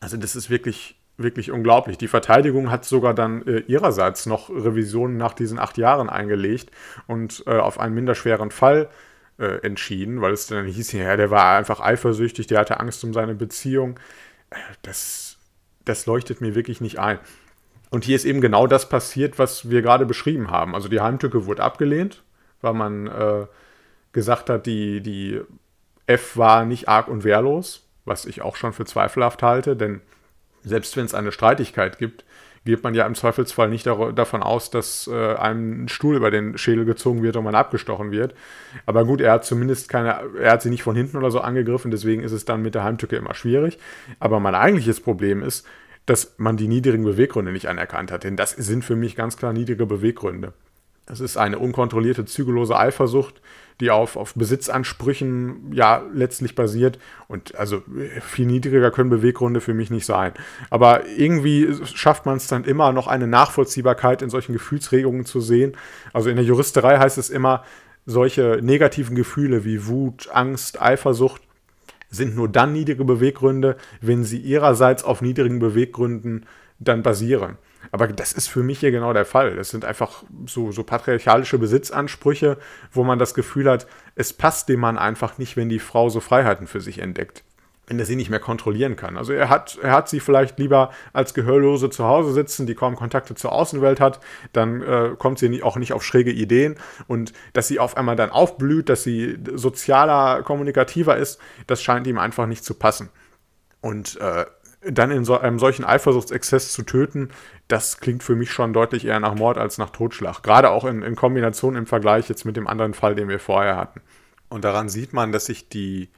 Also 0.00 0.16
das 0.16 0.34
ist 0.34 0.50
wirklich, 0.50 0.96
wirklich 1.18 1.50
unglaublich. 1.50 1.98
Die 1.98 2.08
Verteidigung 2.08 2.70
hat 2.70 2.84
sogar 2.84 3.14
dann 3.14 3.46
äh, 3.46 3.58
ihrerseits 3.60 4.26
noch 4.26 4.48
Revisionen 4.48 5.16
nach 5.16 5.34
diesen 5.34 5.58
acht 5.58 5.78
Jahren 5.78 6.08
eingelegt 6.08 6.70
und 7.06 7.44
äh, 7.46 7.58
auf 7.58 7.78
einen 7.78 7.94
minderschweren 7.94 8.50
Fall 8.50 8.88
äh, 9.38 9.58
entschieden, 9.62 10.20
weil 10.20 10.32
es 10.32 10.46
dann 10.46 10.66
hieß, 10.66 10.92
ja, 10.92 11.16
der 11.16 11.30
war 11.30 11.56
einfach 11.56 11.80
eifersüchtig, 11.80 12.46
der 12.46 12.60
hatte 12.60 12.80
Angst 12.80 13.04
um 13.04 13.12
seine 13.12 13.34
Beziehung. 13.34 14.00
Das, 14.82 15.36
das 15.84 16.06
leuchtet 16.06 16.40
mir 16.40 16.54
wirklich 16.54 16.80
nicht 16.80 16.98
ein. 16.98 17.18
Und 17.90 18.04
hier 18.04 18.16
ist 18.16 18.24
eben 18.24 18.40
genau 18.40 18.66
das 18.66 18.88
passiert, 18.88 19.38
was 19.38 19.68
wir 19.68 19.82
gerade 19.82 20.06
beschrieben 20.06 20.50
haben. 20.50 20.74
Also 20.74 20.88
die 20.88 21.00
Heimtücke 21.00 21.46
wurde 21.46 21.62
abgelehnt, 21.62 22.22
weil 22.62 22.74
man 22.74 23.06
äh, 23.06 23.46
gesagt 24.12 24.48
hat, 24.48 24.66
die, 24.66 25.00
die 25.00 25.40
F 26.06 26.36
war 26.36 26.64
nicht 26.64 26.88
arg 26.88 27.08
und 27.08 27.24
wehrlos 27.24 27.89
was 28.10 28.26
ich 28.26 28.42
auch 28.42 28.56
schon 28.56 28.72
für 28.72 28.84
zweifelhaft 28.84 29.42
halte, 29.42 29.76
denn 29.76 30.00
selbst 30.62 30.96
wenn 30.96 31.06
es 31.06 31.14
eine 31.14 31.32
Streitigkeit 31.32 31.96
gibt, 31.98 32.24
geht 32.66 32.82
man 32.82 32.94
ja 32.94 33.06
im 33.06 33.14
Zweifelsfall 33.14 33.70
nicht 33.70 33.86
davon 33.86 34.42
aus, 34.42 34.70
dass 34.70 35.08
äh, 35.10 35.34
einem 35.36 35.84
ein 35.84 35.88
Stuhl 35.88 36.16
über 36.16 36.30
den 36.30 36.58
Schädel 36.58 36.84
gezogen 36.84 37.22
wird 37.22 37.36
und 37.36 37.44
man 37.44 37.54
abgestochen 37.54 38.10
wird. 38.10 38.34
Aber 38.84 39.06
gut, 39.06 39.22
er 39.22 39.32
hat 39.32 39.46
zumindest 39.46 39.88
keine, 39.88 40.20
er 40.38 40.52
hat 40.52 40.62
sie 40.62 40.68
nicht 40.68 40.82
von 40.82 40.94
hinten 40.94 41.16
oder 41.16 41.30
so 41.30 41.40
angegriffen, 41.40 41.90
deswegen 41.90 42.22
ist 42.22 42.32
es 42.32 42.44
dann 42.44 42.60
mit 42.60 42.74
der 42.74 42.84
Heimtücke 42.84 43.16
immer 43.16 43.32
schwierig. 43.32 43.78
Aber 44.18 44.40
mein 44.40 44.54
eigentliches 44.54 45.00
Problem 45.00 45.42
ist, 45.42 45.66
dass 46.04 46.34
man 46.36 46.58
die 46.58 46.68
niedrigen 46.68 47.04
Beweggründe 47.04 47.52
nicht 47.52 47.68
anerkannt 47.68 48.12
hat, 48.12 48.24
denn 48.24 48.36
das 48.36 48.50
sind 48.50 48.84
für 48.84 48.96
mich 48.96 49.16
ganz 49.16 49.38
klar 49.38 49.54
niedrige 49.54 49.86
Beweggründe. 49.86 50.52
Das 51.10 51.18
ist 51.18 51.36
eine 51.36 51.58
unkontrollierte, 51.58 52.24
zügellose 52.24 52.78
Eifersucht, 52.78 53.42
die 53.80 53.90
auf, 53.90 54.16
auf 54.16 54.34
Besitzansprüchen 54.34 55.72
ja 55.72 56.04
letztlich 56.14 56.54
basiert. 56.54 57.00
Und 57.26 57.56
also 57.56 57.82
viel 58.20 58.46
niedriger 58.46 58.92
können 58.92 59.10
Beweggründe 59.10 59.60
für 59.60 59.74
mich 59.74 59.90
nicht 59.90 60.06
sein. 60.06 60.32
Aber 60.70 61.08
irgendwie 61.08 61.74
schafft 61.84 62.26
man 62.26 62.36
es 62.36 62.46
dann 62.46 62.62
immer 62.62 62.92
noch 62.92 63.08
eine 63.08 63.26
Nachvollziehbarkeit 63.26 64.22
in 64.22 64.30
solchen 64.30 64.52
Gefühlsregungen 64.52 65.24
zu 65.24 65.40
sehen. 65.40 65.76
Also 66.12 66.30
in 66.30 66.36
der 66.36 66.44
Juristerei 66.44 66.98
heißt 66.98 67.18
es 67.18 67.28
immer, 67.28 67.64
solche 68.06 68.60
negativen 68.62 69.16
Gefühle 69.16 69.64
wie 69.64 69.88
Wut, 69.88 70.28
Angst, 70.32 70.80
Eifersucht 70.80 71.42
sind 72.08 72.36
nur 72.36 72.48
dann 72.48 72.72
niedrige 72.72 73.04
Beweggründe, 73.04 73.76
wenn 74.00 74.22
sie 74.22 74.38
ihrerseits 74.38 75.02
auf 75.02 75.22
niedrigen 75.22 75.58
Beweggründen 75.58 76.46
dann 76.78 77.02
basieren. 77.02 77.58
Aber 77.92 78.06
das 78.08 78.32
ist 78.32 78.48
für 78.48 78.62
mich 78.62 78.80
hier 78.80 78.90
genau 78.90 79.12
der 79.12 79.24
Fall. 79.24 79.56
Das 79.56 79.70
sind 79.70 79.84
einfach 79.84 80.22
so, 80.46 80.72
so 80.72 80.84
patriarchalische 80.84 81.58
Besitzansprüche, 81.58 82.58
wo 82.92 83.04
man 83.04 83.18
das 83.18 83.34
Gefühl 83.34 83.68
hat, 83.68 83.86
es 84.14 84.32
passt 84.32 84.68
dem 84.68 84.80
Mann 84.80 84.98
einfach 84.98 85.38
nicht, 85.38 85.56
wenn 85.56 85.68
die 85.68 85.78
Frau 85.78 86.08
so 86.08 86.20
Freiheiten 86.20 86.66
für 86.66 86.80
sich 86.80 86.98
entdeckt. 86.98 87.42
Wenn 87.86 87.98
er 87.98 88.06
sie 88.06 88.14
nicht 88.14 88.30
mehr 88.30 88.38
kontrollieren 88.38 88.94
kann. 88.94 89.16
Also 89.16 89.32
er 89.32 89.48
hat, 89.48 89.76
er 89.82 89.90
hat 89.90 90.08
sie 90.08 90.20
vielleicht 90.20 90.60
lieber 90.60 90.92
als 91.12 91.34
Gehörlose 91.34 91.90
zu 91.90 92.04
Hause 92.04 92.32
sitzen, 92.32 92.64
die 92.64 92.76
kaum 92.76 92.94
Kontakte 92.94 93.34
zur 93.34 93.50
Außenwelt 93.50 93.98
hat, 93.98 94.20
dann 94.52 94.80
äh, 94.82 95.10
kommt 95.18 95.40
sie 95.40 95.62
auch 95.64 95.76
nicht 95.76 95.92
auf 95.92 96.04
schräge 96.04 96.30
Ideen. 96.30 96.76
Und 97.08 97.32
dass 97.52 97.66
sie 97.66 97.80
auf 97.80 97.96
einmal 97.96 98.14
dann 98.14 98.30
aufblüht, 98.30 98.88
dass 98.88 99.02
sie 99.02 99.38
sozialer, 99.54 100.44
kommunikativer 100.44 101.16
ist, 101.16 101.40
das 101.66 101.82
scheint 101.82 102.06
ihm 102.06 102.18
einfach 102.18 102.46
nicht 102.46 102.64
zu 102.64 102.74
passen. 102.74 103.08
Und 103.80 104.20
äh, 104.20 104.44
dann 104.82 105.10
in 105.10 105.24
so 105.24 105.38
einem 105.38 105.58
solchen 105.58 105.84
Eifersuchtsexzess 105.84 106.72
zu 106.72 106.82
töten, 106.82 107.30
das 107.70 107.98
klingt 107.98 108.22
für 108.22 108.34
mich 108.34 108.50
schon 108.50 108.72
deutlich 108.72 109.06
eher 109.06 109.20
nach 109.20 109.34
Mord 109.34 109.56
als 109.56 109.78
nach 109.78 109.90
Totschlag. 109.90 110.42
Gerade 110.42 110.70
auch 110.70 110.84
in, 110.84 111.02
in 111.02 111.14
Kombination 111.14 111.76
im 111.76 111.86
Vergleich 111.86 112.28
jetzt 112.28 112.44
mit 112.44 112.56
dem 112.56 112.66
anderen 112.66 112.94
Fall, 112.94 113.14
den 113.14 113.28
wir 113.28 113.38
vorher 113.38 113.76
hatten. 113.76 114.00
Und 114.48 114.64
daran 114.64 114.88
sieht 114.88 115.12
man, 115.12 115.30
dass 115.30 115.46
sich 115.46 115.68
die, 115.68 116.10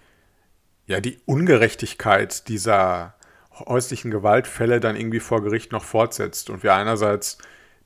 ja, 0.86 1.00
die 1.00 1.18
Ungerechtigkeit 1.26 2.48
dieser 2.48 3.14
häuslichen 3.58 4.10
Gewaltfälle 4.10 4.80
dann 4.80 4.96
irgendwie 4.96 5.20
vor 5.20 5.42
Gericht 5.42 5.72
noch 5.72 5.84
fortsetzt 5.84 6.48
und 6.48 6.62
wir 6.62 6.74
einerseits 6.74 7.36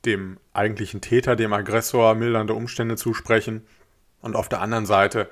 dem 0.05 0.37
eigentlichen 0.53 1.01
Täter, 1.01 1.35
dem 1.35 1.51
Aggressor 1.51 2.15
mildernde 2.15 2.53
Umstände 2.53 2.95
zusprechen 2.95 3.67
und 4.21 4.37
auf 4.37 4.47
der 4.47 4.61
anderen 4.61 4.85
Seite 4.85 5.29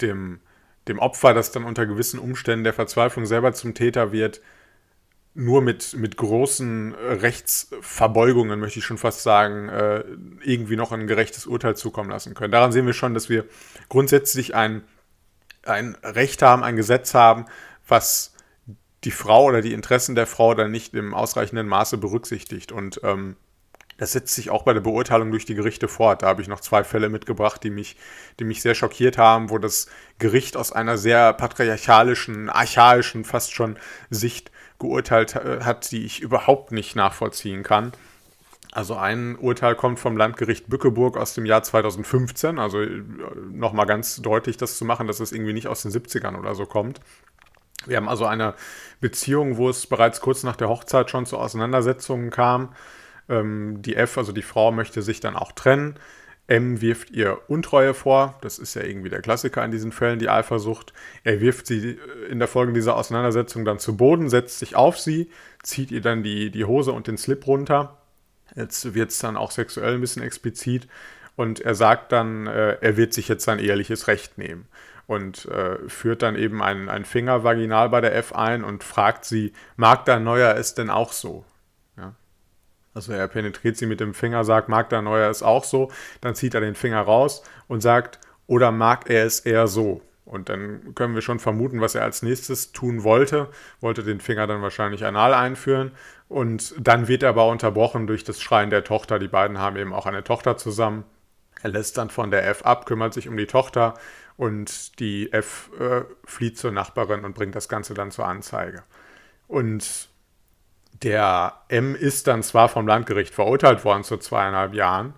dem, 0.00 0.40
dem 0.88 0.98
Opfer, 0.98 1.32
das 1.32 1.52
dann 1.52 1.62
unter 1.62 1.86
gewissen 1.86 2.18
Umständen 2.18 2.64
der 2.64 2.72
Verzweiflung 2.72 3.24
selber 3.24 3.52
zum 3.52 3.74
Täter 3.74 4.10
wird, 4.10 4.40
nur 5.34 5.62
mit, 5.62 5.94
mit 5.94 6.16
großen 6.16 6.94
Rechtsverbeugungen, 6.94 8.60
möchte 8.60 8.80
ich 8.80 8.84
schon 8.84 8.98
fast 8.98 9.22
sagen, 9.22 9.68
äh, 9.68 10.04
irgendwie 10.44 10.76
noch 10.76 10.92
ein 10.92 11.06
gerechtes 11.06 11.46
Urteil 11.46 11.74
zukommen 11.76 12.10
lassen 12.10 12.34
können. 12.34 12.52
Daran 12.52 12.72
sehen 12.72 12.86
wir 12.86 12.92
schon, 12.92 13.14
dass 13.14 13.28
wir 13.28 13.46
grundsätzlich 13.88 14.54
ein, 14.54 14.82
ein 15.64 15.96
Recht 16.02 16.42
haben, 16.42 16.62
ein 16.62 16.76
Gesetz 16.76 17.14
haben, 17.14 17.46
was 17.88 18.34
die 19.04 19.10
Frau 19.10 19.44
oder 19.44 19.62
die 19.62 19.72
Interessen 19.72 20.14
der 20.14 20.26
Frau 20.26 20.54
dann 20.54 20.70
nicht 20.70 20.94
im 20.94 21.14
ausreichenden 21.14 21.66
Maße 21.66 21.96
berücksichtigt. 21.98 22.70
Und 22.70 23.00
ähm, 23.02 23.36
Das 23.98 24.12
setzt 24.12 24.34
sich 24.34 24.50
auch 24.50 24.64
bei 24.64 24.72
der 24.74 24.80
Beurteilung 24.80 25.30
durch 25.30 25.44
die 25.44 25.54
Gerichte 25.54 25.86
fort. 25.88 26.22
Da 26.22 26.26
habe 26.26 26.42
ich 26.42 26.48
noch 26.48 26.60
zwei 26.60 26.82
Fälle 26.84 27.08
mitgebracht, 27.08 27.62
die 27.62 27.70
mich, 27.70 27.96
die 28.38 28.44
mich 28.44 28.60
sehr 28.62 28.74
schockiert 28.74 29.18
haben, 29.18 29.48
wo 29.50 29.58
das 29.58 29.86
Gericht 30.18 30.56
aus 30.56 30.72
einer 30.72 30.98
sehr 30.98 31.32
patriarchalischen, 31.34 32.50
archaischen, 32.50 33.24
fast 33.24 33.54
schon 33.54 33.78
Sicht 34.10 34.50
geurteilt 34.82 35.34
hat, 35.34 35.90
die 35.90 36.04
ich 36.04 36.20
überhaupt 36.20 36.72
nicht 36.72 36.94
nachvollziehen 36.94 37.62
kann. 37.62 37.92
Also 38.74 38.96
ein 38.96 39.36
Urteil 39.36 39.74
kommt 39.74 40.00
vom 40.00 40.16
Landgericht 40.16 40.68
Bückeburg 40.70 41.18
aus 41.18 41.34
dem 41.34 41.44
Jahr 41.44 41.62
2015, 41.62 42.58
also 42.58 42.80
äh, 42.80 43.02
nochmal 43.50 43.84
ganz 43.84 44.22
deutlich 44.22 44.56
das 44.56 44.78
zu 44.78 44.86
machen, 44.86 45.06
dass 45.06 45.20
es 45.20 45.30
irgendwie 45.30 45.52
nicht 45.52 45.68
aus 45.68 45.82
den 45.82 45.92
70ern 45.92 46.38
oder 46.38 46.54
so 46.54 46.64
kommt. 46.64 46.98
Wir 47.84 47.98
haben 47.98 48.08
also 48.08 48.24
eine 48.24 48.54
Beziehung, 49.00 49.58
wo 49.58 49.68
es 49.68 49.86
bereits 49.86 50.22
kurz 50.22 50.42
nach 50.42 50.56
der 50.56 50.70
Hochzeit 50.70 51.10
schon 51.10 51.26
zu 51.26 51.36
Auseinandersetzungen 51.36 52.30
kam. 52.30 52.74
Ähm, 53.28 53.82
die 53.82 53.94
F, 53.94 54.16
also 54.16 54.32
die 54.32 54.42
Frau, 54.42 54.72
möchte 54.72 55.02
sich 55.02 55.20
dann 55.20 55.36
auch 55.36 55.52
trennen. 55.52 55.96
M 56.52 56.82
wirft 56.82 57.10
ihr 57.10 57.38
Untreue 57.48 57.94
vor. 57.94 58.38
Das 58.42 58.58
ist 58.58 58.74
ja 58.74 58.82
irgendwie 58.82 59.08
der 59.08 59.22
Klassiker 59.22 59.64
in 59.64 59.70
diesen 59.70 59.90
Fällen, 59.90 60.18
die 60.18 60.28
Eifersucht. 60.28 60.92
Er 61.24 61.40
wirft 61.40 61.66
sie 61.66 61.98
in 62.28 62.38
der 62.38 62.46
Folge 62.46 62.74
dieser 62.74 62.94
Auseinandersetzung 62.94 63.64
dann 63.64 63.78
zu 63.78 63.96
Boden, 63.96 64.28
setzt 64.28 64.58
sich 64.58 64.76
auf 64.76 64.98
sie, 64.98 65.30
zieht 65.62 65.90
ihr 65.90 66.02
dann 66.02 66.22
die, 66.22 66.50
die 66.50 66.66
Hose 66.66 66.92
und 66.92 67.06
den 67.06 67.16
Slip 67.16 67.46
runter. 67.46 68.02
Jetzt 68.54 68.92
wird 68.92 69.12
es 69.12 69.18
dann 69.18 69.38
auch 69.38 69.50
sexuell 69.50 69.94
ein 69.94 70.02
bisschen 70.02 70.22
explizit. 70.22 70.88
Und 71.36 71.60
er 71.60 71.74
sagt 71.74 72.12
dann, 72.12 72.46
äh, 72.46 72.76
er 72.82 72.98
wird 72.98 73.14
sich 73.14 73.28
jetzt 73.28 73.44
sein 73.44 73.58
ehrliches 73.58 74.06
Recht 74.06 74.36
nehmen 74.36 74.68
und 75.06 75.46
äh, 75.46 75.78
führt 75.88 76.20
dann 76.20 76.36
eben 76.36 76.62
einen, 76.62 76.90
einen 76.90 77.06
Finger 77.06 77.44
vaginal 77.44 77.88
bei 77.88 78.02
der 78.02 78.14
F 78.14 78.34
ein 78.34 78.62
und 78.62 78.84
fragt 78.84 79.24
sie, 79.24 79.54
mag 79.76 80.04
da 80.04 80.20
Neuer 80.20 80.54
es 80.56 80.74
denn 80.74 80.90
auch 80.90 81.12
so? 81.12 81.46
Also 82.94 83.12
er 83.12 83.26
penetriert 83.28 83.76
sie 83.76 83.86
mit 83.86 84.00
dem 84.00 84.14
Finger, 84.14 84.44
sagt, 84.44 84.68
mag 84.68 84.90
da 84.90 85.00
Neuer 85.02 85.30
es 85.30 85.42
auch 85.42 85.64
so? 85.64 85.90
Dann 86.20 86.34
zieht 86.34 86.54
er 86.54 86.60
den 86.60 86.74
Finger 86.74 87.00
raus 87.00 87.42
und 87.68 87.80
sagt, 87.80 88.18
oder 88.46 88.70
mag 88.70 89.08
er 89.08 89.24
es 89.24 89.40
eher 89.40 89.66
so? 89.66 90.02
Und 90.24 90.48
dann 90.48 90.94
können 90.94 91.14
wir 91.14 91.22
schon 91.22 91.40
vermuten, 91.40 91.80
was 91.80 91.94
er 91.94 92.04
als 92.04 92.22
nächstes 92.22 92.72
tun 92.72 93.02
wollte. 93.02 93.48
Wollte 93.80 94.02
den 94.02 94.20
Finger 94.20 94.46
dann 94.46 94.62
wahrscheinlich 94.62 95.04
anal 95.04 95.34
einführen. 95.34 95.92
Und 96.28 96.74
dann 96.78 97.08
wird 97.08 97.22
er 97.22 97.30
aber 97.30 97.48
unterbrochen 97.48 98.06
durch 98.06 98.24
das 98.24 98.40
Schreien 98.40 98.70
der 98.70 98.84
Tochter. 98.84 99.18
Die 99.18 99.28
beiden 99.28 99.58
haben 99.58 99.76
eben 99.76 99.92
auch 99.92 100.06
eine 100.06 100.24
Tochter 100.24 100.56
zusammen. 100.56 101.04
Er 101.62 101.70
lässt 101.70 101.98
dann 101.98 102.10
von 102.10 102.30
der 102.30 102.48
F 102.48 102.62
ab, 102.62 102.86
kümmert 102.86 103.14
sich 103.14 103.28
um 103.28 103.36
die 103.36 103.46
Tochter 103.46 103.94
und 104.36 104.98
die 104.98 105.32
F 105.32 105.70
äh, 105.78 106.02
flieht 106.24 106.58
zur 106.58 106.72
Nachbarin 106.72 107.24
und 107.24 107.34
bringt 107.34 107.54
das 107.54 107.68
Ganze 107.68 107.94
dann 107.94 108.10
zur 108.10 108.26
Anzeige. 108.26 108.82
Und 109.46 110.08
der 111.02 111.54
M 111.68 111.94
ist 111.94 112.26
dann 112.26 112.42
zwar 112.42 112.68
vom 112.68 112.86
Landgericht 112.86 113.34
verurteilt 113.34 113.84
worden 113.84 114.04
zu 114.04 114.16
zweieinhalb 114.16 114.74
Jahren, 114.74 115.14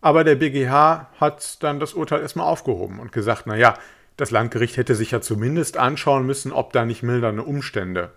aber 0.00 0.24
der 0.24 0.36
BGH 0.36 1.10
hat 1.20 1.62
dann 1.62 1.78
das 1.78 1.94
Urteil 1.94 2.20
erstmal 2.20 2.46
aufgehoben 2.46 2.98
und 3.00 3.12
gesagt, 3.12 3.46
naja, 3.46 3.74
das 4.16 4.30
Landgericht 4.30 4.76
hätte 4.76 4.94
sich 4.94 5.10
ja 5.12 5.20
zumindest 5.20 5.76
anschauen 5.76 6.26
müssen, 6.26 6.52
ob 6.52 6.72
da 6.72 6.84
nicht 6.84 7.02
mildernde 7.02 7.42
Umstände 7.42 8.12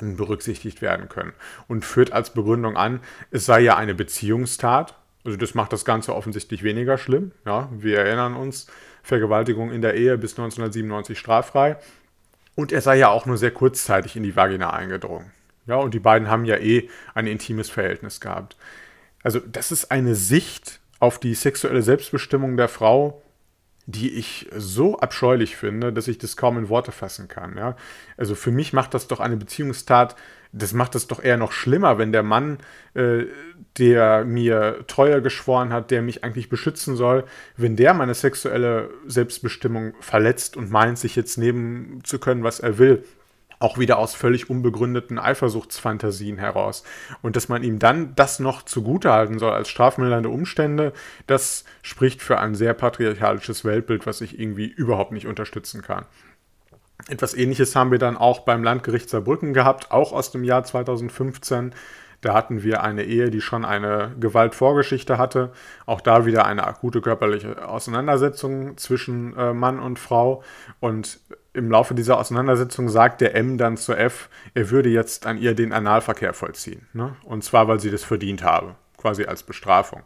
berücksichtigt 0.00 0.80
werden 0.80 1.08
können. 1.08 1.32
Und 1.68 1.84
führt 1.84 2.12
als 2.12 2.30
Begründung 2.30 2.76
an, 2.76 3.00
es 3.30 3.46
sei 3.46 3.60
ja 3.60 3.76
eine 3.76 3.94
Beziehungstat, 3.94 4.94
also 5.24 5.36
das 5.36 5.54
macht 5.54 5.72
das 5.72 5.84
Ganze 5.84 6.14
offensichtlich 6.14 6.62
weniger 6.62 6.96
schlimm. 6.96 7.32
Ja, 7.44 7.68
wir 7.72 7.98
erinnern 7.98 8.34
uns, 8.34 8.66
Vergewaltigung 9.02 9.70
in 9.70 9.82
der 9.82 9.94
Ehe 9.94 10.16
bis 10.18 10.32
1997 10.32 11.18
straffrei. 11.18 11.76
Und 12.54 12.72
er 12.72 12.80
sei 12.80 12.96
ja 12.96 13.08
auch 13.08 13.26
nur 13.26 13.36
sehr 13.36 13.50
kurzzeitig 13.50 14.16
in 14.16 14.22
die 14.22 14.36
Vagina 14.36 14.72
eingedrungen. 14.72 15.30
Ja, 15.66 15.76
und 15.76 15.94
die 15.94 16.00
beiden 16.00 16.28
haben 16.28 16.44
ja 16.44 16.56
eh 16.56 16.88
ein 17.14 17.26
intimes 17.26 17.70
Verhältnis 17.70 18.20
gehabt. 18.20 18.56
Also 19.22 19.40
das 19.40 19.72
ist 19.72 19.90
eine 19.90 20.14
Sicht 20.14 20.80
auf 20.98 21.18
die 21.18 21.34
sexuelle 21.34 21.82
Selbstbestimmung 21.82 22.56
der 22.56 22.68
Frau, 22.68 23.22
die 23.86 24.10
ich 24.10 24.48
so 24.56 24.98
abscheulich 24.98 25.56
finde, 25.56 25.92
dass 25.92 26.08
ich 26.08 26.18
das 26.18 26.36
kaum 26.36 26.58
in 26.58 26.68
Worte 26.68 26.92
fassen 26.92 27.28
kann. 27.28 27.56
Ja? 27.56 27.76
Also 28.16 28.34
für 28.34 28.52
mich 28.52 28.72
macht 28.72 28.94
das 28.94 29.08
doch 29.08 29.20
eine 29.20 29.36
Beziehungstat, 29.36 30.16
das 30.52 30.72
macht 30.72 30.94
es 30.94 31.06
doch 31.06 31.22
eher 31.22 31.36
noch 31.36 31.52
schlimmer, 31.52 31.98
wenn 31.98 32.12
der 32.12 32.22
Mann, 32.22 32.58
äh, 32.94 33.24
der 33.78 34.24
mir 34.24 34.84
Treue 34.86 35.22
geschworen 35.22 35.72
hat, 35.72 35.90
der 35.90 36.02
mich 36.02 36.24
eigentlich 36.24 36.48
beschützen 36.48 36.96
soll, 36.96 37.24
wenn 37.56 37.76
der 37.76 37.94
meine 37.94 38.14
sexuelle 38.14 38.90
Selbstbestimmung 39.06 39.94
verletzt 40.00 40.56
und 40.56 40.70
meint, 40.70 40.98
sich 40.98 41.14
jetzt 41.16 41.38
nehmen 41.38 42.00
zu 42.02 42.18
können, 42.18 42.42
was 42.42 42.60
er 42.60 42.78
will, 42.78 43.04
auch 43.60 43.78
wieder 43.78 43.98
aus 43.98 44.14
völlig 44.14 44.50
unbegründeten 44.50 45.18
Eifersuchtsfantasien 45.18 46.38
heraus. 46.38 46.82
Und 47.22 47.36
dass 47.36 47.48
man 47.48 47.62
ihm 47.62 47.78
dann 47.78 48.14
das 48.16 48.40
noch 48.40 48.62
zugutehalten 48.62 49.38
soll 49.38 49.52
als 49.52 49.68
strafmildernde 49.68 50.30
Umstände, 50.30 50.92
das 51.26 51.64
spricht 51.82 52.22
für 52.22 52.38
ein 52.38 52.54
sehr 52.54 52.74
patriarchalisches 52.74 53.64
Weltbild, 53.64 54.06
was 54.06 54.22
ich 54.22 54.40
irgendwie 54.40 54.66
überhaupt 54.66 55.12
nicht 55.12 55.26
unterstützen 55.26 55.82
kann. 55.82 56.06
Etwas 57.08 57.34
ähnliches 57.34 57.76
haben 57.76 57.90
wir 57.90 57.98
dann 57.98 58.16
auch 58.16 58.40
beim 58.40 58.64
Landgericht 58.64 59.10
Saarbrücken 59.10 59.52
gehabt, 59.52 59.90
auch 59.90 60.12
aus 60.12 60.32
dem 60.32 60.42
Jahr 60.42 60.64
2015. 60.64 61.74
Da 62.22 62.34
hatten 62.34 62.62
wir 62.62 62.82
eine 62.82 63.04
Ehe, 63.04 63.30
die 63.30 63.40
schon 63.40 63.64
eine 63.64 64.14
Gewaltvorgeschichte 64.20 65.16
hatte. 65.16 65.52
Auch 65.86 66.00
da 66.00 66.26
wieder 66.26 66.44
eine 66.44 66.66
akute 66.66 67.00
körperliche 67.00 67.66
Auseinandersetzung 67.66 68.76
zwischen 68.76 69.36
äh, 69.36 69.54
Mann 69.54 69.80
und 69.80 69.98
Frau. 69.98 70.42
Und 70.80 71.20
im 71.52 71.70
Laufe 71.70 71.94
dieser 71.94 72.18
Auseinandersetzung 72.18 72.88
sagt 72.88 73.20
der 73.20 73.34
M 73.34 73.58
dann 73.58 73.76
zu 73.76 73.94
F, 73.94 74.28
er 74.54 74.70
würde 74.70 74.88
jetzt 74.88 75.26
an 75.26 75.38
ihr 75.38 75.54
den 75.54 75.72
Analverkehr 75.72 76.32
vollziehen. 76.32 76.88
Ne? 76.92 77.16
Und 77.24 77.42
zwar, 77.42 77.68
weil 77.68 77.80
sie 77.80 77.90
das 77.90 78.04
verdient 78.04 78.42
habe, 78.42 78.76
quasi 78.96 79.24
als 79.24 79.42
Bestrafung. 79.42 80.02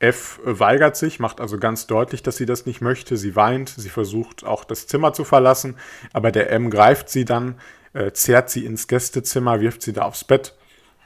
F 0.00 0.40
weigert 0.44 0.96
sich, 0.96 1.20
macht 1.20 1.40
also 1.40 1.58
ganz 1.58 1.86
deutlich, 1.86 2.22
dass 2.22 2.36
sie 2.36 2.46
das 2.46 2.64
nicht 2.64 2.80
möchte. 2.80 3.16
Sie 3.16 3.36
weint, 3.36 3.68
sie 3.68 3.90
versucht 3.90 4.44
auch 4.44 4.64
das 4.64 4.86
Zimmer 4.86 5.12
zu 5.12 5.24
verlassen, 5.24 5.76
aber 6.12 6.32
der 6.32 6.50
M 6.50 6.70
greift 6.70 7.10
sie 7.10 7.26
dann, 7.26 7.56
äh, 7.92 8.10
zerrt 8.12 8.50
sie 8.50 8.64
ins 8.64 8.88
Gästezimmer, 8.88 9.60
wirft 9.60 9.82
sie 9.82 9.92
da 9.92 10.02
aufs 10.02 10.24
Bett 10.24 10.54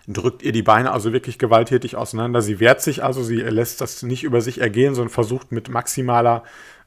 drückt 0.07 0.43
ihr 0.43 0.53
die 0.53 0.63
Beine 0.63 0.93
also 0.93 1.13
wirklich 1.13 1.39
gewalttätig 1.39 1.97
auseinander. 1.97 2.43
Sie 2.43 2.61
wehrt 2.61 2.83
sich 2.83 3.03
also, 3.03 3.23
sie 3.23 3.37
lässt 3.37 3.81
das 3.81 4.03
nicht 4.03 4.25
über 4.25 4.41
sich 4.41 4.61
ergehen, 4.61 4.95
sondern 4.95 5.13
versucht 5.13 5.53
mit 5.53 5.69
maximaler 5.69 6.45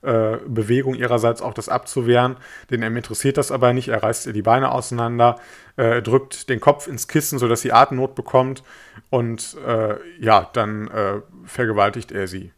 äh, 0.07 0.37
Bewegung 0.47 0.95
ihrerseits 0.95 1.41
auch 1.41 1.53
das 1.53 1.67
abzuwehren. 1.67 2.37
Den 2.71 2.81
M 2.81 2.95
interessiert 2.95 3.37
das 3.37 3.51
aber 3.51 3.73
nicht. 3.73 3.89
Er 3.89 4.01
reißt 4.01 4.25
ihr 4.25 4.33
die 4.33 4.41
Beine 4.41 4.71
auseinander, 4.71 5.35
äh, 5.75 6.01
drückt 6.01 6.47
den 6.49 6.61
Kopf 6.61 6.87
ins 6.87 7.09
Kissen, 7.09 7.39
sodass 7.39 7.61
sie 7.61 7.73
Atemnot 7.73 8.15
bekommt 8.15 8.63
und 9.09 9.57
äh, 9.67 9.95
ja, 10.19 10.49
dann 10.53 10.87
äh, 10.87 11.21
vergewaltigt 11.43 12.13
er 12.13 12.27
sie 12.27 12.53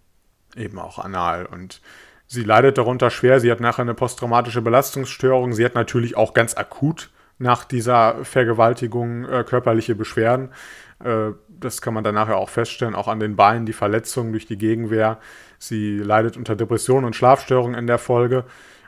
eben 0.56 0.78
auch 0.78 1.00
anal 1.00 1.47
und 1.47 1.82
sie 2.28 2.43
leidet 2.43 2.78
darunter 2.78 3.10
schwer. 3.10 3.39
Sie 3.39 3.52
hat 3.52 3.62
nachher 3.62 3.82
eine 3.82 3.95
posttraumatische 3.95 4.62
Belastungsstörung. 4.62 5.54
Sie 5.54 5.66
hat 5.66 5.74
natürlich 5.74 6.16
auch 6.16 6.36
ganz 6.36 6.56
akut 6.56 7.10
nach 7.39 7.66
dieser 7.66 8.24
Vergewaltigung 8.26 9.26
äh, 9.28 9.43
körperliche 9.43 9.95
Beschwerden. 9.95 10.50
Das 11.47 11.80
kann 11.80 11.93
man 11.93 12.04
dann 12.04 12.16
nachher 12.16 12.36
auch 12.36 12.50
feststellen, 12.50 12.93
auch 12.93 13.08
an 13.08 13.22
den 13.22 13.38
Beinen, 13.38 13.66
die 13.66 13.72
Verletzungen 13.72 14.34
durch 14.34 14.47
die 14.47 14.58
Gegenwehr. 14.58 15.20
Sie 15.60 15.99
leidet 15.99 16.38
unter 16.38 16.55
Depressionen 16.55 17.05
und 17.05 17.16
Schlafstörungen 17.16 17.78
in 17.78 17.86
der 17.86 17.99
Folge. 17.99 18.45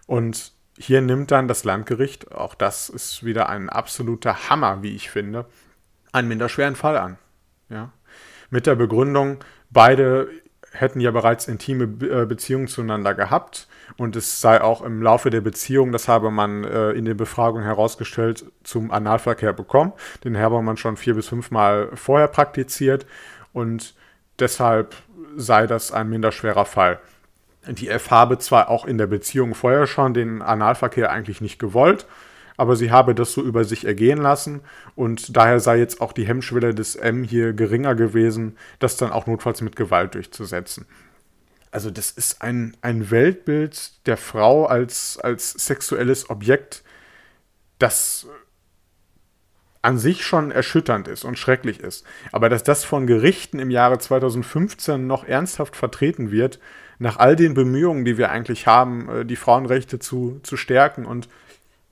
Und 0.07 0.53
hier 0.77 1.01
nimmt 1.01 1.29
dann 1.31 1.47
das 1.47 1.63
Landgericht, 1.63 2.31
auch 2.31 2.55
das 2.55 2.89
ist 2.89 3.23
wieder 3.23 3.49
ein 3.49 3.69
absoluter 3.69 4.49
Hammer, 4.49 4.81
wie 4.81 4.95
ich 4.95 5.11
finde, 5.11 5.45
einen 6.11 6.27
minderschweren 6.27 6.75
Fall 6.75 6.97
an. 6.97 7.17
Ja? 7.69 7.91
Mit 8.49 8.65
der 8.65 8.75
Begründung, 8.75 9.37
beide 9.69 10.29
hätten 10.71 11.01
ja 11.01 11.11
bereits 11.11 11.47
intime 11.47 11.83
äh, 11.83 12.25
Beziehungen 12.25 12.67
zueinander 12.67 13.13
gehabt 13.13 13.67
und 13.97 14.15
es 14.15 14.39
sei 14.39 14.61
auch 14.61 14.81
im 14.81 15.01
Laufe 15.01 15.29
der 15.29 15.41
Beziehung, 15.41 15.91
das 15.91 16.07
habe 16.07 16.31
man 16.31 16.63
äh, 16.63 16.91
in 16.91 17.05
den 17.05 17.17
Befragungen 17.17 17.65
herausgestellt, 17.65 18.45
zum 18.63 18.89
Analverkehr 18.89 19.53
bekommen. 19.53 19.91
Den 20.23 20.37
habe 20.37 20.61
man 20.61 20.77
schon 20.77 20.95
vier 20.95 21.15
bis 21.15 21.27
fünfmal 21.27 21.89
vorher 21.95 22.29
praktiziert 22.29 23.05
und 23.51 23.93
deshalb 24.39 24.95
sei 25.35 25.67
das 25.67 25.91
ein 25.91 26.09
minder 26.09 26.31
schwerer 26.31 26.65
Fall. 26.65 26.99
Die 27.67 27.89
F 27.89 28.09
habe 28.09 28.39
zwar 28.39 28.69
auch 28.69 28.85
in 28.85 28.97
der 28.97 29.07
Beziehung 29.07 29.53
vorher 29.53 29.85
schon 29.85 30.13
den 30.13 30.41
Analverkehr 30.41 31.11
eigentlich 31.11 31.41
nicht 31.41 31.59
gewollt, 31.59 32.07
aber 32.57 32.75
sie 32.75 32.91
habe 32.91 33.13
das 33.13 33.33
so 33.33 33.41
über 33.41 33.63
sich 33.63 33.85
ergehen 33.85 34.19
lassen 34.19 34.61
und 34.95 35.35
daher 35.35 35.59
sei 35.59 35.77
jetzt 35.77 36.01
auch 36.01 36.11
die 36.13 36.27
Hemmschwelle 36.27 36.73
des 36.73 36.95
M 36.95 37.23
hier 37.23 37.53
geringer 37.53 37.95
gewesen, 37.95 38.57
das 38.79 38.97
dann 38.97 39.11
auch 39.11 39.27
notfalls 39.27 39.61
mit 39.61 39.75
Gewalt 39.75 40.15
durchzusetzen. 40.15 40.85
Also 41.71 41.89
das 41.89 42.11
ist 42.11 42.41
ein, 42.41 42.75
ein 42.81 43.11
Weltbild 43.11 44.05
der 44.05 44.17
Frau 44.17 44.65
als, 44.65 45.17
als 45.19 45.51
sexuelles 45.51 46.29
Objekt, 46.29 46.83
das 47.79 48.27
an 49.81 49.97
sich 49.97 50.23
schon 50.23 50.51
erschütternd 50.51 51.07
ist 51.07 51.23
und 51.23 51.39
schrecklich 51.39 51.79
ist. 51.79 52.05
Aber 52.31 52.49
dass 52.49 52.63
das 52.63 52.83
von 52.83 53.07
Gerichten 53.07 53.59
im 53.59 53.71
Jahre 53.71 53.97
2015 53.97 55.07
noch 55.07 55.25
ernsthaft 55.25 55.75
vertreten 55.75 56.31
wird, 56.31 56.59
nach 56.99 57.17
all 57.17 57.35
den 57.35 57.55
Bemühungen, 57.55 58.05
die 58.05 58.17
wir 58.17 58.29
eigentlich 58.29 58.67
haben, 58.67 59.09
äh, 59.09 59.25
die 59.25 59.35
Frauenrechte 59.35 59.99
zu, 59.99 60.39
zu 60.43 60.55
stärken 60.55 61.05
und 61.05 61.27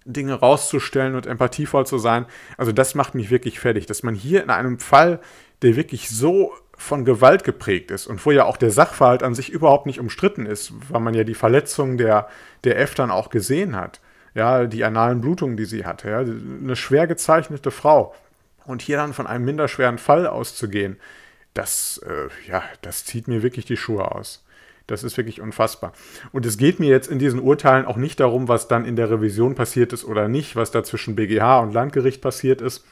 Dinge 0.06 0.34
rauszustellen 0.34 1.16
und 1.16 1.26
empathievoll 1.26 1.86
zu 1.86 1.98
sein, 1.98 2.26
also 2.58 2.72
das 2.72 2.96
macht 2.96 3.16
mich 3.16 3.32
wirklich 3.32 3.60
fertig, 3.60 3.86
dass 3.86 4.04
man 4.04 4.16
hier 4.16 4.44
in 4.44 4.50
einem 4.50 4.80
Fall, 4.80 5.20
der 5.62 5.76
wirklich 5.76 6.10
so 6.10 6.54
von 6.78 7.06
Gewalt 7.06 7.44
geprägt 7.44 7.92
ist 7.92 8.08
und 8.08 8.26
wo 8.26 8.32
ja 8.32 8.46
auch 8.46 8.56
der 8.56 8.72
Sachverhalt 8.72 9.22
an 9.22 9.36
sich 9.36 9.50
überhaupt 9.50 9.86
nicht 9.86 10.00
umstritten 10.00 10.46
ist, 10.46 10.74
weil 10.90 11.02
man 11.02 11.14
ja 11.14 11.24
die 11.24 11.34
Verletzungen 11.34 11.98
der, 11.98 12.30
der 12.64 12.80
F 12.80 12.96
dann 12.96 13.12
auch 13.12 13.30
gesehen 13.30 13.76
hat. 13.76 14.00
Ja, 14.36 14.66
die 14.66 14.84
analen 14.84 15.22
Blutungen, 15.22 15.58
die 15.58 15.66
sie 15.66 15.86
hatte. 15.86 16.10
Ja, 16.10 16.20
eine 16.20 16.76
schwer 16.76 17.08
gezeichnete 17.08 17.72
Frau. 17.72 18.14
Und 18.66 18.82
hier 18.82 18.98
dann 18.98 19.14
von 19.14 19.28
einem 19.28 19.46
minderschweren 19.46 19.98
Fall 19.98 20.28
auszugehen, 20.28 20.98
das, 21.54 22.00
äh, 22.06 22.50
ja, 22.50 22.64
das 22.82 23.06
zieht 23.06 23.28
mir 23.28 23.42
wirklich 23.42 23.66
die 23.66 23.78
Schuhe 23.78 24.12
aus. 24.12 24.46
Das 24.88 25.04
ist 25.04 25.18
wirklich 25.18 25.40
unfassbar. 25.40 25.94
Und 26.32 26.46
es 26.46 26.58
geht 26.58 26.80
mir 26.80 26.90
jetzt 26.90 27.10
in 27.10 27.20
diesen 27.20 27.40
Urteilen 27.40 27.86
auch 27.86 27.98
nicht 27.98 28.20
darum, 28.20 28.48
was 28.48 28.68
dann 28.68 28.86
in 28.86 28.96
der 28.96 29.10
Revision 29.10 29.56
passiert 29.56 29.94
ist 29.94 30.04
oder 30.04 30.28
nicht, 30.28 30.56
was 30.56 30.72
da 30.72 30.84
zwischen 30.84 31.16
BGH 31.16 31.60
und 31.60 31.74
Landgericht 31.74 32.22
passiert 32.22 32.62
ist. 32.62 32.86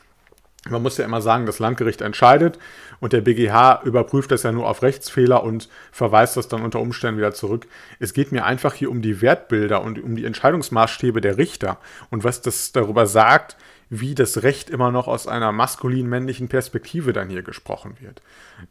Man 0.70 0.82
muss 0.82 0.98
ja 0.98 1.06
immer 1.06 1.22
sagen, 1.22 1.46
das 1.46 1.60
Landgericht 1.60 2.02
entscheidet 2.02 2.58
und 3.00 3.14
der 3.14 3.22
BGH 3.22 3.82
überprüft 3.84 4.32
das 4.32 4.44
ja 4.44 4.52
nur 4.52 4.68
auf 4.68 4.82
Rechtsfehler 4.82 5.44
und 5.44 5.70
verweist 5.92 6.38
das 6.38 6.48
dann 6.48 6.64
unter 6.64 6.80
Umständen 6.80 7.20
wieder 7.20 7.34
zurück. 7.34 7.68
Es 8.00 8.14
geht 8.14 8.32
mir 8.32 8.46
einfach 8.46 8.74
hier 8.74 8.92
um 8.92 9.02
die 9.02 9.22
Wertbilder 9.22 9.82
und 9.82 10.02
um 10.02 10.16
die 10.16 10.26
Entscheidungsmaßstäbe 10.26 11.22
der 11.22 11.38
Richter 11.38 11.78
und 12.10 12.24
was 12.24 12.42
das 12.42 12.72
darüber 12.72 13.06
sagt, 13.06 13.58
wie 13.90 14.16
das 14.16 14.44
Recht 14.44 14.70
immer 14.70 14.92
noch 14.92 15.08
aus 15.08 15.28
einer 15.28 15.52
maskulin-männlichen 15.52 16.50
Perspektive 16.50 17.14
dann 17.14 17.30
hier 17.30 17.44
gesprochen 17.44 17.96
wird. 18.00 18.22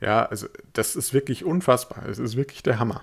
Ja, 0.01 0.27
also 0.27 0.47
das 0.73 0.95
ist 0.95 1.15
wirklich 1.15 1.45
unfassbar. 1.45 2.05
Es 2.09 2.19
ist 2.19 2.37
wirklich 2.37 2.63
der 2.63 2.79
Hammer. 2.79 3.03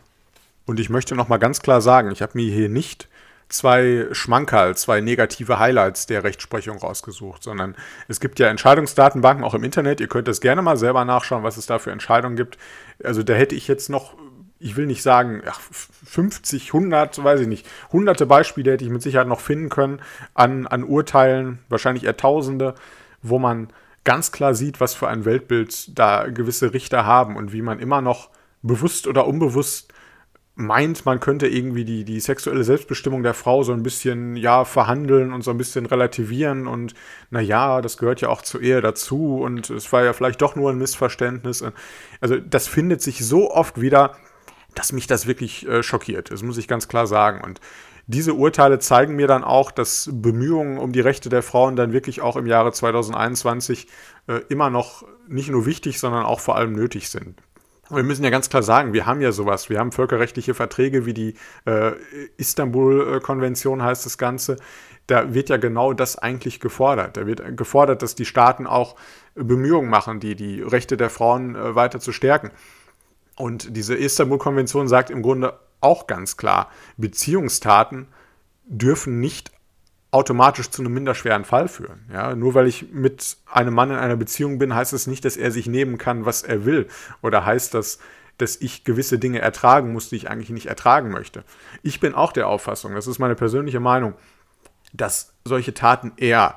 Und 0.65 0.79
ich 0.79 0.89
möchte 0.89 1.15
noch 1.15 1.27
mal 1.27 1.37
ganz 1.37 1.61
klar 1.61 1.81
sagen, 1.81 2.11
ich 2.11 2.21
habe 2.21 2.33
mir 2.35 2.53
hier 2.53 2.69
nicht 2.69 3.07
zwei 3.49 4.07
Schmankerl, 4.11 4.75
zwei 4.75 5.01
negative 5.01 5.59
Highlights 5.59 6.05
der 6.05 6.23
Rechtsprechung 6.23 6.77
rausgesucht, 6.77 7.43
sondern 7.43 7.75
es 8.07 8.19
gibt 8.19 8.39
ja 8.39 8.47
Entscheidungsdatenbanken 8.47 9.43
auch 9.43 9.53
im 9.53 9.63
Internet. 9.63 9.99
Ihr 9.99 10.07
könnt 10.07 10.27
das 10.27 10.41
gerne 10.41 10.61
mal 10.61 10.77
selber 10.77 11.05
nachschauen, 11.05 11.43
was 11.43 11.57
es 11.57 11.65
da 11.65 11.79
für 11.79 11.91
Entscheidungen 11.91 12.35
gibt. 12.35 12.57
Also 13.03 13.23
da 13.23 13.33
hätte 13.33 13.55
ich 13.55 13.67
jetzt 13.67 13.89
noch, 13.89 14.15
ich 14.59 14.75
will 14.75 14.85
nicht 14.85 15.03
sagen, 15.03 15.41
ach, 15.45 15.59
50, 15.61 16.67
100, 16.73 17.23
weiß 17.23 17.41
ich 17.41 17.47
nicht, 17.47 17.67
hunderte 17.91 18.25
Beispiele 18.25 18.71
hätte 18.71 18.85
ich 18.85 18.91
mit 18.91 19.01
Sicherheit 19.01 19.27
noch 19.27 19.39
finden 19.39 19.69
können 19.69 20.01
an, 20.33 20.67
an 20.67 20.83
Urteilen, 20.83 21.59
wahrscheinlich 21.69 22.05
eher 22.05 22.17
Tausende, 22.17 22.75
wo 23.21 23.39
man 23.39 23.69
ganz 24.03 24.31
klar 24.31 24.53
sieht, 24.53 24.79
was 24.79 24.93
für 24.93 25.07
ein 25.07 25.25
Weltbild 25.25 25.97
da 25.97 26.27
gewisse 26.27 26.73
Richter 26.73 27.05
haben 27.05 27.35
und 27.35 27.53
wie 27.53 27.61
man 27.61 27.79
immer 27.79 28.01
noch 28.01 28.29
bewusst 28.61 29.07
oder 29.07 29.27
unbewusst 29.27 29.92
meint, 30.55 31.05
man 31.05 31.19
könnte 31.19 31.47
irgendwie 31.47 31.83
die, 31.83 32.03
die 32.03 32.19
sexuelle 32.19 32.63
Selbstbestimmung 32.63 33.23
der 33.23 33.33
Frau 33.33 33.63
so 33.63 33.73
ein 33.73 33.81
bisschen, 33.81 34.35
ja, 34.35 34.65
verhandeln 34.65 35.33
und 35.33 35.41
so 35.41 35.51
ein 35.51 35.57
bisschen 35.57 35.85
relativieren 35.85 36.67
und 36.67 36.93
naja, 37.31 37.81
das 37.81 37.97
gehört 37.97 38.21
ja 38.21 38.29
auch 38.29 38.43
zur 38.43 38.61
Ehe 38.61 38.81
dazu 38.81 39.37
und 39.37 39.69
es 39.71 39.91
war 39.91 40.03
ja 40.03 40.13
vielleicht 40.13 40.41
doch 40.41 40.55
nur 40.55 40.69
ein 40.69 40.77
Missverständnis. 40.77 41.63
Also 42.21 42.37
das 42.37 42.67
findet 42.67 43.01
sich 43.01 43.25
so 43.25 43.51
oft 43.51 43.81
wieder, 43.81 44.15
dass 44.75 44.91
mich 44.91 45.07
das 45.07 45.25
wirklich 45.25 45.67
äh, 45.67 45.81
schockiert. 45.81 46.31
Das 46.31 46.43
muss 46.43 46.57
ich 46.57 46.67
ganz 46.67 46.87
klar 46.87 47.07
sagen. 47.07 47.43
Und 47.43 47.59
diese 48.05 48.33
Urteile 48.33 48.79
zeigen 48.79 49.15
mir 49.15 49.27
dann 49.27 49.43
auch, 49.43 49.71
dass 49.71 50.09
Bemühungen 50.11 50.77
um 50.77 50.91
die 50.91 50.99
Rechte 50.99 51.29
der 51.29 51.41
Frauen 51.41 51.75
dann 51.75 51.93
wirklich 51.93 52.21
auch 52.21 52.35
im 52.35 52.45
Jahre 52.45 52.71
2021 52.71 53.87
äh, 54.27 54.41
immer 54.49 54.69
noch 54.69 55.03
nicht 55.27 55.49
nur 55.49 55.65
wichtig, 55.65 55.99
sondern 55.99 56.25
auch 56.25 56.39
vor 56.39 56.57
allem 56.57 56.73
nötig 56.73 57.09
sind 57.09 57.41
wir 57.89 58.03
müssen 58.03 58.23
ja 58.23 58.29
ganz 58.29 58.49
klar 58.49 58.63
sagen, 58.63 58.93
wir 58.93 59.05
haben 59.05 59.21
ja 59.21 59.31
sowas. 59.31 59.69
Wir 59.69 59.79
haben 59.79 59.91
völkerrechtliche 59.91 60.53
Verträge 60.53 61.05
wie 61.05 61.13
die 61.13 61.35
äh, 61.65 61.91
Istanbul-Konvention 62.37 63.83
heißt 63.83 64.05
das 64.05 64.17
Ganze. 64.17 64.57
Da 65.07 65.33
wird 65.33 65.49
ja 65.49 65.57
genau 65.57 65.93
das 65.93 66.17
eigentlich 66.17 66.59
gefordert. 66.59 67.17
Da 67.17 67.27
wird 67.27 67.57
gefordert, 67.57 68.01
dass 68.01 68.15
die 68.15 68.25
Staaten 68.25 68.67
auch 68.67 68.95
Bemühungen 69.35 69.89
machen, 69.89 70.19
die, 70.19 70.35
die 70.35 70.61
Rechte 70.61 70.95
der 70.95 71.09
Frauen 71.09 71.55
äh, 71.55 71.75
weiter 71.75 71.99
zu 71.99 72.13
stärken. 72.13 72.51
Und 73.35 73.75
diese 73.75 73.95
Istanbul-Konvention 73.95 74.87
sagt 74.87 75.09
im 75.09 75.21
Grunde 75.21 75.59
auch 75.81 76.07
ganz 76.07 76.37
klar, 76.37 76.71
Beziehungstaten 76.97 78.07
dürfen 78.65 79.19
nicht 79.19 79.51
automatisch 80.13 80.69
zu 80.69 80.81
einem 80.81 80.93
minderschweren 80.93 81.43
Fall 81.43 81.67
führen. 81.67 82.05
Ja, 82.11 82.35
nur 82.35 82.53
weil 82.53 82.67
ich 82.67 82.91
mit 82.91 83.37
einem 83.51 83.73
Mann 83.73 83.89
in 83.89 83.97
einer 83.97 84.15
Beziehung 84.15 84.59
bin, 84.59 84.75
heißt 84.75 84.93
es 84.93 85.03
das 85.03 85.07
nicht, 85.07 85.25
dass 85.25 85.37
er 85.37 85.51
sich 85.51 85.67
nehmen 85.67 85.97
kann, 85.97 86.25
was 86.25 86.43
er 86.43 86.65
will. 86.65 86.87
Oder 87.21 87.45
heißt 87.45 87.73
das, 87.73 87.97
dass 88.37 88.55
ich 88.57 88.83
gewisse 88.83 89.17
Dinge 89.17 89.39
ertragen 89.39 89.91
muss, 89.91 90.09
die 90.09 90.15
ich 90.15 90.29
eigentlich 90.29 90.51
nicht 90.51 90.67
ertragen 90.67 91.09
möchte. 91.09 91.43
Ich 91.81 91.99
bin 91.99 92.13
auch 92.13 92.31
der 92.31 92.47
Auffassung, 92.47 92.93
das 92.93 93.07
ist 93.07 93.19
meine 93.19 93.35
persönliche 93.35 93.79
Meinung, 93.79 94.13
dass 94.91 95.33
solche 95.45 95.73
Taten 95.73 96.13
eher 96.17 96.55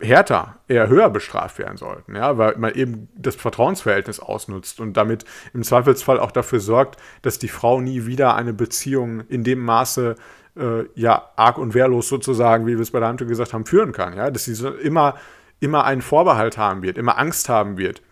härter, 0.00 0.58
eher 0.68 0.88
höher 0.88 1.10
bestraft 1.10 1.58
werden 1.58 1.76
sollten, 1.76 2.16
ja, 2.16 2.36
weil 2.36 2.56
man 2.56 2.74
eben 2.74 3.08
das 3.16 3.36
Vertrauensverhältnis 3.36 4.20
ausnutzt 4.20 4.80
und 4.80 4.96
damit 4.96 5.24
im 5.52 5.62
Zweifelsfall 5.62 6.18
auch 6.18 6.32
dafür 6.32 6.60
sorgt, 6.60 7.00
dass 7.22 7.38
die 7.38 7.48
Frau 7.48 7.80
nie 7.80 8.06
wieder 8.06 8.34
eine 8.34 8.52
Beziehung 8.52 9.20
in 9.28 9.44
dem 9.44 9.60
Maße 9.64 10.16
äh, 10.56 10.84
ja 10.94 11.30
arg 11.36 11.58
und 11.58 11.74
wehrlos 11.74 12.08
sozusagen, 12.08 12.66
wie 12.66 12.74
wir 12.74 12.80
es 12.80 12.90
bei 12.90 13.00
der 13.00 13.08
Hand 13.08 13.26
gesagt 13.26 13.52
haben, 13.52 13.66
führen 13.66 13.92
kann. 13.92 14.16
Ja? 14.16 14.30
Dass 14.30 14.44
sie 14.44 14.54
so 14.54 14.70
immer, 14.70 15.16
immer 15.60 15.84
einen 15.84 16.02
Vorbehalt 16.02 16.58
haben 16.58 16.82
wird, 16.82 16.98
immer 16.98 17.18
Angst 17.18 17.48
haben 17.48 17.78
wird, 17.78 18.02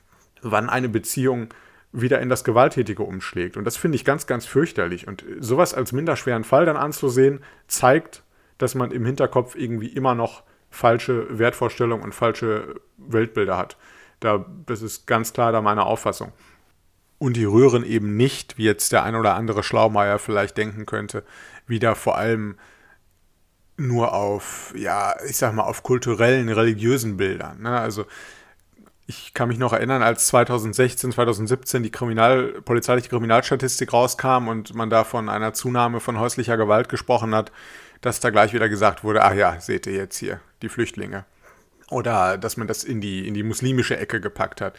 wann 0.42 0.68
eine 0.68 0.88
Beziehung 0.88 1.48
wieder 1.92 2.20
in 2.20 2.28
das 2.28 2.42
Gewalttätige 2.42 3.02
umschlägt. 3.02 3.56
Und 3.56 3.64
das 3.64 3.76
finde 3.76 3.96
ich 3.96 4.04
ganz, 4.04 4.26
ganz 4.26 4.46
fürchterlich. 4.46 5.06
Und 5.06 5.24
sowas 5.40 5.74
als 5.74 5.92
minderschweren 5.92 6.44
Fall 6.44 6.64
dann 6.64 6.76
anzusehen, 6.76 7.40
zeigt, 7.66 8.22
dass 8.58 8.74
man 8.74 8.90
im 8.90 9.04
Hinterkopf 9.04 9.54
irgendwie 9.54 9.88
immer 9.88 10.14
noch 10.14 10.42
falsche 10.70 11.38
Wertvorstellungen 11.38 12.02
und 12.02 12.14
falsche 12.14 12.76
Weltbilder 12.96 13.58
hat. 13.58 13.76
Da, 14.20 14.46
das 14.66 14.80
ist 14.80 15.06
ganz 15.06 15.32
klar 15.32 15.52
da 15.52 15.60
meine 15.60 15.84
Auffassung. 15.84 16.32
Und 17.18 17.36
die 17.36 17.44
rühren 17.44 17.84
eben 17.84 18.16
nicht, 18.16 18.56
wie 18.58 18.64
jetzt 18.64 18.90
der 18.92 19.04
ein 19.04 19.14
oder 19.14 19.34
andere 19.34 19.62
Schlaumeier 19.62 20.18
vielleicht 20.18 20.56
denken 20.56 20.86
könnte, 20.86 21.22
wieder 21.66 21.94
vor 21.94 22.16
allem 22.16 22.56
nur 23.76 24.12
auf, 24.12 24.72
ja, 24.76 25.14
ich 25.28 25.36
sag 25.36 25.54
mal, 25.54 25.64
auf 25.64 25.82
kulturellen, 25.82 26.48
religiösen 26.48 27.16
Bildern. 27.16 27.62
Ne? 27.62 27.78
Also 27.78 28.04
ich 29.06 29.34
kann 29.34 29.48
mich 29.48 29.58
noch 29.58 29.72
erinnern, 29.72 30.02
als 30.02 30.26
2016, 30.28 31.12
2017 31.12 31.82
die 31.82 31.90
Kriminal, 31.90 32.60
polizeiliche 32.64 33.08
Kriminalstatistik 33.08 33.92
rauskam 33.92 34.48
und 34.48 34.74
man 34.74 34.90
da 34.90 35.04
von 35.04 35.28
einer 35.28 35.52
Zunahme 35.52 36.00
von 36.00 36.18
häuslicher 36.18 36.56
Gewalt 36.56 36.88
gesprochen 36.88 37.34
hat, 37.34 37.52
dass 38.00 38.20
da 38.20 38.30
gleich 38.30 38.52
wieder 38.52 38.68
gesagt 38.68 39.04
wurde, 39.04 39.22
ach 39.22 39.34
ja, 39.34 39.60
seht 39.60 39.86
ihr 39.86 39.94
jetzt 39.94 40.16
hier, 40.18 40.40
die 40.62 40.68
Flüchtlinge. 40.68 41.24
Oder 41.90 42.38
dass 42.38 42.56
man 42.56 42.68
das 42.68 42.84
in 42.84 43.00
die, 43.00 43.26
in 43.26 43.34
die 43.34 43.42
muslimische 43.42 43.96
Ecke 43.96 44.20
gepackt 44.20 44.60
hat. 44.60 44.76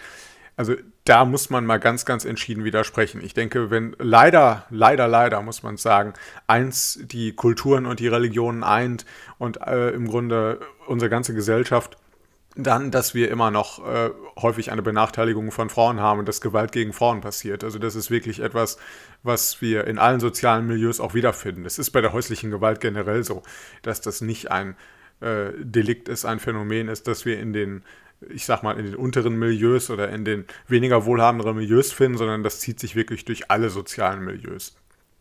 Also 0.55 0.75
da 1.05 1.25
muss 1.25 1.49
man 1.49 1.65
mal 1.65 1.79
ganz, 1.79 2.05
ganz 2.05 2.25
entschieden 2.25 2.63
widersprechen. 2.63 3.21
Ich 3.23 3.33
denke, 3.33 3.71
wenn 3.71 3.95
leider, 3.97 4.65
leider, 4.69 5.07
leider 5.07 5.41
muss 5.41 5.63
man 5.63 5.77
sagen, 5.77 6.13
eins 6.47 6.99
die 7.03 7.33
Kulturen 7.33 7.85
und 7.85 7.99
die 7.99 8.07
Religionen 8.07 8.63
eint 8.63 9.05
und 9.39 9.61
äh, 9.61 9.89
im 9.89 10.07
Grunde 10.07 10.59
unsere 10.87 11.09
ganze 11.09 11.33
Gesellschaft, 11.33 11.97
dann, 12.55 12.91
dass 12.91 13.15
wir 13.15 13.31
immer 13.31 13.49
noch 13.49 13.83
äh, 13.85 14.11
häufig 14.39 14.71
eine 14.71 14.83
Benachteiligung 14.83 15.51
von 15.51 15.69
Frauen 15.69 15.99
haben 15.99 16.19
und 16.19 16.27
dass 16.27 16.39
Gewalt 16.39 16.71
gegen 16.71 16.93
Frauen 16.93 17.21
passiert. 17.21 17.63
Also 17.63 17.79
das 17.79 17.95
ist 17.95 18.11
wirklich 18.11 18.39
etwas, 18.41 18.77
was 19.23 19.59
wir 19.61 19.87
in 19.87 19.97
allen 19.97 20.19
sozialen 20.19 20.67
Milieus 20.67 20.99
auch 20.99 21.15
wiederfinden. 21.15 21.65
Es 21.65 21.79
ist 21.79 21.89
bei 21.91 22.01
der 22.01 22.13
häuslichen 22.13 22.51
Gewalt 22.51 22.79
generell 22.79 23.23
so, 23.23 23.41
dass 23.81 24.01
das 24.01 24.21
nicht 24.21 24.51
ein 24.51 24.75
äh, 25.21 25.51
Delikt 25.57 26.09
ist, 26.09 26.25
ein 26.25 26.39
Phänomen 26.39 26.89
ist, 26.89 27.07
dass 27.07 27.25
wir 27.25 27.39
in 27.39 27.53
den 27.53 27.83
ich 28.29 28.45
sag 28.45 28.63
mal, 28.63 28.77
in 28.77 28.85
den 28.85 28.95
unteren 28.95 29.37
Milieus 29.37 29.89
oder 29.89 30.09
in 30.09 30.25
den 30.25 30.45
weniger 30.67 31.05
wohlhabenderen 31.05 31.57
Milieus 31.57 31.91
finden, 31.91 32.17
sondern 32.17 32.43
das 32.43 32.59
zieht 32.59 32.79
sich 32.79 32.95
wirklich 32.95 33.25
durch 33.25 33.49
alle 33.49 33.69
sozialen 33.69 34.23
Milieus. 34.23 34.75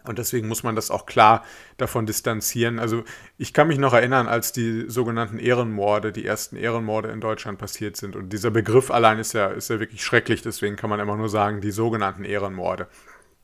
Und 0.05 0.18
deswegen 0.18 0.48
muss 0.48 0.62
man 0.62 0.74
das 0.74 0.90
auch 0.90 1.07
klar 1.07 1.44
davon 1.76 2.07
distanzieren. 2.07 2.78
Also 2.78 3.05
ich 3.38 3.53
kann 3.53 3.68
mich 3.68 3.78
noch 3.78 3.92
erinnern, 3.92 4.26
als 4.26 4.53
die 4.53 4.86
sogenannten 4.88 5.38
Ehrenmorde, 5.38 6.12
die 6.12 6.26
ersten 6.26 6.57
Ehrenmorde 6.57 7.11
in 7.11 7.20
Deutschland 7.20 7.59
passiert 7.59 7.96
sind. 7.96 8.16
Und 8.16 8.32
dieser 8.32 8.50
Begriff 8.50 8.90
allein 8.90 9.18
ist 9.18 9.32
ja, 9.32 9.46
ist 9.48 9.70
ja 9.70 9.78
wirklich 9.78 10.05
schrecklich, 10.05 10.42
deswegen 10.42 10.76
kann 10.76 10.90
man 10.90 11.00
immer 11.00 11.16
nur 11.16 11.28
sagen, 11.28 11.61
die 11.61 11.70
sogenannten 11.70 12.24
Ehrenmorde. 12.24 12.88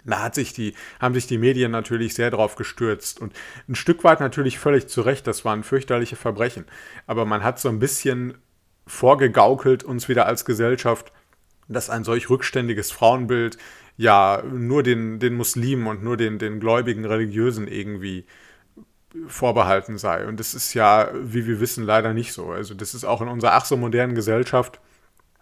Da 0.05 0.23
hat 0.23 0.35
sich 0.35 0.53
die, 0.53 0.75
haben 1.01 1.15
sich 1.15 1.27
die 1.27 1.39
Medien 1.39 1.71
natürlich 1.71 2.15
sehr 2.15 2.31
drauf 2.31 2.57
gestürzt. 2.57 3.21
Und 3.21 3.35
ein 3.69 3.75
Stück 3.75 4.05
weit 4.05 4.21
natürlich 4.21 4.59
völlig 4.59 4.89
zu 4.89 5.03
Recht, 5.03 5.27
das 5.27 5.45
waren 5.45 5.63
fürchterliche 5.63 6.17
Verbrechen. 6.17 6.65
Aber 7.07 7.25
man 7.25 7.45
hat 7.45 7.61
so 7.61 7.69
ein 7.69 7.79
bisschen 7.79 8.35
vorgegaukelt 8.89 9.85
uns 9.85 10.09
wieder 10.09 10.27
als 10.27 10.45
Gesellschaft, 10.45 11.13
dass 11.69 11.91
ein 11.91 12.03
solch 12.03 12.31
rückständiges 12.31 12.91
Frauenbild 12.91 13.59
ja 13.97 14.43
nur 14.51 14.83
den, 14.83 15.19
den 15.19 15.35
Muslimen 15.35 15.87
und 15.87 16.03
nur 16.03 16.17
den, 16.17 16.39
den 16.39 16.61
gläubigen 16.61 17.05
Religiösen 17.05 17.69
irgendwie 17.69 18.25
vorbehalten 19.27 19.99
sei. 19.99 20.27
Und 20.27 20.41
das 20.41 20.55
ist 20.55 20.75
ja, 20.75 21.11
wie 21.15 21.47
wir 21.47 21.61
wissen, 21.61 21.85
leider 21.85 22.15
nicht 22.15 22.33
so. 22.33 22.51
Also 22.51 22.75
das 22.75 22.95
ist 22.95 23.05
auch 23.05 23.21
in 23.21 23.29
unserer 23.29 23.55
ach 23.55 23.65
so 23.65 23.77
modernen 23.77 24.15
Gesellschaft, 24.15 24.81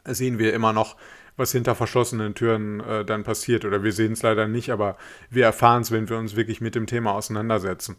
sehen 0.04 0.38
wir 0.38 0.52
immer 0.54 0.72
noch, 0.72 0.96
was 1.36 1.52
hinter 1.52 1.74
verschlossenen 1.74 2.34
Türen 2.34 2.80
äh, 2.80 3.04
dann 3.04 3.24
passiert. 3.24 3.64
Oder 3.64 3.82
wir 3.82 3.92
sehen 3.92 4.12
es 4.12 4.22
leider 4.22 4.48
nicht, 4.48 4.70
aber 4.70 4.96
wir 5.30 5.44
erfahren 5.44 5.82
es, 5.82 5.90
wenn 5.90 6.08
wir 6.08 6.16
uns 6.16 6.36
wirklich 6.36 6.60
mit 6.60 6.74
dem 6.74 6.86
Thema 6.86 7.12
auseinandersetzen. 7.12 7.96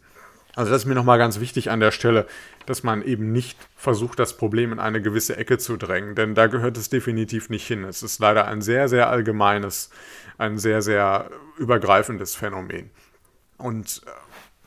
Also 0.54 0.72
das 0.72 0.82
ist 0.82 0.86
mir 0.86 0.94
nochmal 0.94 1.18
ganz 1.18 1.40
wichtig 1.40 1.70
an 1.70 1.80
der 1.80 1.92
Stelle, 1.92 2.26
dass 2.66 2.82
man 2.82 3.02
eben 3.02 3.32
nicht 3.32 3.58
versucht, 3.76 4.18
das 4.18 4.36
Problem 4.36 4.72
in 4.72 4.78
eine 4.78 5.00
gewisse 5.00 5.36
Ecke 5.36 5.58
zu 5.58 5.76
drängen, 5.76 6.14
denn 6.14 6.34
da 6.34 6.48
gehört 6.48 6.76
es 6.76 6.88
definitiv 6.88 7.48
nicht 7.48 7.66
hin. 7.66 7.84
Es 7.84 8.02
ist 8.02 8.18
leider 8.18 8.46
ein 8.46 8.60
sehr, 8.60 8.88
sehr 8.88 9.08
allgemeines, 9.08 9.90
ein 10.36 10.58
sehr, 10.58 10.82
sehr 10.82 11.30
übergreifendes 11.58 12.34
Phänomen. 12.34 12.90
Und 13.56 14.02
äh, 14.06 14.10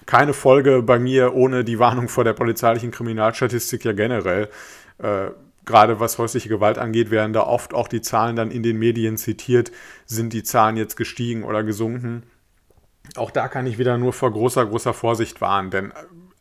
keine 0.06 0.34
Folge 0.34 0.82
bei 0.82 1.00
mir 1.00 1.34
ohne 1.34 1.64
die 1.64 1.80
Warnung 1.80 2.10
vor 2.10 2.24
der 2.24 2.34
polizeilichen 2.34 2.92
Kriminalstatistik 2.92 3.86
ja 3.86 3.94
generell. 3.94 4.50
Äh, 4.98 5.32
gerade 5.66 6.00
was 6.00 6.18
häusliche 6.18 6.50
Gewalt 6.50 6.78
angeht, 6.78 7.12
werden 7.12 7.34
da 7.34 7.44
oft 7.44 7.74
auch 7.74 7.88
die 7.88 8.02
Zahlen 8.02 8.36
dann 8.36 8.52
in 8.52 8.64
den 8.64 8.80
Medien 8.80 9.18
zitiert. 9.18 9.72
Sind 10.06 10.34
die 10.34 10.44
Zahlen 10.44 10.78
jetzt 10.78 10.96
gestiegen 10.96 11.44
oder 11.44 11.64
gesunken? 11.64 12.24
Auch 13.16 13.32
da 13.32 13.47
kann 13.47 13.66
ich 13.66 13.78
wieder 13.78 13.97
nur 13.97 14.14
vor 14.14 14.32
großer, 14.32 14.66
großer 14.66 14.93
Vorsicht 14.93 15.41
warnen, 15.41 15.72
denn 15.72 15.93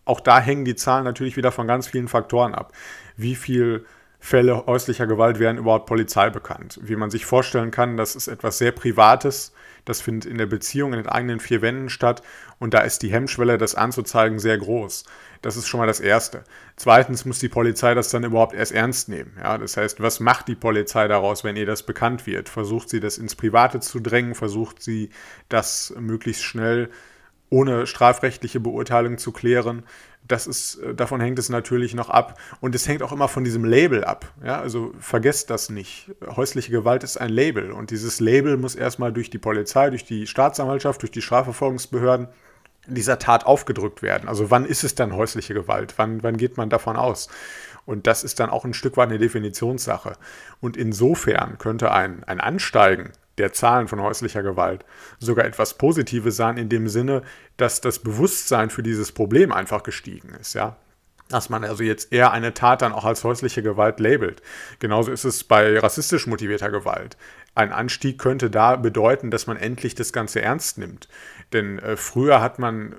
auch 0.04 0.20
da 0.20 0.40
hängen 0.40 0.64
die 0.64 0.76
Zahlen 0.76 1.04
natürlich 1.04 1.36
wieder 1.36 1.52
von 1.52 1.66
ganz 1.66 1.88
vielen 1.88 2.08
Faktoren 2.08 2.54
ab. 2.54 2.72
Wie 3.16 3.34
viel 3.34 3.86
Fälle 4.18 4.66
häuslicher 4.66 5.06
Gewalt 5.06 5.38
werden 5.38 5.58
überhaupt 5.58 5.86
Polizei 5.86 6.30
bekannt? 6.30 6.78
Wie 6.82 6.96
man 6.96 7.10
sich 7.10 7.26
vorstellen 7.26 7.70
kann, 7.70 7.96
das 7.96 8.16
ist 8.16 8.28
etwas 8.28 8.58
sehr 8.58 8.72
Privates 8.72 9.52
das 9.84 10.00
findet 10.00 10.30
in 10.30 10.38
der 10.38 10.46
Beziehung, 10.46 10.92
in 10.92 10.98
den 10.98 11.08
eigenen 11.08 11.40
vier 11.40 11.62
Wänden 11.62 11.88
statt. 11.88 12.22
Und 12.58 12.74
da 12.74 12.80
ist 12.80 13.02
die 13.02 13.12
Hemmschwelle, 13.12 13.58
das 13.58 13.74
anzuzeigen, 13.74 14.38
sehr 14.38 14.58
groß. 14.58 15.04
Das 15.42 15.56
ist 15.56 15.66
schon 15.66 15.80
mal 15.80 15.86
das 15.86 16.00
Erste. 16.00 16.44
Zweitens 16.76 17.24
muss 17.24 17.38
die 17.38 17.48
Polizei 17.48 17.94
das 17.94 18.10
dann 18.10 18.24
überhaupt 18.24 18.54
erst 18.54 18.72
ernst 18.72 19.08
nehmen. 19.08 19.32
Ja, 19.38 19.56
das 19.58 19.76
heißt, 19.76 20.00
was 20.00 20.20
macht 20.20 20.48
die 20.48 20.54
Polizei 20.54 21.08
daraus, 21.08 21.44
wenn 21.44 21.56
ihr 21.56 21.66
das 21.66 21.84
bekannt 21.84 22.26
wird? 22.26 22.48
Versucht 22.48 22.90
sie 22.90 23.00
das 23.00 23.18
ins 23.18 23.34
Private 23.34 23.80
zu 23.80 24.00
drängen? 24.00 24.34
Versucht 24.34 24.82
sie 24.82 25.10
das 25.48 25.94
möglichst 25.98 26.42
schnell 26.42 26.90
ohne 27.50 27.86
strafrechtliche 27.86 28.60
Beurteilung 28.60 29.18
zu 29.18 29.32
klären? 29.32 29.82
das 30.30 30.46
ist, 30.46 30.76
äh, 30.76 30.94
davon 30.94 31.20
hängt 31.20 31.38
es 31.38 31.48
natürlich 31.48 31.94
noch 31.94 32.10
ab. 32.10 32.38
Und 32.60 32.74
es 32.74 32.86
hängt 32.86 33.02
auch 33.02 33.12
immer 33.12 33.28
von 33.28 33.44
diesem 33.44 33.64
Label 33.64 34.04
ab. 34.04 34.32
Ja, 34.44 34.60
also 34.60 34.92
vergesst 35.00 35.50
das 35.50 35.70
nicht. 35.70 36.10
Häusliche 36.36 36.70
Gewalt 36.70 37.02
ist 37.02 37.16
ein 37.16 37.30
Label. 37.30 37.72
Und 37.72 37.90
dieses 37.90 38.20
Label 38.20 38.56
muss 38.56 38.74
erstmal 38.74 39.12
durch 39.12 39.30
die 39.30 39.38
Polizei, 39.38 39.90
durch 39.90 40.04
die 40.04 40.26
Staatsanwaltschaft, 40.26 41.02
durch 41.02 41.12
die 41.12 41.22
Strafverfolgungsbehörden 41.22 42.28
dieser 42.86 43.18
Tat 43.18 43.46
aufgedrückt 43.46 44.02
werden. 44.02 44.28
Also 44.28 44.50
wann 44.50 44.64
ist 44.64 44.84
es 44.84 44.94
dann 44.94 45.14
häusliche 45.14 45.54
Gewalt? 45.54 45.94
Wann, 45.96 46.22
wann 46.22 46.36
geht 46.36 46.56
man 46.56 46.70
davon 46.70 46.96
aus? 46.96 47.28
Und 47.86 48.06
das 48.06 48.24
ist 48.24 48.40
dann 48.40 48.50
auch 48.50 48.64
ein 48.64 48.74
Stück 48.74 48.96
weit 48.96 49.08
eine 49.08 49.18
Definitionssache. 49.18 50.14
Und 50.60 50.76
insofern 50.76 51.58
könnte 51.58 51.92
ein, 51.92 52.24
ein 52.24 52.40
Ansteigen 52.40 53.12
der 53.38 53.52
Zahlen 53.52 53.88
von 53.88 54.00
häuslicher 54.00 54.42
Gewalt 54.42 54.84
sogar 55.18 55.44
etwas 55.44 55.74
Positives 55.74 56.36
sein, 56.36 56.56
in 56.56 56.68
dem 56.68 56.88
Sinne, 56.88 57.22
dass 57.56 57.80
das 57.80 57.98
Bewusstsein 57.98 58.70
für 58.70 58.82
dieses 58.82 59.12
Problem 59.12 59.52
einfach 59.52 59.82
gestiegen 59.82 60.34
ist, 60.40 60.54
ja. 60.54 60.76
Dass 61.28 61.48
man 61.48 61.62
also 61.62 61.84
jetzt 61.84 62.12
eher 62.12 62.32
eine 62.32 62.54
Tat 62.54 62.82
dann 62.82 62.92
auch 62.92 63.04
als 63.04 63.22
häusliche 63.22 63.62
Gewalt 63.62 64.00
labelt. 64.00 64.42
Genauso 64.80 65.12
ist 65.12 65.24
es 65.24 65.44
bei 65.44 65.78
rassistisch 65.78 66.26
motivierter 66.26 66.70
Gewalt. 66.70 67.16
Ein 67.54 67.72
Anstieg 67.72 68.18
könnte 68.18 68.50
da 68.50 68.74
bedeuten, 68.74 69.30
dass 69.30 69.46
man 69.46 69.56
endlich 69.56 69.94
das 69.94 70.12
Ganze 70.12 70.42
ernst 70.42 70.78
nimmt. 70.78 71.08
Denn 71.52 71.78
äh, 71.78 71.96
früher 71.96 72.40
hat 72.40 72.58
man 72.58 72.96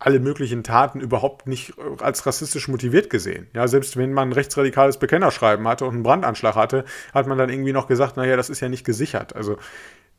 alle 0.00 0.18
möglichen 0.18 0.64
Taten 0.64 0.98
überhaupt 0.98 1.46
nicht 1.46 1.74
äh, 1.78 2.02
als 2.02 2.26
rassistisch 2.26 2.66
motiviert 2.66 3.10
gesehen. 3.10 3.46
Ja, 3.54 3.68
selbst 3.68 3.96
wenn 3.96 4.12
man 4.12 4.30
ein 4.30 4.32
rechtsradikales 4.32 4.98
Bekennerschreiben 4.98 5.68
hatte 5.68 5.84
und 5.84 5.94
einen 5.94 6.02
Brandanschlag 6.02 6.56
hatte, 6.56 6.84
hat 7.14 7.26
man 7.26 7.38
dann 7.38 7.50
irgendwie 7.50 7.72
noch 7.72 7.86
gesagt, 7.86 8.16
naja, 8.16 8.36
das 8.36 8.50
ist 8.50 8.60
ja 8.60 8.68
nicht 8.68 8.84
gesichert. 8.84 9.36
Also 9.36 9.58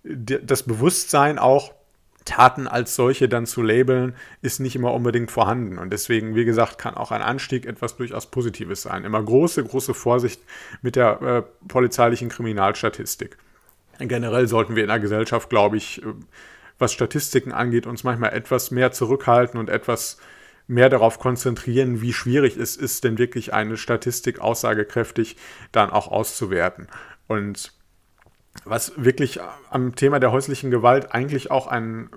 das 0.03 0.63
Bewusstsein 0.63 1.37
auch, 1.37 1.73
Taten 2.23 2.67
als 2.67 2.95
solche 2.95 3.27
dann 3.27 3.47
zu 3.47 3.63
labeln, 3.63 4.15
ist 4.43 4.59
nicht 4.59 4.75
immer 4.75 4.93
unbedingt 4.93 5.31
vorhanden. 5.31 5.79
Und 5.79 5.91
deswegen, 5.91 6.35
wie 6.35 6.45
gesagt, 6.45 6.77
kann 6.77 6.93
auch 6.93 7.11
ein 7.11 7.23
Anstieg 7.23 7.65
etwas 7.65 7.97
durchaus 7.97 8.27
Positives 8.27 8.83
sein. 8.83 9.05
Immer 9.05 9.23
große, 9.23 9.63
große 9.63 9.95
Vorsicht 9.95 10.39
mit 10.83 10.95
der 10.95 11.21
äh, 11.21 11.41
polizeilichen 11.67 12.29
Kriminalstatistik. 12.29 13.37
Generell 13.97 14.47
sollten 14.47 14.75
wir 14.75 14.83
in 14.83 14.89
der 14.89 14.99
Gesellschaft, 14.99 15.49
glaube 15.49 15.77
ich, 15.77 16.03
äh, 16.03 16.13
was 16.81 16.93
Statistiken 16.93 17.51
angeht, 17.51 17.87
uns 17.87 18.03
manchmal 18.03 18.33
etwas 18.33 18.71
mehr 18.71 18.91
zurückhalten 18.91 19.59
und 19.59 19.69
etwas 19.69 20.17
mehr 20.67 20.89
darauf 20.89 21.19
konzentrieren, 21.19 22.01
wie 22.01 22.13
schwierig 22.13 22.57
es 22.57 22.77
ist, 22.77 23.03
denn 23.03 23.17
wirklich 23.17 23.53
eine 23.53 23.77
Statistik 23.77 24.39
aussagekräftig 24.39 25.35
dann 25.71 25.89
auch 25.89 26.07
auszuwerten. 26.07 26.87
Und 27.27 27.73
was 28.65 28.93
wirklich 28.97 29.39
am 29.69 29.95
Thema 29.95 30.19
der 30.19 30.31
häuslichen 30.31 30.71
Gewalt 30.71 31.13
eigentlich 31.13 31.51
auch 31.51 31.67
ein, 31.67 32.09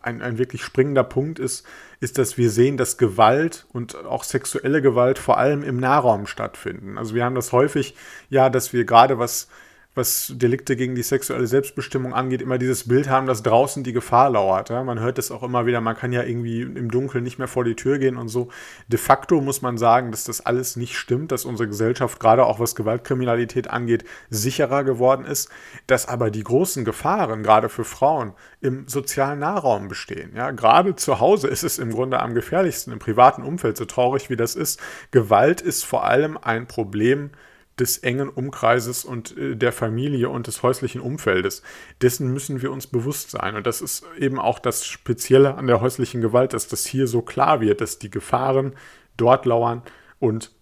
ein, 0.00 0.22
ein 0.22 0.38
wirklich 0.38 0.62
springender 0.62 1.04
Punkt 1.04 1.38
ist, 1.38 1.66
ist, 2.00 2.18
dass 2.18 2.38
wir 2.38 2.50
sehen, 2.50 2.76
dass 2.76 2.98
Gewalt 2.98 3.66
und 3.72 3.96
auch 3.96 4.24
sexuelle 4.24 4.82
Gewalt 4.82 5.18
vor 5.18 5.38
allem 5.38 5.62
im 5.62 5.78
Nahraum 5.78 6.26
stattfinden. 6.26 6.98
Also 6.98 7.14
wir 7.14 7.24
haben 7.24 7.34
das 7.34 7.52
häufig, 7.52 7.94
ja, 8.28 8.50
dass 8.50 8.72
wir 8.72 8.84
gerade 8.84 9.18
was 9.18 9.48
was 9.96 10.32
Delikte 10.36 10.76
gegen 10.76 10.94
die 10.94 11.02
sexuelle 11.02 11.46
Selbstbestimmung 11.46 12.12
angeht, 12.12 12.42
immer 12.42 12.58
dieses 12.58 12.86
Bild 12.86 13.08
haben, 13.08 13.26
dass 13.26 13.42
draußen 13.42 13.82
die 13.82 13.94
Gefahr 13.94 14.28
lauert. 14.28 14.68
Ja? 14.68 14.84
Man 14.84 15.00
hört 15.00 15.16
das 15.16 15.30
auch 15.30 15.42
immer 15.42 15.64
wieder, 15.64 15.80
man 15.80 15.96
kann 15.96 16.12
ja 16.12 16.22
irgendwie 16.22 16.60
im 16.60 16.90
Dunkeln 16.90 17.24
nicht 17.24 17.38
mehr 17.38 17.48
vor 17.48 17.64
die 17.64 17.76
Tür 17.76 17.98
gehen 17.98 18.18
und 18.18 18.28
so. 18.28 18.48
De 18.88 18.98
facto 18.98 19.40
muss 19.40 19.62
man 19.62 19.78
sagen, 19.78 20.10
dass 20.10 20.24
das 20.24 20.44
alles 20.44 20.76
nicht 20.76 20.96
stimmt, 20.98 21.32
dass 21.32 21.46
unsere 21.46 21.66
Gesellschaft 21.66 22.20
gerade 22.20 22.44
auch 22.44 22.60
was 22.60 22.74
Gewaltkriminalität 22.74 23.70
angeht, 23.70 24.04
sicherer 24.28 24.84
geworden 24.84 25.24
ist, 25.24 25.48
dass 25.86 26.06
aber 26.06 26.30
die 26.30 26.44
großen 26.44 26.84
Gefahren 26.84 27.42
gerade 27.42 27.70
für 27.70 27.84
Frauen 27.84 28.34
im 28.60 28.86
sozialen 28.88 29.38
Nahraum 29.38 29.88
bestehen. 29.88 30.32
Ja? 30.36 30.50
Gerade 30.50 30.94
zu 30.96 31.20
Hause 31.20 31.48
ist 31.48 31.62
es 31.62 31.78
im 31.78 31.90
Grunde 31.90 32.20
am 32.20 32.34
gefährlichsten, 32.34 32.92
im 32.92 32.98
privaten 32.98 33.42
Umfeld, 33.42 33.78
so 33.78 33.86
traurig 33.86 34.28
wie 34.28 34.36
das 34.36 34.56
ist. 34.56 34.78
Gewalt 35.10 35.62
ist 35.62 35.86
vor 35.86 36.04
allem 36.04 36.36
ein 36.36 36.66
Problem, 36.66 37.30
des 37.78 37.98
engen 37.98 38.28
Umkreises 38.28 39.04
und 39.04 39.36
äh, 39.36 39.56
der 39.56 39.72
Familie 39.72 40.30
und 40.30 40.46
des 40.46 40.62
häuslichen 40.62 41.00
Umfeldes. 41.00 41.62
Dessen 42.00 42.32
müssen 42.32 42.62
wir 42.62 42.72
uns 42.72 42.86
bewusst 42.86 43.30
sein. 43.30 43.56
Und 43.56 43.66
das 43.66 43.80
ist 43.80 44.04
eben 44.18 44.38
auch 44.38 44.58
das 44.58 44.86
Spezielle 44.86 45.56
an 45.56 45.66
der 45.66 45.80
häuslichen 45.80 46.20
Gewalt, 46.20 46.52
dass 46.52 46.68
das 46.68 46.86
hier 46.86 47.06
so 47.06 47.22
klar 47.22 47.60
wird, 47.60 47.80
dass 47.80 47.98
die 47.98 48.10
Gefahren 48.10 48.74
dort 49.16 49.46
lauern 49.46 49.82
und 50.18 50.52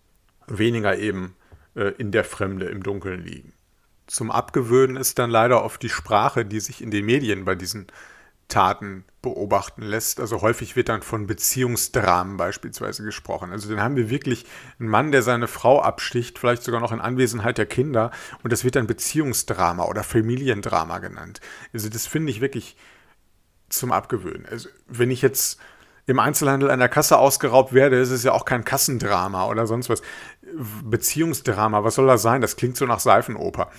weniger 0.46 0.98
eben 0.98 1.36
äh, 1.74 1.92
in 1.98 2.10
der 2.10 2.24
Fremde 2.24 2.66
im 2.66 2.82
Dunkeln 2.82 3.22
liegen. 3.22 3.52
Zum 4.06 4.30
Abgewöhnen 4.30 4.96
ist 4.96 5.18
dann 5.18 5.30
leider 5.30 5.64
oft 5.64 5.82
die 5.82 5.88
Sprache, 5.88 6.44
die 6.44 6.60
sich 6.60 6.82
in 6.82 6.90
den 6.90 7.06
Medien 7.06 7.44
bei 7.44 7.54
diesen 7.54 7.86
Taten 8.48 9.04
beobachten 9.24 9.82
lässt. 9.82 10.20
Also 10.20 10.42
häufig 10.42 10.76
wird 10.76 10.88
dann 10.88 11.02
von 11.02 11.26
Beziehungsdramen 11.26 12.36
beispielsweise 12.36 13.02
gesprochen. 13.02 13.50
Also 13.50 13.68
dann 13.68 13.82
haben 13.82 13.96
wir 13.96 14.10
wirklich 14.10 14.44
einen 14.78 14.88
Mann, 14.88 15.10
der 15.10 15.22
seine 15.22 15.48
Frau 15.48 15.82
absticht, 15.82 16.38
vielleicht 16.38 16.62
sogar 16.62 16.80
noch 16.80 16.92
in 16.92 17.00
Anwesenheit 17.00 17.58
der 17.58 17.66
Kinder 17.66 18.12
und 18.42 18.52
das 18.52 18.62
wird 18.62 18.76
dann 18.76 18.86
Beziehungsdrama 18.86 19.84
oder 19.84 20.04
Familiendrama 20.04 20.98
genannt. 20.98 21.40
Also 21.72 21.88
das 21.88 22.06
finde 22.06 22.30
ich 22.30 22.40
wirklich 22.40 22.76
zum 23.70 23.90
Abgewöhnen. 23.90 24.46
Also 24.48 24.68
wenn 24.86 25.10
ich 25.10 25.22
jetzt 25.22 25.58
im 26.06 26.18
Einzelhandel 26.18 26.70
an 26.70 26.78
der 26.78 26.90
Kasse 26.90 27.16
ausgeraubt 27.16 27.72
werde, 27.72 27.98
ist 27.98 28.10
es 28.10 28.24
ja 28.24 28.32
auch 28.32 28.44
kein 28.44 28.64
Kassendrama 28.64 29.46
oder 29.46 29.66
sonst 29.66 29.88
was. 29.88 30.02
Beziehungsdrama, 30.84 31.82
was 31.82 31.94
soll 31.94 32.06
das 32.06 32.20
sein? 32.20 32.42
Das 32.42 32.56
klingt 32.56 32.76
so 32.76 32.84
nach 32.84 33.00
Seifenoper. 33.00 33.70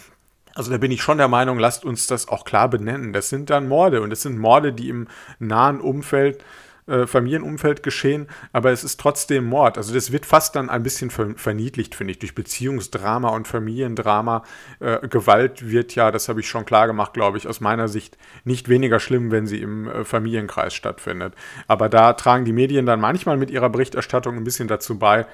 Also 0.55 0.71
da 0.71 0.77
bin 0.77 0.91
ich 0.91 1.01
schon 1.01 1.17
der 1.17 1.27
Meinung, 1.27 1.59
lasst 1.59 1.83
uns 1.85 2.07
das 2.07 2.29
auch 2.29 2.45
klar 2.45 2.69
benennen. 2.69 3.11
Das 3.11 3.29
sind 3.29 3.49
dann 3.49 3.67
Morde 3.67 4.01
und 4.01 4.11
es 4.11 4.21
sind 4.21 4.39
Morde, 4.39 4.71
die 4.71 4.89
im 4.89 5.07
nahen 5.37 5.81
Umfeld, 5.81 6.43
äh, 6.87 7.07
Familienumfeld 7.07 7.81
geschehen, 7.83 8.27
aber 8.53 8.71
es 8.71 8.83
ist 8.83 8.99
trotzdem 8.99 9.45
Mord. 9.45 9.77
Also 9.77 9.93
das 9.93 10.11
wird 10.11 10.25
fast 10.25 10.55
dann 10.55 10.69
ein 10.69 10.83
bisschen 10.83 11.09
verniedlicht, 11.09 11.95
finde 11.95 12.11
ich, 12.11 12.19
durch 12.19 12.35
Beziehungsdrama 12.35 13.29
und 13.29 13.47
Familiendrama. 13.47 14.43
Äh, 14.79 15.07
Gewalt 15.07 15.69
wird 15.69 15.95
ja, 15.95 16.11
das 16.11 16.29
habe 16.29 16.39
ich 16.39 16.47
schon 16.47 16.63
klar 16.63 16.85
gemacht, 16.87 17.13
glaube 17.13 17.37
ich, 17.37 17.47
aus 17.47 17.59
meiner 17.59 17.87
Sicht 17.87 18.17
nicht 18.43 18.69
weniger 18.69 18.99
schlimm, 18.99 19.31
wenn 19.31 19.47
sie 19.47 19.61
im 19.61 19.87
äh, 19.87 20.05
Familienkreis 20.05 20.75
stattfindet. 20.75 21.33
Aber 21.67 21.89
da 21.89 22.13
tragen 22.13 22.45
die 22.45 22.53
Medien 22.53 22.85
dann 22.85 23.01
manchmal 23.01 23.37
mit 23.37 23.49
ihrer 23.49 23.69
Berichterstattung 23.69 24.37
ein 24.37 24.43
bisschen 24.43 24.67
dazu 24.67 24.99
bei, 24.99 25.25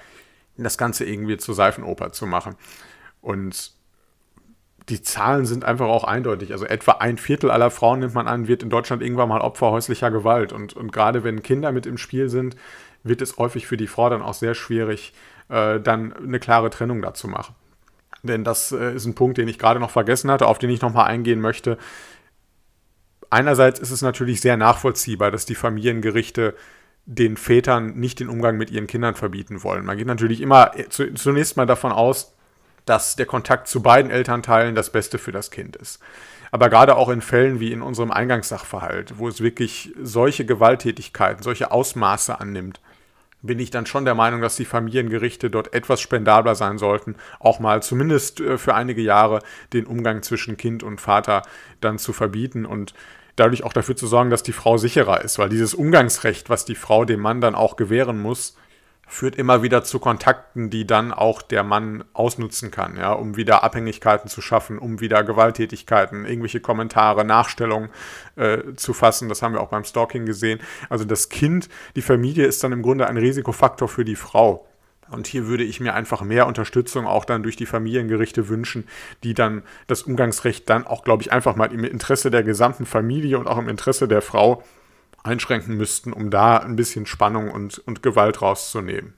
das 0.58 0.78
Ganze 0.78 1.06
irgendwie 1.06 1.38
zur 1.38 1.54
Seifenoper 1.54 2.12
zu 2.12 2.28
machen. 2.28 2.56
Und 3.20 3.74
die 4.90 5.02
Zahlen 5.02 5.46
sind 5.46 5.64
einfach 5.64 5.88
auch 5.88 6.04
eindeutig. 6.04 6.52
Also 6.54 6.66
etwa 6.66 6.94
ein 6.94 7.18
Viertel 7.18 7.52
aller 7.52 7.72
Frauen, 7.72 8.00
nimmt 8.00 8.14
man 8.14 8.28
an, 8.28 8.48
wird 8.48 8.64
in 8.64 8.70
Deutschland 8.70 9.02
irgendwann 9.02 9.30
mal 9.30 9.42
Opfer 9.42 9.72
häuslicher 9.72 10.12
Gewalt. 10.12 10.54
Und, 10.54 10.74
und 10.74 10.92
gerade 10.92 11.24
wenn 11.24 11.44
Kinder 11.44 11.72
mit 11.72 11.86
im 11.86 11.98
Spiel 11.98 12.30
sind, 12.30 12.56
wird 13.04 13.22
es 13.22 13.38
häufig 13.38 13.68
für 13.68 13.78
die 13.78 13.88
Frau 13.88 14.10
dann 14.10 14.22
auch 14.22 14.34
sehr 14.34 14.54
schwierig, 14.54 15.14
äh, 15.50 15.80
dann 15.80 16.14
eine 16.14 16.40
klare 16.40 16.70
Trennung 16.70 17.02
dazu 17.02 17.28
machen. 17.28 17.56
Denn 18.24 18.44
das 18.44 18.72
äh, 18.72 18.96
ist 18.96 19.06
ein 19.06 19.16
Punkt, 19.16 19.38
den 19.38 19.48
ich 19.48 19.60
gerade 19.60 19.80
noch 19.80 19.92
vergessen 19.92 20.30
hatte, 20.30 20.48
auf 20.48 20.60
den 20.60 20.70
ich 20.70 20.82
nochmal 20.82 21.08
eingehen 21.08 21.42
möchte. 21.42 21.78
Einerseits 23.30 23.80
ist 23.80 23.92
es 23.92 24.02
natürlich 24.02 24.42
sehr 24.42 24.58
nachvollziehbar, 24.58 25.32
dass 25.32 25.46
die 25.46 25.56
Familiengerichte 25.56 26.56
den 27.06 27.38
Vätern 27.38 27.96
nicht 28.00 28.20
den 28.20 28.30
Umgang 28.30 28.58
mit 28.58 28.70
ihren 28.70 28.88
Kindern 28.88 29.16
verbieten 29.16 29.64
wollen. 29.64 29.86
Man 29.86 29.98
geht 29.98 30.08
natürlich 30.08 30.42
immer 30.42 30.78
äh, 30.78 30.88
zunächst 30.90 31.58
mal 31.58 31.66
davon 31.66 31.92
aus, 31.92 32.36
dass 32.86 33.16
der 33.16 33.26
Kontakt 33.26 33.68
zu 33.68 33.82
beiden 33.82 34.12
Elternteilen 34.12 34.76
das 34.76 34.92
Beste 34.92 35.18
für 35.18 35.32
das 35.32 35.52
Kind 35.52 35.76
ist. 35.76 36.00
Aber 36.52 36.70
gerade 36.70 36.98
auch 36.98 37.10
in 37.10 37.22
Fällen 37.22 37.60
wie 37.60 37.72
in 37.72 37.82
unserem 37.82 38.12
Eingangssachverhalt, 38.12 39.18
wo 39.18 39.28
es 39.28 39.42
wirklich 39.42 39.94
solche 40.02 40.46
Gewalttätigkeiten, 40.46 41.44
solche 41.44 41.72
Ausmaße 41.72 42.40
annimmt, 42.40 42.82
bin 43.42 43.60
ich 43.60 43.72
dann 43.72 43.86
schon 43.86 44.06
der 44.06 44.16
Meinung, 44.16 44.42
dass 44.42 44.56
die 44.56 44.66
Familiengerichte 44.66 45.50
dort 45.50 45.74
etwas 45.74 46.02
spendabler 46.02 46.56
sein 46.56 46.78
sollten, 46.78 47.16
auch 47.40 47.60
mal 47.60 47.82
zumindest 47.82 48.40
äh, 48.40 48.58
für 48.58 48.76
einige 48.76 49.02
Jahre 49.02 49.40
den 49.74 49.86
Umgang 49.86 50.22
zwischen 50.22 50.58
Kind 50.58 50.84
und 50.84 51.02
Vater 51.02 51.42
dann 51.80 51.98
zu 51.98 52.14
verbieten 52.14 52.66
und 52.66 52.94
dadurch 53.36 53.64
auch 53.64 53.74
dafür 53.74 53.96
zu 53.96 54.08
sorgen, 54.08 54.30
dass 54.30 54.44
die 54.44 54.52
Frau 54.52 54.78
sicherer 54.78 55.22
ist, 55.22 55.40
weil 55.40 55.50
dieses 55.50 55.74
Umgangsrecht, 55.74 56.50
was 56.50 56.66
die 56.66 56.76
Frau 56.76 57.06
dem 57.06 57.22
Mann 57.22 57.42
dann 57.42 57.56
auch 57.56 57.78
gewähren 57.78 58.22
muss, 58.22 58.58
führt 59.12 59.36
immer 59.36 59.62
wieder 59.62 59.84
zu 59.84 60.00
Kontakten, 60.00 60.70
die 60.70 60.88
dann 60.88 61.12
auch 61.12 61.42
der 61.42 61.64
Mann 61.64 62.06
ausnutzen 62.14 62.72
kann, 62.72 62.96
ja, 62.96 63.12
um 63.12 63.36
wieder 63.36 63.62
Abhängigkeiten 63.62 64.30
zu 64.30 64.40
schaffen, 64.42 64.80
um 64.80 65.02
wieder 65.02 65.26
Gewalttätigkeiten, 65.26 66.26
irgendwelche 66.26 66.62
Kommentare, 66.62 67.26
Nachstellungen 67.26 67.90
äh, 68.38 68.60
zu 68.78 68.94
fassen. 68.94 69.28
Das 69.28 69.42
haben 69.42 69.54
wir 69.54 69.60
auch 69.60 69.68
beim 69.68 69.84
Stalking 69.84 70.26
gesehen. 70.26 70.62
Also 70.90 71.04
das 71.04 71.28
Kind, 71.28 71.68
die 71.98 72.02
Familie 72.02 72.46
ist 72.46 72.64
dann 72.64 72.72
im 72.72 72.82
Grunde 72.82 73.06
ein 73.06 73.18
Risikofaktor 73.18 73.90
für 73.90 74.06
die 74.06 74.16
Frau. 74.16 74.66
Und 75.10 75.28
hier 75.28 75.46
würde 75.48 75.66
ich 75.66 75.82
mir 75.82 75.94
einfach 75.94 76.22
mehr 76.22 76.48
Unterstützung 76.48 77.06
auch 77.06 77.26
dann 77.26 77.44
durch 77.44 77.58
die 77.58 77.66
Familiengerichte 77.66 78.48
wünschen, 78.48 78.88
die 79.26 79.34
dann 79.34 79.64
das 79.88 80.04
Umgangsrecht 80.04 80.70
dann 80.70 80.88
auch, 80.88 81.04
glaube 81.04 81.22
ich, 81.22 81.34
einfach 81.34 81.58
mal 81.58 81.74
im 81.74 81.84
Interesse 81.84 82.32
der 82.32 82.44
gesamten 82.44 82.86
Familie 82.86 83.38
und 83.40 83.48
auch 83.48 83.58
im 83.58 83.68
Interesse 83.68 84.08
der 84.08 84.22
Frau 84.22 84.64
einschränken 85.24 85.78
müssten, 85.78 86.14
um 86.14 86.30
da 86.30 86.58
ein 86.58 86.76
bisschen 86.76 87.06
Spannung 87.06 87.52
und, 87.52 87.80
und 87.80 88.04
Gewalt 88.04 88.42
rauszunehmen. 88.42 89.14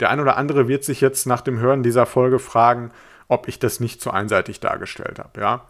Der 0.00 0.10
ein 0.10 0.20
oder 0.20 0.36
andere 0.36 0.68
wird 0.68 0.84
sich 0.84 1.00
jetzt 1.00 1.26
nach 1.26 1.40
dem 1.40 1.58
Hören 1.58 1.82
dieser 1.82 2.06
Folge 2.06 2.38
fragen, 2.38 2.90
ob 3.26 3.48
ich 3.48 3.58
das 3.58 3.80
nicht 3.80 4.00
zu 4.00 4.10
einseitig 4.10 4.60
dargestellt 4.60 5.18
habe, 5.18 5.40
ja. 5.40 5.66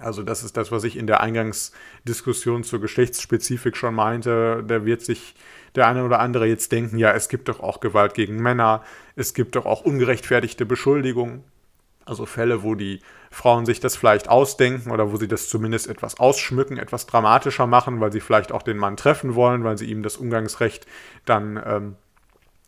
Also 0.00 0.24
das 0.24 0.42
ist 0.42 0.56
das, 0.56 0.72
was 0.72 0.82
ich 0.82 0.96
in 0.96 1.06
der 1.06 1.20
Eingangsdiskussion 1.20 2.64
zur 2.64 2.80
Geschlechtsspezifik 2.80 3.76
schon 3.76 3.94
meinte. 3.94 4.64
Da 4.66 4.84
wird 4.84 5.02
sich 5.02 5.36
der 5.76 5.86
eine 5.86 6.04
oder 6.04 6.18
andere 6.18 6.46
jetzt 6.46 6.72
denken, 6.72 6.98
ja, 6.98 7.12
es 7.12 7.28
gibt 7.28 7.48
doch 7.48 7.60
auch 7.60 7.78
Gewalt 7.78 8.14
gegen 8.14 8.42
Männer, 8.42 8.82
es 9.16 9.34
gibt 9.34 9.56
doch 9.56 9.66
auch 9.66 9.82
ungerechtfertigte 9.82 10.66
Beschuldigungen. 10.66 11.44
Also 12.06 12.26
Fälle, 12.26 12.62
wo 12.62 12.74
die 12.74 13.00
Frauen 13.30 13.64
sich 13.64 13.80
das 13.80 13.96
vielleicht 13.96 14.28
ausdenken 14.28 14.90
oder 14.90 15.10
wo 15.10 15.16
sie 15.16 15.28
das 15.28 15.48
zumindest 15.48 15.88
etwas 15.88 16.20
ausschmücken, 16.20 16.76
etwas 16.76 17.06
dramatischer 17.06 17.66
machen, 17.66 18.00
weil 18.00 18.12
sie 18.12 18.20
vielleicht 18.20 18.52
auch 18.52 18.62
den 18.62 18.76
Mann 18.76 18.96
treffen 18.96 19.34
wollen, 19.34 19.64
weil 19.64 19.78
sie 19.78 19.86
ihm 19.86 20.02
das 20.02 20.16
Umgangsrecht 20.16 20.86
dann 21.24 21.60
ähm, 21.64 21.96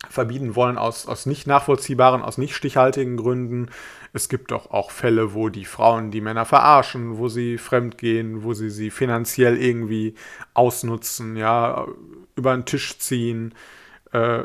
verbieten 0.09 0.55
wollen 0.55 0.77
aus, 0.77 1.07
aus 1.07 1.25
nicht 1.25 1.47
nachvollziehbaren, 1.47 2.21
aus 2.21 2.37
nicht 2.37 2.55
stichhaltigen 2.55 3.17
Gründen. 3.17 3.69
Es 4.13 4.29
gibt 4.29 4.51
doch 4.51 4.71
auch 4.71 4.91
Fälle, 4.91 5.33
wo 5.33 5.49
die 5.49 5.65
Frauen 5.65 6.11
die 6.11 6.21
Männer 6.21 6.45
verarschen, 6.45 7.17
wo 7.17 7.29
sie 7.29 7.57
fremdgehen, 7.57 8.43
wo 8.43 8.53
sie 8.53 8.69
sie 8.69 8.91
finanziell 8.91 9.57
irgendwie 9.57 10.15
ausnutzen, 10.53 11.35
ja, 11.35 11.87
über 12.35 12.53
den 12.55 12.65
Tisch 12.65 12.97
ziehen. 12.99 13.53
Äh, 14.11 14.43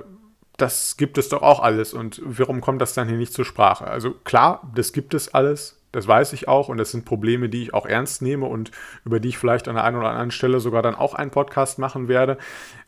das 0.57 0.96
gibt 0.96 1.18
es 1.18 1.28
doch 1.28 1.42
auch 1.42 1.61
alles. 1.61 1.94
Und 1.94 2.20
warum 2.24 2.61
kommt 2.61 2.80
das 2.82 2.94
dann 2.94 3.09
hier 3.09 3.16
nicht 3.16 3.32
zur 3.32 3.44
Sprache? 3.44 3.86
Also 3.86 4.12
klar, 4.12 4.70
das 4.74 4.92
gibt 4.92 5.14
es 5.14 5.32
alles. 5.34 5.78
Das 5.92 6.09
weiß 6.09 6.32
ich 6.32 6.48
auch 6.48 6.70
und 6.70 6.78
das 6.78 6.90
sind 6.90 7.05
Probleme, 7.05 7.50
die 7.50 7.64
ich 7.64 7.74
auch 7.74 7.84
ernst 7.84 8.22
nehme 8.22 8.46
und 8.46 8.70
über 9.05 9.20
die 9.20 9.28
ich 9.28 9.38
vielleicht 9.38 9.68
an 9.68 9.74
der 9.74 9.84
einen 9.84 9.98
oder 9.98 10.09
anderen 10.09 10.30
Stelle 10.30 10.59
sogar 10.59 10.80
dann 10.80 10.94
auch 10.94 11.14
einen 11.14 11.30
Podcast 11.30 11.78
machen 11.78 12.09
werde. 12.09 12.38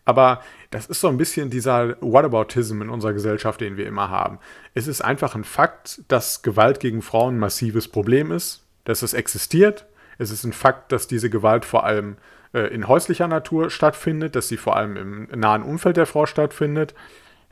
Aber 0.06 0.40
das 0.70 0.86
ist 0.86 1.00
so 1.00 1.08
ein 1.08 1.18
bisschen 1.18 1.50
dieser 1.50 1.96
Whataboutism 2.00 2.80
in 2.80 2.88
unserer 2.88 3.12
Gesellschaft, 3.12 3.60
den 3.60 3.76
wir 3.76 3.86
immer 3.86 4.08
haben. 4.08 4.38
Es 4.72 4.86
ist 4.86 5.02
einfach 5.02 5.34
ein 5.34 5.44
Fakt, 5.44 6.00
dass 6.08 6.42
Gewalt 6.42 6.80
gegen 6.80 7.02
Frauen 7.02 7.36
ein 7.36 7.40
massives 7.40 7.88
Problem 7.88 8.32
ist, 8.32 8.64
dass 8.84 9.02
es 9.02 9.12
existiert. 9.12 9.84
Es 10.16 10.30
ist 10.30 10.44
ein 10.44 10.54
Fakt, 10.54 10.90
dass 10.90 11.06
diese 11.06 11.28
Gewalt 11.28 11.66
vor 11.66 11.84
allem 11.84 12.16
äh, 12.54 12.72
in 12.74 12.88
häuslicher 12.88 13.28
Natur 13.28 13.68
stattfindet, 13.68 14.34
dass 14.34 14.48
sie 14.48 14.56
vor 14.56 14.76
allem 14.76 14.96
im 14.96 15.40
nahen 15.40 15.62
Umfeld 15.62 15.98
der 15.98 16.06
Frau 16.06 16.24
stattfindet. 16.24 16.94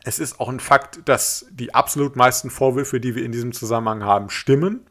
Es 0.05 0.19
ist 0.19 0.41
auch 0.41 0.49
ein 0.49 0.61
Fakt, 0.61 1.01
dass 1.05 1.47
die 1.51 1.75
absolut 1.75 2.17
meisten 2.17 2.51
Vorwürfe, 2.51 3.01
die 3.01 3.15
wir 3.15 3.25
in 3.25 3.33
diesem 3.33 3.53
Zusammenhang 3.53 4.05
haben, 4.05 4.31
stimmen. 4.31 4.87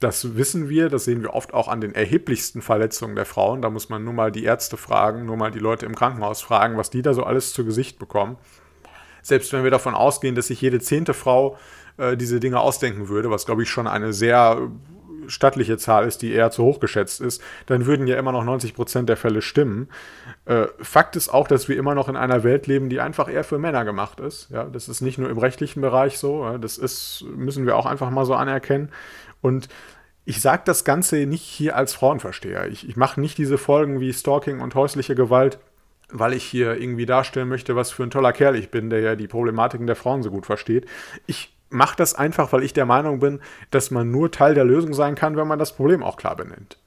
Das 0.00 0.36
wissen 0.36 0.68
wir, 0.68 0.88
das 0.88 1.04
sehen 1.04 1.22
wir 1.22 1.32
oft 1.32 1.54
auch 1.54 1.68
an 1.68 1.80
den 1.80 1.94
erheblichsten 1.94 2.60
Verletzungen 2.60 3.14
der 3.14 3.24
Frauen. 3.24 3.62
Da 3.62 3.70
muss 3.70 3.88
man 3.88 4.02
nur 4.02 4.12
mal 4.12 4.32
die 4.32 4.42
Ärzte 4.42 4.76
fragen, 4.76 5.26
nur 5.26 5.36
mal 5.36 5.52
die 5.52 5.60
Leute 5.60 5.86
im 5.86 5.94
Krankenhaus 5.94 6.42
fragen, 6.42 6.76
was 6.76 6.90
die 6.90 7.02
da 7.02 7.14
so 7.14 7.22
alles 7.22 7.52
zu 7.52 7.64
Gesicht 7.64 8.00
bekommen. 8.00 8.36
Selbst 9.22 9.52
wenn 9.52 9.62
wir 9.62 9.70
davon 9.70 9.94
ausgehen, 9.94 10.34
dass 10.34 10.48
sich 10.48 10.60
jede 10.60 10.80
zehnte 10.80 11.14
Frau 11.14 11.56
äh, 11.96 12.16
diese 12.16 12.40
Dinge 12.40 12.58
ausdenken 12.58 13.08
würde, 13.08 13.30
was 13.30 13.46
glaube 13.46 13.62
ich 13.62 13.70
schon 13.70 13.86
eine 13.86 14.12
sehr 14.12 14.70
stattliche 15.32 15.78
Zahl 15.78 16.06
ist, 16.06 16.22
die 16.22 16.32
eher 16.32 16.50
zu 16.50 16.62
hoch 16.62 16.78
geschätzt 16.78 17.20
ist, 17.20 17.42
dann 17.66 17.86
würden 17.86 18.06
ja 18.06 18.16
immer 18.18 18.32
noch 18.32 18.44
90 18.44 18.74
Prozent 18.74 19.08
der 19.08 19.16
Fälle 19.16 19.42
stimmen. 19.42 19.88
Äh, 20.44 20.66
Fakt 20.80 21.16
ist 21.16 21.28
auch, 21.28 21.48
dass 21.48 21.68
wir 21.68 21.76
immer 21.76 21.94
noch 21.94 22.08
in 22.08 22.16
einer 22.16 22.44
Welt 22.44 22.66
leben, 22.66 22.88
die 22.88 23.00
einfach 23.00 23.28
eher 23.28 23.44
für 23.44 23.58
Männer 23.58 23.84
gemacht 23.84 24.20
ist. 24.20 24.50
Ja, 24.50 24.64
das 24.64 24.88
ist 24.88 25.00
nicht 25.00 25.18
nur 25.18 25.30
im 25.30 25.38
rechtlichen 25.38 25.80
Bereich 25.80 26.18
so, 26.18 26.58
das 26.58 26.78
ist, 26.78 27.24
müssen 27.34 27.66
wir 27.66 27.76
auch 27.76 27.86
einfach 27.86 28.10
mal 28.10 28.24
so 28.24 28.34
anerkennen. 28.34 28.90
Und 29.40 29.68
ich 30.24 30.40
sage 30.40 30.62
das 30.64 30.84
Ganze 30.84 31.26
nicht 31.26 31.42
hier 31.42 31.76
als 31.76 31.94
Frauenversteher. 31.94 32.68
Ich, 32.68 32.88
ich 32.88 32.96
mache 32.96 33.20
nicht 33.20 33.38
diese 33.38 33.58
Folgen 33.58 34.00
wie 34.00 34.12
Stalking 34.12 34.60
und 34.60 34.74
häusliche 34.74 35.14
Gewalt, 35.14 35.58
weil 36.10 36.34
ich 36.34 36.44
hier 36.44 36.80
irgendwie 36.80 37.06
darstellen 37.06 37.48
möchte, 37.48 37.74
was 37.74 37.90
für 37.90 38.02
ein 38.02 38.10
toller 38.10 38.32
Kerl 38.32 38.54
ich 38.54 38.70
bin, 38.70 38.90
der 38.90 39.00
ja 39.00 39.16
die 39.16 39.26
Problematiken 39.26 39.86
der 39.86 39.96
Frauen 39.96 40.22
so 40.22 40.30
gut 40.30 40.46
versteht. 40.46 40.86
Ich 41.26 41.52
mache 41.72 41.96
das 41.96 42.14
einfach, 42.14 42.52
weil 42.52 42.62
ich 42.62 42.72
der 42.72 42.86
Meinung 42.86 43.20
bin, 43.20 43.40
dass 43.70 43.90
man 43.90 44.10
nur 44.10 44.30
Teil 44.30 44.54
der 44.54 44.64
Lösung 44.64 44.94
sein 44.94 45.14
kann, 45.14 45.36
wenn 45.36 45.48
man 45.48 45.58
das 45.58 45.74
Problem 45.74 46.02
auch 46.02 46.16
klar 46.16 46.36
benennt. 46.36 46.78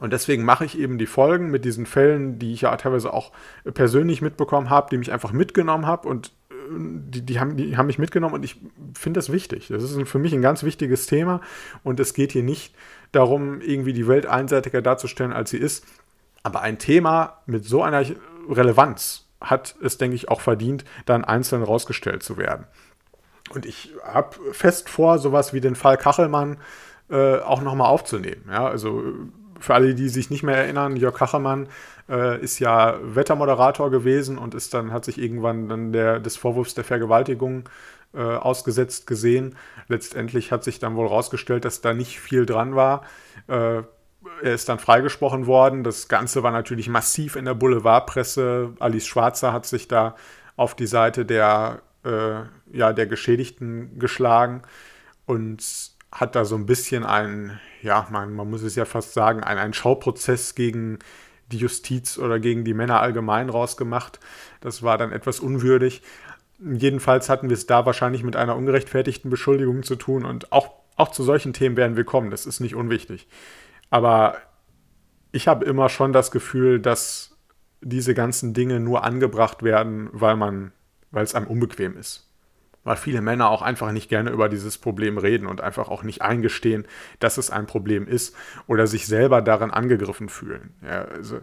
Und 0.00 0.12
deswegen 0.12 0.44
mache 0.44 0.64
ich 0.64 0.78
eben 0.78 0.98
die 0.98 1.06
Folgen 1.06 1.50
mit 1.50 1.64
diesen 1.64 1.86
Fällen, 1.86 2.38
die 2.38 2.54
ich 2.54 2.62
ja 2.62 2.76
teilweise 2.76 3.12
auch 3.12 3.30
persönlich 3.72 4.20
mitbekommen 4.20 4.68
habe, 4.68 4.88
die 4.90 4.98
mich 4.98 5.12
einfach 5.12 5.32
mitgenommen 5.32 5.86
habe 5.86 6.08
und 6.08 6.32
die, 6.68 7.22
die, 7.22 7.38
haben, 7.38 7.56
die 7.56 7.76
haben 7.76 7.86
mich 7.86 7.98
mitgenommen 7.98 8.34
und 8.34 8.44
ich 8.44 8.56
finde 8.94 9.18
das 9.18 9.30
wichtig. 9.30 9.68
Das 9.68 9.82
ist 9.82 10.08
für 10.08 10.18
mich 10.18 10.32
ein 10.32 10.42
ganz 10.42 10.62
wichtiges 10.62 11.06
Thema 11.06 11.40
und 11.82 12.00
es 12.00 12.14
geht 12.14 12.32
hier 12.32 12.42
nicht 12.42 12.74
darum, 13.12 13.60
irgendwie 13.60 13.92
die 13.92 14.08
Welt 14.08 14.26
einseitiger 14.26 14.82
darzustellen, 14.82 15.32
als 15.32 15.50
sie 15.50 15.58
ist. 15.58 15.84
Aber 16.42 16.62
ein 16.62 16.78
Thema 16.78 17.38
mit 17.46 17.64
so 17.64 17.82
einer 17.82 18.04
Relevanz 18.48 19.26
hat 19.40 19.76
es, 19.82 19.98
denke 19.98 20.16
ich, 20.16 20.28
auch 20.28 20.40
verdient, 20.40 20.84
dann 21.06 21.24
einzeln 21.24 21.62
rausgestellt 21.62 22.22
zu 22.22 22.36
werden. 22.36 22.66
Und 23.50 23.66
ich 23.66 23.92
habe 24.04 24.36
fest 24.52 24.88
vor, 24.88 25.18
sowas 25.18 25.52
wie 25.52 25.60
den 25.60 25.74
Fall 25.74 25.96
Kachelmann 25.96 26.58
äh, 27.10 27.38
auch 27.38 27.60
nochmal 27.60 27.88
aufzunehmen. 27.88 28.44
Ja, 28.48 28.66
also 28.66 29.02
für 29.60 29.74
alle, 29.74 29.94
die 29.94 30.08
sich 30.08 30.30
nicht 30.30 30.42
mehr 30.42 30.56
erinnern, 30.56 30.96
Jörg 30.96 31.14
Kachelmann 31.14 31.68
äh, 32.08 32.40
ist 32.40 32.58
ja 32.58 32.98
Wettermoderator 33.02 33.90
gewesen 33.90 34.38
und 34.38 34.54
ist 34.54 34.74
dann, 34.74 34.92
hat 34.92 35.04
sich 35.04 35.18
irgendwann 35.18 35.68
dann 35.68 35.92
der, 35.92 36.20
des 36.20 36.36
Vorwurfs 36.36 36.74
der 36.74 36.84
Vergewaltigung 36.84 37.68
äh, 38.14 38.20
ausgesetzt 38.20 39.06
gesehen. 39.06 39.56
Letztendlich 39.88 40.52
hat 40.52 40.64
sich 40.64 40.78
dann 40.78 40.96
wohl 40.96 41.06
rausgestellt, 41.06 41.64
dass 41.64 41.80
da 41.80 41.94
nicht 41.94 42.20
viel 42.20 42.46
dran 42.46 42.74
war. 42.74 43.02
Äh, 43.48 43.82
er 44.42 44.54
ist 44.54 44.68
dann 44.68 44.78
freigesprochen 44.78 45.46
worden. 45.46 45.84
Das 45.84 46.08
Ganze 46.08 46.42
war 46.42 46.52
natürlich 46.52 46.88
massiv 46.88 47.36
in 47.36 47.44
der 47.44 47.54
Boulevardpresse. 47.54 48.74
Alice 48.78 49.06
Schwarzer 49.06 49.52
hat 49.52 49.66
sich 49.66 49.88
da 49.88 50.14
auf 50.56 50.74
die 50.74 50.86
Seite 50.86 51.24
der, 51.24 51.82
äh, 52.04 52.42
ja, 52.72 52.92
der 52.92 53.06
Geschädigten 53.06 53.98
geschlagen 53.98 54.62
und 55.26 55.62
hat 56.10 56.34
da 56.34 56.44
so 56.44 56.56
ein 56.56 56.66
bisschen 56.66 57.04
ein, 57.04 57.58
ja, 57.80 58.06
man, 58.10 58.34
man 58.34 58.50
muss 58.50 58.62
es 58.62 58.76
ja 58.76 58.84
fast 58.84 59.14
sagen, 59.14 59.42
ein, 59.42 59.58
ein 59.58 59.72
Schauprozess 59.72 60.54
gegen 60.54 60.98
die 61.46 61.58
Justiz 61.58 62.18
oder 62.18 62.38
gegen 62.38 62.64
die 62.64 62.74
Männer 62.74 63.00
allgemein 63.00 63.48
rausgemacht. 63.48 64.20
Das 64.60 64.82
war 64.82 64.98
dann 64.98 65.12
etwas 65.12 65.40
unwürdig. 65.40 66.02
Jedenfalls 66.58 67.28
hatten 67.28 67.48
wir 67.48 67.56
es 67.56 67.66
da 67.66 67.86
wahrscheinlich 67.86 68.22
mit 68.22 68.36
einer 68.36 68.56
ungerechtfertigten 68.56 69.30
Beschuldigung 69.30 69.82
zu 69.82 69.96
tun 69.96 70.24
und 70.24 70.52
auch, 70.52 70.70
auch 70.96 71.10
zu 71.10 71.22
solchen 71.22 71.52
Themen 71.52 71.76
werden 71.76 71.96
wir 71.96 72.04
kommen, 72.04 72.30
das 72.30 72.46
ist 72.46 72.60
nicht 72.60 72.74
unwichtig. 72.74 73.26
Aber 73.90 74.36
ich 75.32 75.48
habe 75.48 75.64
immer 75.64 75.88
schon 75.88 76.12
das 76.12 76.30
Gefühl, 76.30 76.78
dass 76.78 77.36
diese 77.80 78.14
ganzen 78.14 78.54
Dinge 78.54 78.78
nur 78.80 79.02
angebracht 79.02 79.62
werden, 79.62 80.08
weil 80.12 80.36
man, 80.36 80.72
weil 81.12 81.24
es 81.24 81.34
einem 81.34 81.46
unbequem 81.46 81.96
ist 81.96 82.28
weil 82.84 82.96
viele 82.96 83.20
Männer 83.20 83.50
auch 83.50 83.62
einfach 83.62 83.92
nicht 83.92 84.08
gerne 84.08 84.30
über 84.30 84.48
dieses 84.48 84.78
Problem 84.78 85.18
reden 85.18 85.46
und 85.46 85.60
einfach 85.60 85.88
auch 85.88 86.02
nicht 86.02 86.22
eingestehen, 86.22 86.86
dass 87.20 87.38
es 87.38 87.50
ein 87.50 87.66
Problem 87.66 88.06
ist 88.06 88.34
oder 88.66 88.86
sich 88.86 89.06
selber 89.06 89.40
daran 89.42 89.70
angegriffen 89.70 90.28
fühlen. 90.28 90.74
Ja, 90.82 91.04
also 91.04 91.40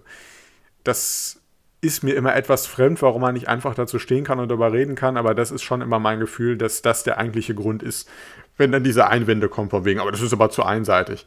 das 0.84 1.41
ist 1.82 2.03
mir 2.03 2.15
immer 2.15 2.36
etwas 2.36 2.67
fremd, 2.67 3.01
warum 3.01 3.22
man 3.22 3.34
nicht 3.34 3.47
einfach 3.47 3.74
dazu 3.74 3.99
stehen 3.99 4.26
kann 4.26 4.39
und 4.39 4.49
darüber 4.49 4.74
reden 4.74 4.95
kann, 4.95 5.15
aber 5.15 5.34
das 5.34 5.51
ist 5.51 5.63
schon 5.63 5.82
immer 5.82 5.99
mein 5.99 6.20
Gefühl, 6.20 6.57
dass 6.57 6.82
das 6.82 7.03
der 7.03 7.17
eigentliche 7.17 7.55
Grund 7.55 7.84
ist, 7.84 8.09
wenn 8.57 8.74
dann 8.74 8.84
diese 8.84 9.07
Einwände 9.07 9.47
kommen 9.47 9.70
von 9.70 9.86
wegen, 9.86 10.01
aber 10.01 10.11
das 10.11 10.22
ist 10.22 10.34
aber 10.34 10.49
zu 10.49 10.63
einseitig. 10.63 11.26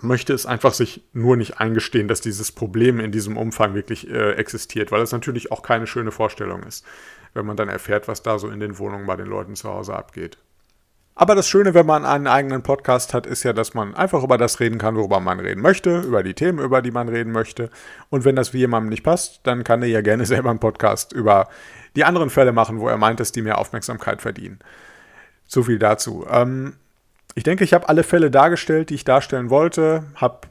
Man 0.00 0.10
möchte 0.10 0.32
es 0.32 0.46
einfach 0.46 0.72
sich 0.72 1.02
nur 1.12 1.36
nicht 1.36 1.58
eingestehen, 1.58 2.06
dass 2.06 2.20
dieses 2.20 2.52
Problem 2.52 3.00
in 3.00 3.10
diesem 3.10 3.36
Umfang 3.36 3.74
wirklich 3.74 4.08
äh, 4.08 4.34
existiert, 4.34 4.92
weil 4.92 5.02
es 5.02 5.10
natürlich 5.10 5.50
auch 5.50 5.62
keine 5.62 5.88
schöne 5.88 6.12
Vorstellung 6.12 6.62
ist 6.62 6.84
wenn 7.38 7.46
man 7.46 7.56
dann 7.56 7.68
erfährt, 7.68 8.08
was 8.08 8.22
da 8.22 8.38
so 8.38 8.48
in 8.48 8.60
den 8.60 8.78
Wohnungen 8.78 9.06
bei 9.06 9.16
den 9.16 9.26
Leuten 9.26 9.56
zu 9.56 9.70
Hause 9.70 9.94
abgeht. 9.94 10.36
Aber 11.14 11.34
das 11.34 11.48
Schöne, 11.48 11.74
wenn 11.74 11.86
man 11.86 12.04
einen 12.04 12.26
eigenen 12.26 12.62
Podcast 12.62 13.14
hat, 13.14 13.26
ist 13.26 13.42
ja, 13.42 13.52
dass 13.52 13.74
man 13.74 13.94
einfach 13.94 14.22
über 14.22 14.38
das 14.38 14.60
reden 14.60 14.78
kann, 14.78 14.94
worüber 14.94 15.18
man 15.18 15.40
reden 15.40 15.60
möchte, 15.62 16.00
über 16.00 16.22
die 16.22 16.34
Themen, 16.34 16.60
über 16.60 16.82
die 16.82 16.92
man 16.92 17.08
reden 17.08 17.32
möchte. 17.32 17.70
Und 18.08 18.24
wenn 18.24 18.36
das 18.36 18.52
wie 18.52 18.58
jemandem 18.58 18.90
nicht 18.90 19.02
passt, 19.02 19.40
dann 19.42 19.64
kann 19.64 19.82
er 19.82 19.88
ja 19.88 20.00
gerne 20.00 20.26
selber 20.26 20.50
einen 20.50 20.60
Podcast 20.60 21.12
über 21.12 21.48
die 21.96 22.04
anderen 22.04 22.30
Fälle 22.30 22.52
machen, 22.52 22.78
wo 22.78 22.88
er 22.88 22.98
meint, 22.98 23.18
dass 23.18 23.32
die 23.32 23.42
mehr 23.42 23.58
Aufmerksamkeit 23.58 24.22
verdienen. 24.22 24.60
So 25.44 25.64
viel 25.64 25.78
dazu. 25.78 26.26
Ähm, 26.30 26.74
ich 27.34 27.42
denke, 27.42 27.64
ich 27.64 27.74
habe 27.74 27.88
alle 27.88 28.04
Fälle 28.04 28.30
dargestellt, 28.30 28.90
die 28.90 28.94
ich 28.94 29.04
darstellen 29.04 29.50
wollte, 29.50 30.04
habe 30.14 30.46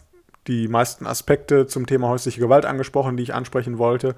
die 0.47 0.67
meisten 0.67 1.05
Aspekte 1.05 1.67
zum 1.67 1.85
Thema 1.85 2.09
häusliche 2.09 2.39
Gewalt 2.39 2.65
angesprochen, 2.65 3.17
die 3.17 3.23
ich 3.23 3.33
ansprechen 3.33 3.77
wollte. 3.77 4.15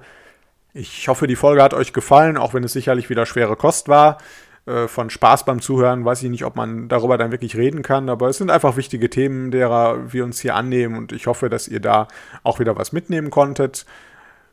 Ich 0.72 1.08
hoffe, 1.08 1.26
die 1.26 1.36
Folge 1.36 1.62
hat 1.62 1.74
euch 1.74 1.92
gefallen, 1.92 2.36
auch 2.36 2.54
wenn 2.54 2.64
es 2.64 2.72
sicherlich 2.72 3.10
wieder 3.10 3.26
schwere 3.26 3.56
Kost 3.56 3.88
war. 3.88 4.18
Äh, 4.66 4.88
von 4.88 5.10
Spaß 5.10 5.44
beim 5.44 5.60
Zuhören 5.60 6.04
weiß 6.04 6.22
ich 6.22 6.30
nicht, 6.30 6.44
ob 6.44 6.56
man 6.56 6.88
darüber 6.88 7.18
dann 7.18 7.32
wirklich 7.32 7.56
reden 7.56 7.82
kann, 7.82 8.08
aber 8.08 8.28
es 8.28 8.38
sind 8.38 8.50
einfach 8.50 8.76
wichtige 8.76 9.10
Themen, 9.10 9.50
derer 9.50 10.12
wir 10.12 10.24
uns 10.24 10.40
hier 10.40 10.54
annehmen 10.54 10.96
und 10.96 11.12
ich 11.12 11.26
hoffe, 11.26 11.48
dass 11.48 11.66
ihr 11.66 11.80
da 11.80 12.08
auch 12.42 12.60
wieder 12.60 12.76
was 12.76 12.92
mitnehmen 12.92 13.30
konntet. 13.30 13.84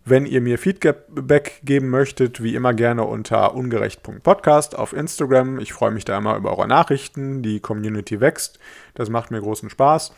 Wenn 0.06 0.26
ihr 0.26 0.40
mir 0.40 0.58
Feedback 0.58 1.60
geben 1.64 1.90
möchtet, 1.90 2.42
wie 2.42 2.56
immer 2.56 2.74
gerne 2.74 3.04
unter 3.04 3.54
ungerecht.podcast 3.54 4.78
auf 4.78 4.94
Instagram. 4.94 5.60
Ich 5.60 5.74
freue 5.74 5.92
mich 5.92 6.06
da 6.06 6.18
immer 6.18 6.38
über 6.38 6.52
eure 6.52 6.66
Nachrichten. 6.66 7.44
Die 7.44 7.60
Community 7.60 8.22
wächst. 8.22 8.58
Das 8.94 9.10
macht 9.10 9.32
mir 9.32 9.42
großen 9.42 9.70
Spaß. 9.70 10.14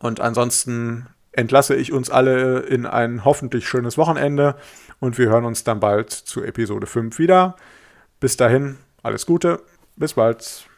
Und 0.00 0.20
ansonsten 0.20 1.06
entlasse 1.32 1.74
ich 1.74 1.92
uns 1.92 2.10
alle 2.10 2.60
in 2.60 2.84
ein 2.84 3.24
hoffentlich 3.24 3.66
schönes 3.66 3.96
Wochenende 3.96 4.54
und 5.02 5.18
wir 5.18 5.28
hören 5.28 5.44
uns 5.44 5.64
dann 5.64 5.80
bald 5.80 6.12
zu 6.12 6.44
Episode 6.44 6.86
5 6.86 7.18
wieder. 7.18 7.56
Bis 8.20 8.36
dahin, 8.36 8.78
alles 9.02 9.26
Gute, 9.26 9.60
bis 9.96 10.14
bald. 10.14 10.68